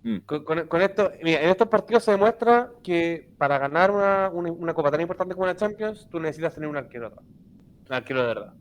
[0.02, 0.18] Mm.
[0.18, 4.52] Con, con- con esto, mira, en estos partidos se demuestra que para ganar una, una,
[4.52, 7.24] una copa tan importante como la Champions, tú necesitas tener un arquero atrás.
[7.88, 8.54] Un arquero de verdad.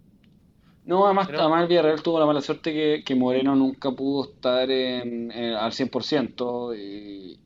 [0.85, 4.31] No, además, Pero- además el Villarreal tuvo la mala suerte que, que Moreno nunca pudo
[4.31, 7.39] estar en, en- al 100% y,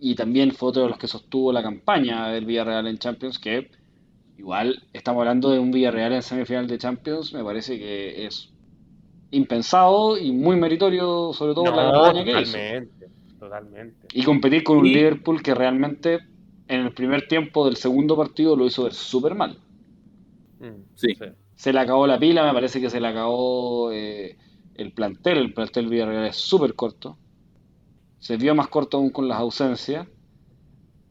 [0.00, 3.70] y también fue otro de los que sostuvo la campaña del Villarreal en Champions, que
[4.38, 8.52] igual estamos hablando de un Villarreal en semifinal de Champions, me parece que es
[9.30, 12.52] impensado y muy meritorio, sobre todo por la No, campaña que hizo.
[12.52, 13.10] totalmente.
[13.38, 14.08] Totalmente.
[14.12, 16.20] Y competir con un Y- Liverpool que realmente
[16.68, 19.58] en el primer tiempo del segundo partido lo hizo ver súper mal.
[20.58, 21.08] Mm, Sí.
[21.54, 24.36] Se le acabó la pila, me parece que se le acabó eh,
[24.74, 25.38] el plantel.
[25.38, 27.18] El plantel Villarreal es súper corto.
[28.18, 30.06] Se vio más corto aún con las ausencias.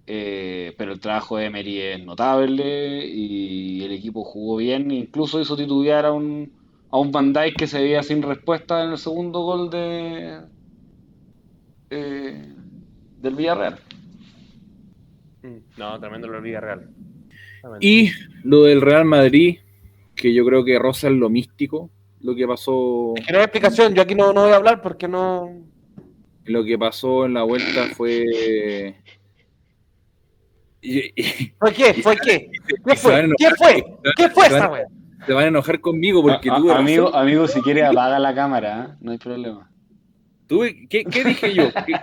[0.07, 4.91] eh, pero el trabajo de Emery es notable y el equipo jugó bien.
[4.91, 6.53] Incluso hizo titubear a un,
[6.91, 10.39] a un Van Dijk que se veía sin respuesta en el segundo gol de
[11.89, 12.53] eh,
[13.21, 13.79] del Villarreal.
[15.43, 16.89] Mm, No, tremendo lo Villarreal.
[17.61, 17.79] Tremendo.
[17.81, 18.11] Y
[18.43, 19.59] lo del Real Madrid,
[20.15, 21.89] que yo creo que roza en lo místico,
[22.21, 24.81] lo que pasó, Es que no hay explicación, yo aquí no, no voy a hablar
[24.81, 25.63] porque no.
[26.45, 28.95] lo que pasó en la vuelta fue.
[31.59, 31.93] ¿Fue qué?
[31.95, 32.51] ¿Fue qué?
[32.85, 33.29] ¿Qué fue?
[33.37, 33.83] ¿Qué fue?
[34.15, 34.85] ¿Qué fue esa wea?
[35.25, 36.71] Se van a enojar conmigo porque A- razón.
[36.71, 38.97] amigo, amigo, si quieres apaga la cámara, ¿eh?
[39.01, 39.71] no hay problema.
[40.47, 41.69] Tuve- ¿qué, qué dije yo?
[41.85, 41.93] ¿Qué-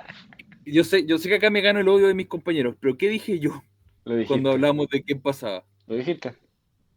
[0.64, 3.08] yo, sé, yo sé que acá me gano el odio de mis compañeros, pero ¿qué
[3.08, 3.62] dije yo
[4.04, 5.64] Lo cuando hablamos de qué pasaba?
[5.86, 6.32] Lo dijiste.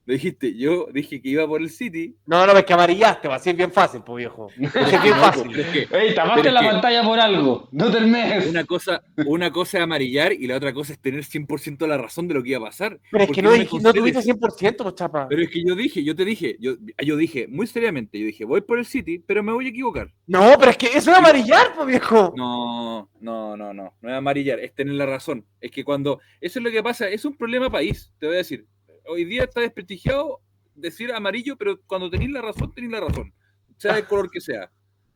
[0.07, 2.15] Lo dijiste, yo dije que iba por el City.
[2.27, 4.49] No, no, es que amarillaste, va a ser bien fácil, pues viejo.
[4.59, 5.47] Es bien fácil.
[5.51, 7.67] pero es que ¡Ey, tapaste la que- pantalla por algo!
[7.71, 8.45] ¡No termines!
[8.47, 12.27] una cosa, una cosa es amarillar y la otra cosa es tener 100% la razón
[12.27, 12.99] de lo que iba a pasar.
[13.11, 15.27] Pero es ¿Por que no, me dij- no tuviste 100%, pues chapa.
[15.27, 16.73] Pero es que yo dije, yo te dije, yo,
[17.03, 20.11] yo dije, muy seriamente, yo dije, voy por el City, pero me voy a equivocar.
[20.27, 22.31] No, pero es que eso es amarillar, pues viejo.
[22.37, 25.45] No, no, no, no, no es amarillar, es tener la razón.
[25.59, 28.37] Es que cuando, eso es lo que pasa, es un problema país, te voy a
[28.37, 28.67] decir.
[29.07, 30.39] Hoy día está desprestigiado
[30.73, 33.33] decir amarillo, pero cuando tenéis la razón, tenéis la razón.
[33.77, 34.71] Sea del color que sea.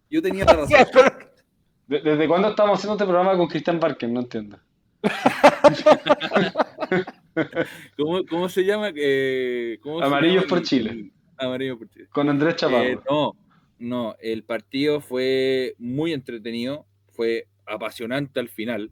[0.10, 0.78] Yo tenía la razón.
[0.94, 1.30] pero-
[1.88, 4.10] ¿De- ¿Desde cuándo estamos haciendo este programa con Cristian Barker?
[4.10, 4.60] No entiendo.
[7.98, 8.92] ¿Cómo, cómo se llama?
[8.96, 10.90] Eh, ¿cómo se Amarillos llama por el- Chile.
[10.92, 12.08] el- Amarillo por Chile.
[12.12, 12.84] Con Andrés Chaparro.
[12.84, 13.36] Eh, no,
[13.80, 18.92] no, el partido fue muy entretenido, fue apasionante al final.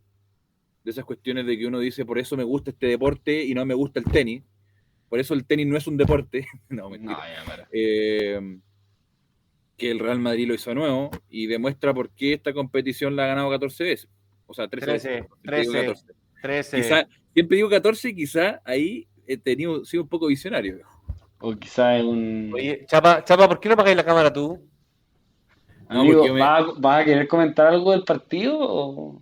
[0.83, 3.65] De esas cuestiones de que uno dice, por eso me gusta este deporte y no
[3.65, 4.43] me gusta el tenis.
[5.09, 6.45] Por eso el tenis no es un deporte.
[6.69, 7.13] no, mentira.
[7.13, 7.67] No, ya, para.
[7.71, 8.59] Eh,
[9.77, 13.25] que el Real Madrid lo hizo de nuevo y demuestra por qué esta competición la
[13.25, 14.09] ha ganado 14 veces.
[14.47, 15.25] O sea, 13 13, veces.
[15.41, 15.88] Siempre digo 13.
[15.88, 16.13] 14.
[16.41, 16.77] 13.
[16.77, 20.79] Quizá- siempre digo 14 y quizá ahí he tenido, sido un poco visionario.
[21.39, 22.49] O quizás es un...
[22.53, 24.59] Oye, Chapa, Chapa, ¿por qué no apagáis la cámara tú?
[25.89, 28.57] No, Amigo, porque me- ¿vas, a- vas a querer comentar algo del partido?
[28.59, 29.21] O...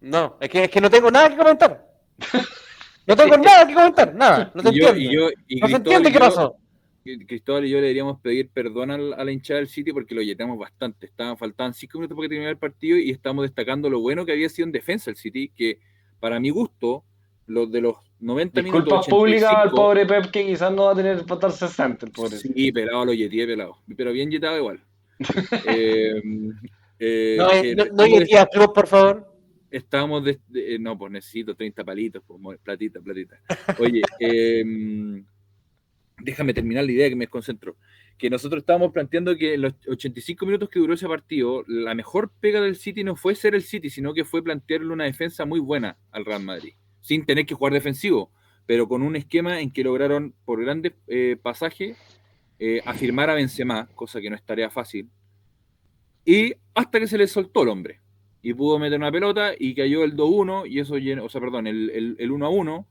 [0.00, 1.84] No, es que, es que no tengo nada que comentar.
[3.06, 4.50] No tengo nada que comentar, nada.
[4.54, 5.00] No se y yo, entiende.
[5.00, 6.56] y yo- y no se entiende y qué yo- pasó.
[7.28, 10.22] Cristóbal y yo le deberíamos pedir perdón al- a la hinchada del City porque lo
[10.22, 11.06] yeteamos bastante.
[11.06, 14.32] Estaban, faltaban cinco minutos para que terminara el partido y estamos destacando lo bueno que
[14.32, 15.78] había sido en defensa el City, que
[16.18, 17.04] para mi gusto,
[17.46, 18.84] los de los 90 minutos.
[18.86, 22.06] Disculpas públicas al 85, pobre Pep que quizás no va a tener para estar 60,
[22.06, 22.38] el pobre.
[22.38, 23.76] Sí, pelado lo yeteé, pelado.
[23.96, 24.80] Pero bien yetado igual.
[25.64, 26.22] Eh,
[26.98, 29.35] eh, No, eh, no, no por favor.
[29.76, 33.40] Estábamos de, de- eh, no, pues necesito 30 palitos, pues, platita, platita.
[33.78, 35.24] Oye, em,
[36.18, 37.76] déjame terminar la idea que me desconcentro.
[38.18, 42.32] Que nosotros estábamos planteando que en los 85 minutos que duró ese partido, la mejor
[42.40, 45.60] pega del City no fue ser el City, sino que fue plantearle una defensa muy
[45.60, 46.72] buena al Real Madrid,
[47.02, 48.30] sin tener que jugar defensivo,
[48.64, 51.98] pero con un esquema en que lograron, por grandes eh, pasajes,
[52.58, 55.10] eh, afirmar a Benzema, cosa que no es tarea fácil,
[56.24, 58.00] y hasta que se le soltó el hombre
[58.48, 61.66] y pudo meter una pelota y cayó el 2-1 y eso llenó, o sea, perdón,
[61.66, 62.86] el, el, el 1-1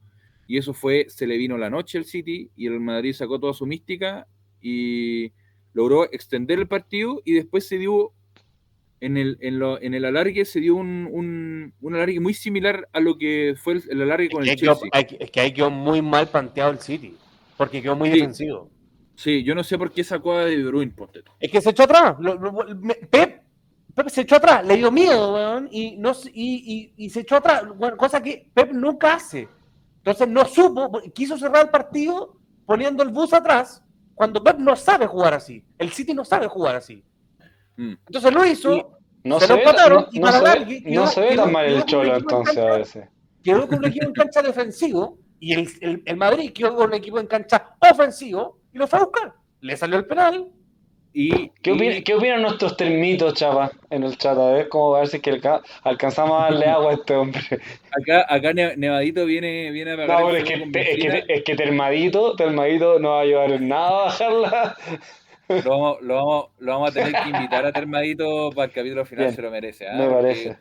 [0.47, 3.53] y eso fue, se le vino la noche al City y el Madrid sacó toda
[3.53, 4.27] su mística
[4.61, 5.31] y
[5.73, 8.11] logró extender el partido y después se dio
[8.99, 12.87] en el, en lo- en el alargue se dio un, un, un alargue muy similar
[12.91, 14.89] a lo que fue el, el alargue con Es el que, Chelsea.
[14.91, 17.15] hay- es que ahí quedó muy mal planteado el City.
[17.57, 18.15] Porque quedó muy Sí.
[18.19, 18.69] defensivo.
[19.15, 21.21] Sí, yo no sé por qué sacó a De Bruyne, ponte.
[21.39, 22.17] Es que se echó atrás.
[22.19, 23.43] Lo- lo- me- Pep,
[23.95, 27.37] Pep se echó atrás, le dio miedo, weón, y, no, y, y, y se echó
[27.37, 27.63] atrás,
[27.97, 29.47] cosa que Pep nunca hace.
[29.97, 32.35] Entonces no supo, quiso cerrar el partido
[32.65, 33.81] poniendo el bus atrás,
[34.13, 35.63] cuando Pep no sabe jugar así.
[35.77, 37.03] El City no sabe jugar así.
[37.77, 37.93] Mm.
[38.05, 41.51] Entonces lo hizo, no se, ve, no, y para no, se, no se ve tan
[41.51, 43.07] mal el Cholo entonces a veces.
[43.43, 46.93] Quedó con un equipo en cancha defensivo y el, el, el, Madrid quedó con un
[46.95, 49.33] equipo en cancha ofensivo y lo fue a buscar.
[49.61, 50.47] Le salió el penal,
[51.17, 54.37] y, ¿Qué, ¿Qué, opinan nuestros termitos, chapa, en el chat?
[54.37, 55.39] A ver cómo a ver si que
[55.83, 57.41] alcanzamos a darle agua a este hombre.
[57.89, 60.19] Acá, acá Nevadito viene, viene a pagar.
[60.19, 63.87] No, es que, es, que, es que Termadito, Termadito no va a ayudar en nada
[63.87, 64.77] a bajarla.
[65.47, 69.05] Lo vamos, lo, vamos, lo vamos a tener que invitar a Termadito para el capítulo
[69.05, 69.87] final, se lo merece.
[69.87, 69.95] ¿ah?
[69.95, 70.57] Me parece.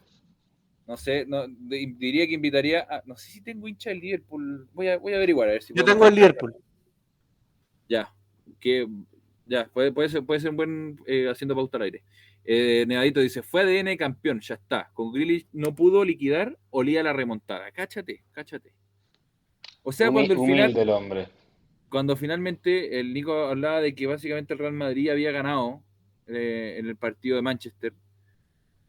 [0.87, 4.69] no sé, no, diría que invitaría a, No sé si tengo hincha del Liverpool.
[4.73, 5.75] Voy a, voy a averiguar a ver si.
[5.75, 6.55] Yo tengo el Liverpool.
[7.89, 8.09] Ya.
[8.61, 8.87] Que
[9.47, 12.03] ya, puede, puede, ser, puede ser un buen eh, haciendo pauta al aire.
[12.45, 14.91] Eh, Nevadito dice, fue ADN campeón, ya está.
[14.93, 17.71] Con Grealish no pudo liquidar, olía la remontada.
[17.73, 18.75] Cáchate, cáchate.
[19.83, 20.75] O sea, cuando el final...
[20.75, 21.29] Del hombre.
[21.89, 25.83] Cuando finalmente el Nico hablaba de que básicamente el Real Madrid había ganado
[26.27, 27.93] eh, en el partido de Manchester,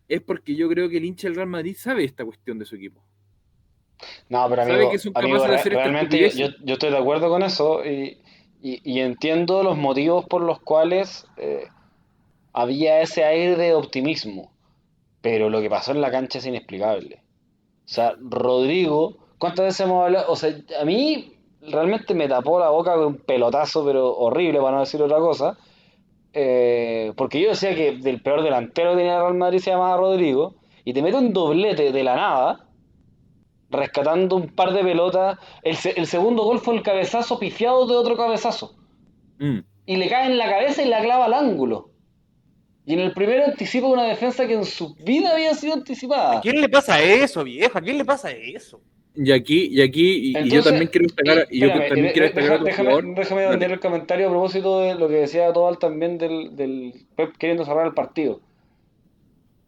[0.08, 2.76] es porque yo creo que el hincha del Real Madrid sabe esta cuestión de su
[2.76, 3.04] equipo.
[4.28, 4.92] No, pero amigo,
[5.48, 7.82] realmente yo, yo, estoy de acuerdo con eso
[8.68, 11.68] y, entiendo los motivos por los cuales eh,
[12.52, 14.52] había ese aire de optimismo,
[15.22, 17.22] pero lo que pasó en la cancha es inexplicable.
[17.86, 20.32] O sea, Rodrigo, ¿cuántas veces hemos hablado?
[20.32, 24.78] O sea, a mí realmente me tapó la boca con un pelotazo, pero horrible, para
[24.78, 25.60] no decir otra cosa.
[26.34, 30.56] Eh, porque yo decía que del peor delantero que tenía Real Madrid se llamaba Rodrigo,
[30.84, 32.66] y te mete un doblete de la nada,
[33.70, 35.38] rescatando un par de pelotas.
[35.64, 38.76] El, el segundo gol fue el cabezazo pifiado de otro cabezazo.
[39.40, 39.60] Mm.
[39.86, 41.92] Y le cae en la cabeza y la clava al ángulo.
[42.86, 46.38] Y en el primero anticipa una defensa que en su vida había sido anticipada.
[46.38, 47.78] ¿A quién le pasa eso, viejo?
[47.78, 48.80] ¿A quién le pasa eso?
[49.16, 52.90] Y aquí, y aquí, y, yo también quiero destacar, y yo también quiero destacar déjame,
[53.16, 57.36] déjame, déjame el comentario a propósito de lo que decía Tobal también del, del Pep
[57.38, 58.42] queriendo cerrar el partido.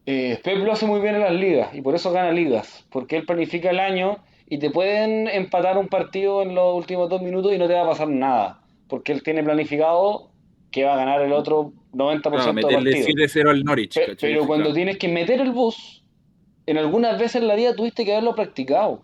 [0.09, 3.17] Eh, Pep lo hace muy bien en las ligas y por eso gana ligas, porque
[3.17, 4.19] él planifica el año
[4.49, 7.81] y te pueden empatar un partido en los últimos dos minutos y no te va
[7.81, 10.29] a pasar nada, porque él tiene planificado
[10.71, 13.27] que va a ganar el otro 90% claro, del partido.
[13.27, 13.99] 0 al Norwich.
[14.21, 16.05] pero cuando tienes que meter el bus,
[16.67, 19.03] en algunas veces en la vida tuviste que haberlo practicado.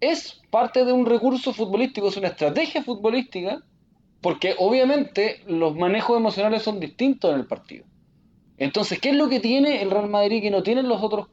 [0.00, 3.62] Es parte de un recurso futbolístico, es una estrategia futbolística,
[4.20, 7.86] porque obviamente los manejos emocionales son distintos en el partido.
[8.56, 11.28] Entonces, ¿qué es lo que tiene el Real Madrid que no tienen los otros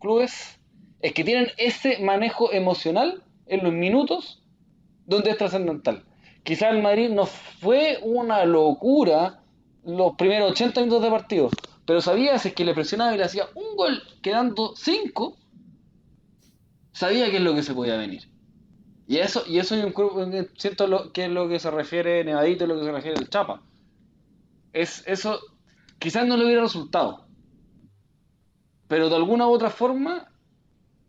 [0.00, 0.58] clubes?
[1.00, 4.42] Es que tienen ese manejo emocional en los minutos
[5.06, 6.04] donde es trascendental.
[6.42, 9.42] Quizás el Madrid no fue una locura
[9.84, 11.50] los primeros 80 minutos de partido,
[11.84, 15.36] pero sabía si es que le presionaba y le hacía un gol quedando 5,
[16.92, 18.28] sabía qué es lo que se podía venir.
[19.06, 19.92] Y eso, y eso yo
[20.56, 23.62] siento lo, que es lo que se refiere Nevadito, lo que se refiere el Chapa.
[24.72, 25.38] Es eso
[25.98, 27.26] quizás no le hubiera resultado.
[28.88, 30.30] Pero de alguna u otra forma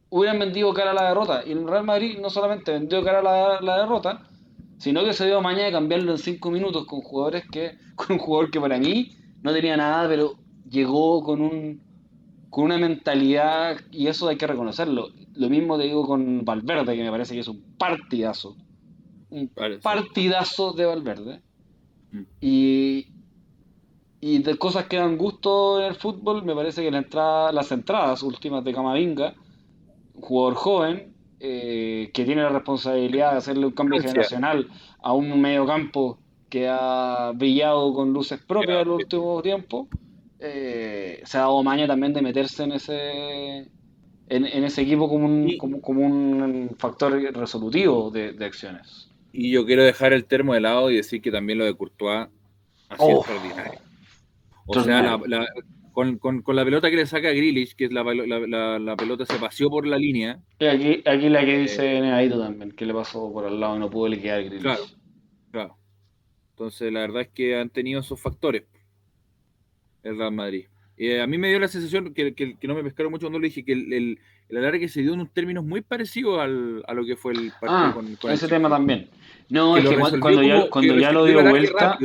[0.09, 1.43] hubieran vendido cara a la derrota.
[1.45, 4.27] Y el Real Madrid no solamente vendió cara a la, derrota,
[4.77, 8.19] sino que se dio mañana de cambiarlo en 5 minutos con jugadores que, con un
[8.19, 9.11] jugador que para mí
[9.41, 10.35] no tenía nada, pero
[10.69, 11.87] llegó con un
[12.49, 15.09] con una mentalidad y eso hay que reconocerlo.
[15.35, 18.55] Lo mismo te digo con Valverde, que me parece que es un partidazo.
[19.29, 19.51] Un
[19.83, 21.41] partidazo de Valverde.
[22.11, 22.21] Mm.
[22.41, 23.07] Y,
[24.19, 27.71] y de cosas que dan gusto en el fútbol, me parece que la entrada, las
[27.71, 29.35] entradas últimas de Camavinga,
[30.19, 34.67] jugador joven, eh, que tiene la responsabilidad de hacerle un cambio generacional
[35.01, 36.17] a un mediocampo
[36.49, 39.87] que ha brillado con luces propias en los últimos tiempos,
[40.39, 43.67] eh, se ha dado maña también de meterse en ese
[44.29, 49.09] en, ese equipo como un, como, un factor resolutivo de, acciones.
[49.31, 52.27] Y yo quiero dejar el termo de lado y decir que también lo de Courtois
[52.89, 53.86] ha sido extraordinario.
[54.67, 55.19] O sea,
[55.93, 58.03] con, la pelota que le saca a Grealish, que es la,
[58.95, 60.39] pelota se paseó por la línea.
[60.59, 63.79] aquí, aquí la que eh, dice Neadito también, que le pasó por al lado y
[63.79, 64.61] no pudo liquidar a Grealish.
[64.61, 64.83] Claro,
[65.51, 65.77] claro.
[66.51, 68.63] Entonces, la verdad es que han tenido esos factores
[70.03, 70.65] el Real Madrid.
[70.97, 73.63] Eh, a mí me dio la sensación que, no me pescaron mucho cuando le dije
[73.63, 74.19] que el, el,
[74.49, 77.51] el que se dio en unos términos muy parecidos al, a lo que fue el
[77.59, 79.07] partido ah, con, ese tema también.
[79.49, 81.97] No, es que cuando, ya, cuando ya lo dio vuelta.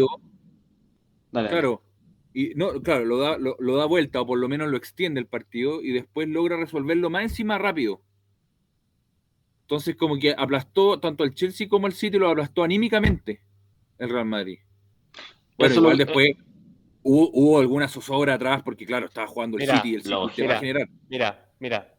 [1.31, 1.83] claro,
[2.35, 5.27] y no, claro, lo da, lo, da vuelta o por lo menos lo extiende el
[5.27, 8.03] partido y después logra resolverlo más encima rápido.
[9.63, 13.41] Entonces, como que aplastó tanto al Chelsea como al City, lo aplastó anímicamente
[13.99, 14.59] el Real Madrid.
[15.57, 16.37] Bueno, igual después,
[17.05, 20.15] Hubo, hubo alguna zozobra atrás porque, claro, estaba jugando el Mira, City y el City
[20.15, 20.61] lo- te va a mira.
[20.61, 20.89] generar.
[21.09, 21.95] Mira, mira.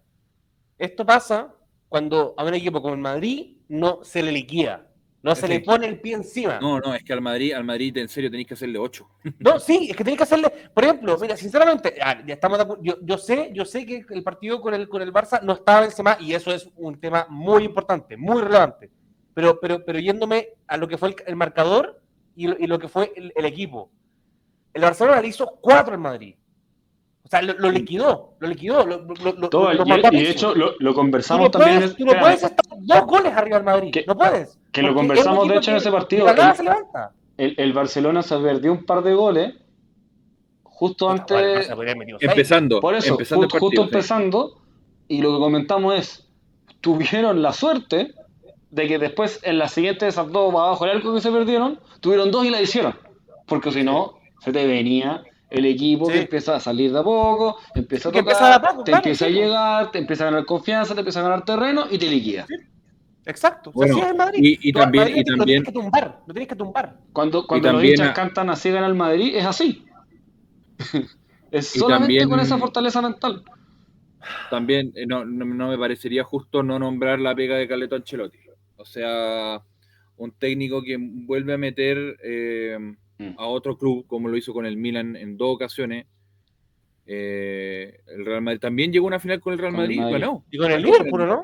[0.77, 1.53] Esto pasa
[1.89, 4.92] cuando a un equipo como el Madrid no se le liquida,
[5.23, 6.59] no se le pone el pie encima.
[6.59, 9.09] No, no, es que al Madrid, al Madrid en serio tenéis que hacerle 8.
[9.39, 10.49] No, sí, es que tenés que hacerle.
[10.73, 14.73] Por ejemplo, mira, sinceramente, ya estamos yo, yo sé, yo sé que el partido con
[14.73, 18.41] el, con el Barça no estaba Benzema y eso es un tema muy importante, muy
[18.41, 18.91] relevante.
[19.33, 22.01] Pero, pero, pero yéndome a lo que fue el, el marcador
[22.35, 23.89] y lo, y lo que fue el, el equipo.
[24.73, 26.35] El Barcelona le hizo cuatro al Madrid.
[27.25, 30.53] O sea, lo, lo liquidó, lo liquidó, lo, lo, lo- Todo, lo y, de hecho
[30.53, 31.77] lo, lo Tú no conversamos también.
[31.77, 33.91] puedes, en- tú no puedes estar dos goles arriba del Madrid.
[33.93, 34.59] Que- no puedes.
[34.71, 36.27] que lo conversamos, de hecho, en ese partido.
[36.29, 37.11] El- se levanta.
[37.37, 39.53] el, el Barcelona se perdió un par de goles
[40.63, 41.69] justo antes.
[42.19, 43.83] Empezando, Por eso, empezando justo, el justo partido.
[43.83, 44.61] empezando,
[45.07, 46.27] y lo que comentamos es,
[46.81, 48.13] tuvieron la suerte
[48.69, 51.79] de que después en la siguiente de esas dos abajo el arco que se perdieron,
[52.01, 52.95] tuvieron dos y la hicieron.
[53.47, 55.23] Porque si no, se te venía
[55.53, 58.83] el equipo que empieza a salir de a poco, empieza a tocar, empieza a poco,
[58.83, 61.45] te claro, empieza sí, a llegar, te empieza a ganar confianza, te empieza a ganar
[61.45, 62.45] terreno y te liquida.
[63.25, 63.69] Exacto.
[63.73, 64.39] O sea, Bueno, así es el Madrid.
[64.43, 66.97] y- y Tú al también- Madrid y lo tienes que tumbar, lo tienes que tumbar.
[67.13, 69.85] Cuando, cuando los hinchas a- cantan así gana el Madrid, es así.
[71.51, 73.43] es solamente también- con esa fortaleza mental.
[74.49, 78.39] También eh, no, no, no me parecería justo no nombrar la pega de Carleto Ancelotti.
[78.77, 79.61] O sea,
[80.17, 82.77] un técnico que vuelve a meter eh,
[83.19, 83.35] Mm.
[83.37, 86.05] a otro club, como lo hizo con el Milan en dos ocasiones.
[87.05, 89.99] Eh, el Real Madrid también llegó a una final con el Real Con el Madrid,
[89.99, 90.13] Madrid.
[90.19, 90.45] ganó.
[90.49, 91.41] Y con el Liverpool, ¿no?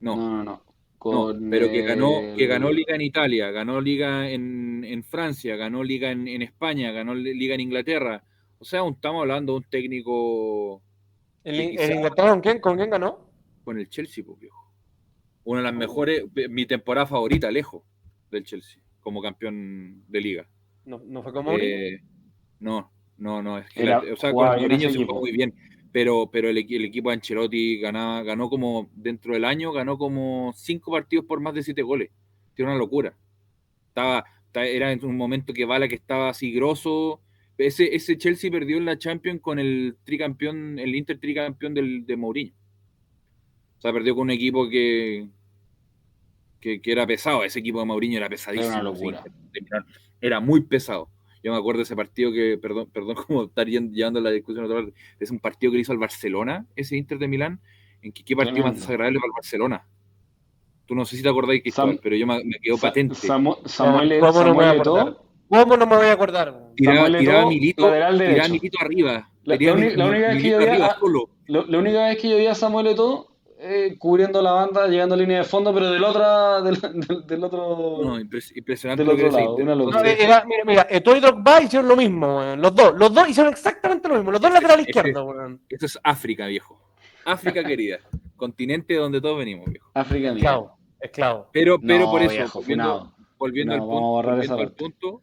[0.00, 0.62] No, No, no, no, no.
[0.98, 5.54] Con pero que ganó, que el- ganó Liga en Italia, ganó Liga en, en Francia,
[5.56, 8.24] ganó Liga en, en España, ganó Liga en Inglaterra.
[8.58, 10.82] O sea, un- estamos hablando de un técnico
[11.44, 13.28] ¿El, el quizá- Inglaterra con quién, con quién ganó?
[13.62, 14.72] con el Chelsea, pues, viejo.
[15.44, 17.82] Una de las mejores, mi temporada favorita, lejos,
[18.30, 20.48] del Chelsea, como campeón de liga.
[20.88, 21.68] No, no fue con Mourinho.
[21.76, 22.00] Eh,
[22.60, 25.54] no, no, no, es que Era- la- o sea, con Mourinho se jugó muy bien,
[25.92, 30.52] pero, pero el, el equipo de Ancelotti ganaba, ganó como, dentro del año, ganó como
[30.56, 32.10] cinco partidos por más de siete goles.
[32.56, 33.14] Era una locura.
[33.88, 37.20] Estaba, ta- era en un momento que Bala que estaba así grosso.
[37.58, 42.16] Ese, ese Chelsea perdió en la Champions con el tricampeón, el Inter tricampeón del, de
[42.16, 42.52] Mourinho.
[43.78, 45.28] O sea, perdió con un equipo que,
[46.60, 47.44] que, que era pesado.
[47.44, 48.70] Ese equipo de Mourinho era pesadísimo.
[48.72, 49.24] Era una locura.
[50.20, 51.08] Era muy pesado.
[51.42, 54.66] Yo me acuerdo de ese partido que, perdón, perdón como estar llevando la discusión a
[54.68, 57.60] otra parte, es un partido que le hizo al Barcelona, ese Inter de Milán,
[58.02, 59.86] en que qué partido más desagradable para el Barcelona.
[60.86, 63.14] Tú no sé si te acordáis, Sam- pero yo me, me quedó Sa- patente.
[63.14, 65.08] Samu- Samuel, ¿Cómo no me voy a Samuel acordar?
[65.08, 66.68] Eto'o, ¿Cómo no me voy a acordar?
[66.76, 68.12] tiraba, tiraba Milito, tiraba.
[68.48, 69.30] Milito arriba.
[69.44, 71.30] La- la uni- la Mi- única vez que Milito yo vi a- arriba solo.
[71.46, 75.14] Lo- la única vez que yo vi a Samuel Eto'o eh, cubriendo la banda, llegando
[75.14, 77.98] a línea de fondo, pero del, otra, del, del- del otro...
[78.04, 79.98] No, impres- impresionante Del lo que otro lado, una locura.
[79.98, 83.52] Entonces, era, mira, mira, Eto'o y Drogba hicieron lo mismo, los dos, los dos hicieron
[83.52, 85.60] exactamente lo mismo, los dos que- izquierdos, weón.
[85.68, 86.80] Esto es África, viejo.
[87.24, 87.98] África querida.
[88.36, 89.90] Continente donde todos venimos, viejo.
[89.94, 90.30] África.
[90.32, 91.48] Esclavo, esclavo.
[91.52, 94.54] Pero, pero No, por eso, viejo, volviendo, volviendo No, al vamos a punto, borrar esa
[94.54, 95.22] volviendo al punto,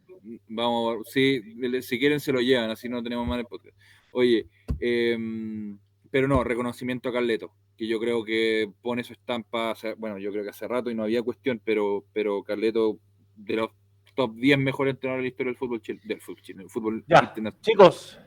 [0.49, 1.41] vamos a- sí,
[1.81, 3.77] si quieren se lo llevan, así no tenemos mal el podcast.
[4.11, 4.47] Oye,
[4.79, 5.77] em,
[6.11, 10.43] pero no, reconocimiento a Carleto, que yo creo que pone su estampa, bueno, yo creo
[10.43, 12.99] que hace rato y no había cuestión, pero, pero Carleto,
[13.35, 13.69] de los
[14.15, 17.03] top 10 mejores entrenadores de la historia del fútbol chil- del fútbol, chileno, del fútbol
[17.05, 17.59] Ya, internacional.
[17.61, 18.19] chicos,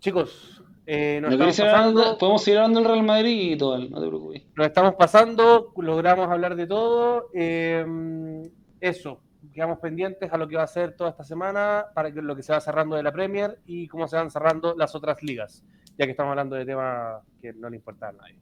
[0.00, 3.52] chicos, eh, nos, ¿No querés estamos seguir hablando- pasando, podemos seguir hablando del Real Madrid
[3.52, 4.42] y todo, no te preocupes.
[4.54, 7.30] nos estamos pasando, logramos hablar de todo.
[7.32, 7.86] eh,
[8.80, 9.22] eso,
[9.54, 12.42] quedamos pendientes a lo que va a ser toda esta semana, para que lo que
[12.42, 15.64] se va cerrando de la Premier y cómo se van cerrando las otras ligas,
[15.96, 18.38] ya que estamos hablando de temas que no le importan a nadie.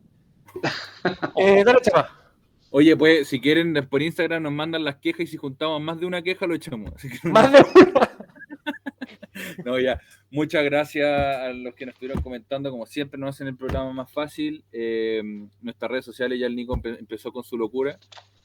[1.36, 2.18] Eh, dale, chapa.
[2.70, 6.06] Oye, pues si quieren, por Instagram nos mandan las quejas y si juntamos más de
[6.06, 6.92] una queja lo echamos.
[6.94, 7.92] Así que no- Más de uno.
[9.64, 9.98] No, ya.
[10.30, 12.70] Muchas gracias a los que nos estuvieron comentando.
[12.70, 14.62] Como siempre, nos hacen el programa más fácil.
[14.72, 15.22] Eh,
[15.62, 17.98] nuestras redes sociales ya el Nico empe- empezó con su locura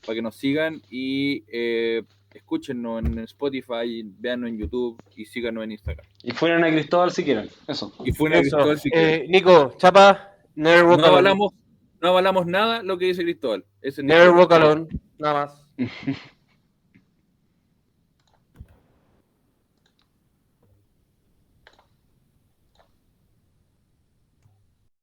[0.06, 2.04] para que nos sigan y eh,
[2.34, 6.06] escúchenos en Spotify, véanos en YouTube y síganos en Instagram.
[6.24, 7.94] Y fueran a Cristóbal si quieren, eso.
[8.06, 8.56] Y fue una Eso.
[8.58, 9.22] Cristóbal si quieren.
[9.24, 11.08] Eh, Nico, chapa, never walk no alone.
[11.20, 11.54] avalamos,
[12.02, 13.66] no avalamos nada lo que dice Cristóbal.
[13.82, 14.88] Ese es Never walk alone,
[15.18, 15.68] nada más.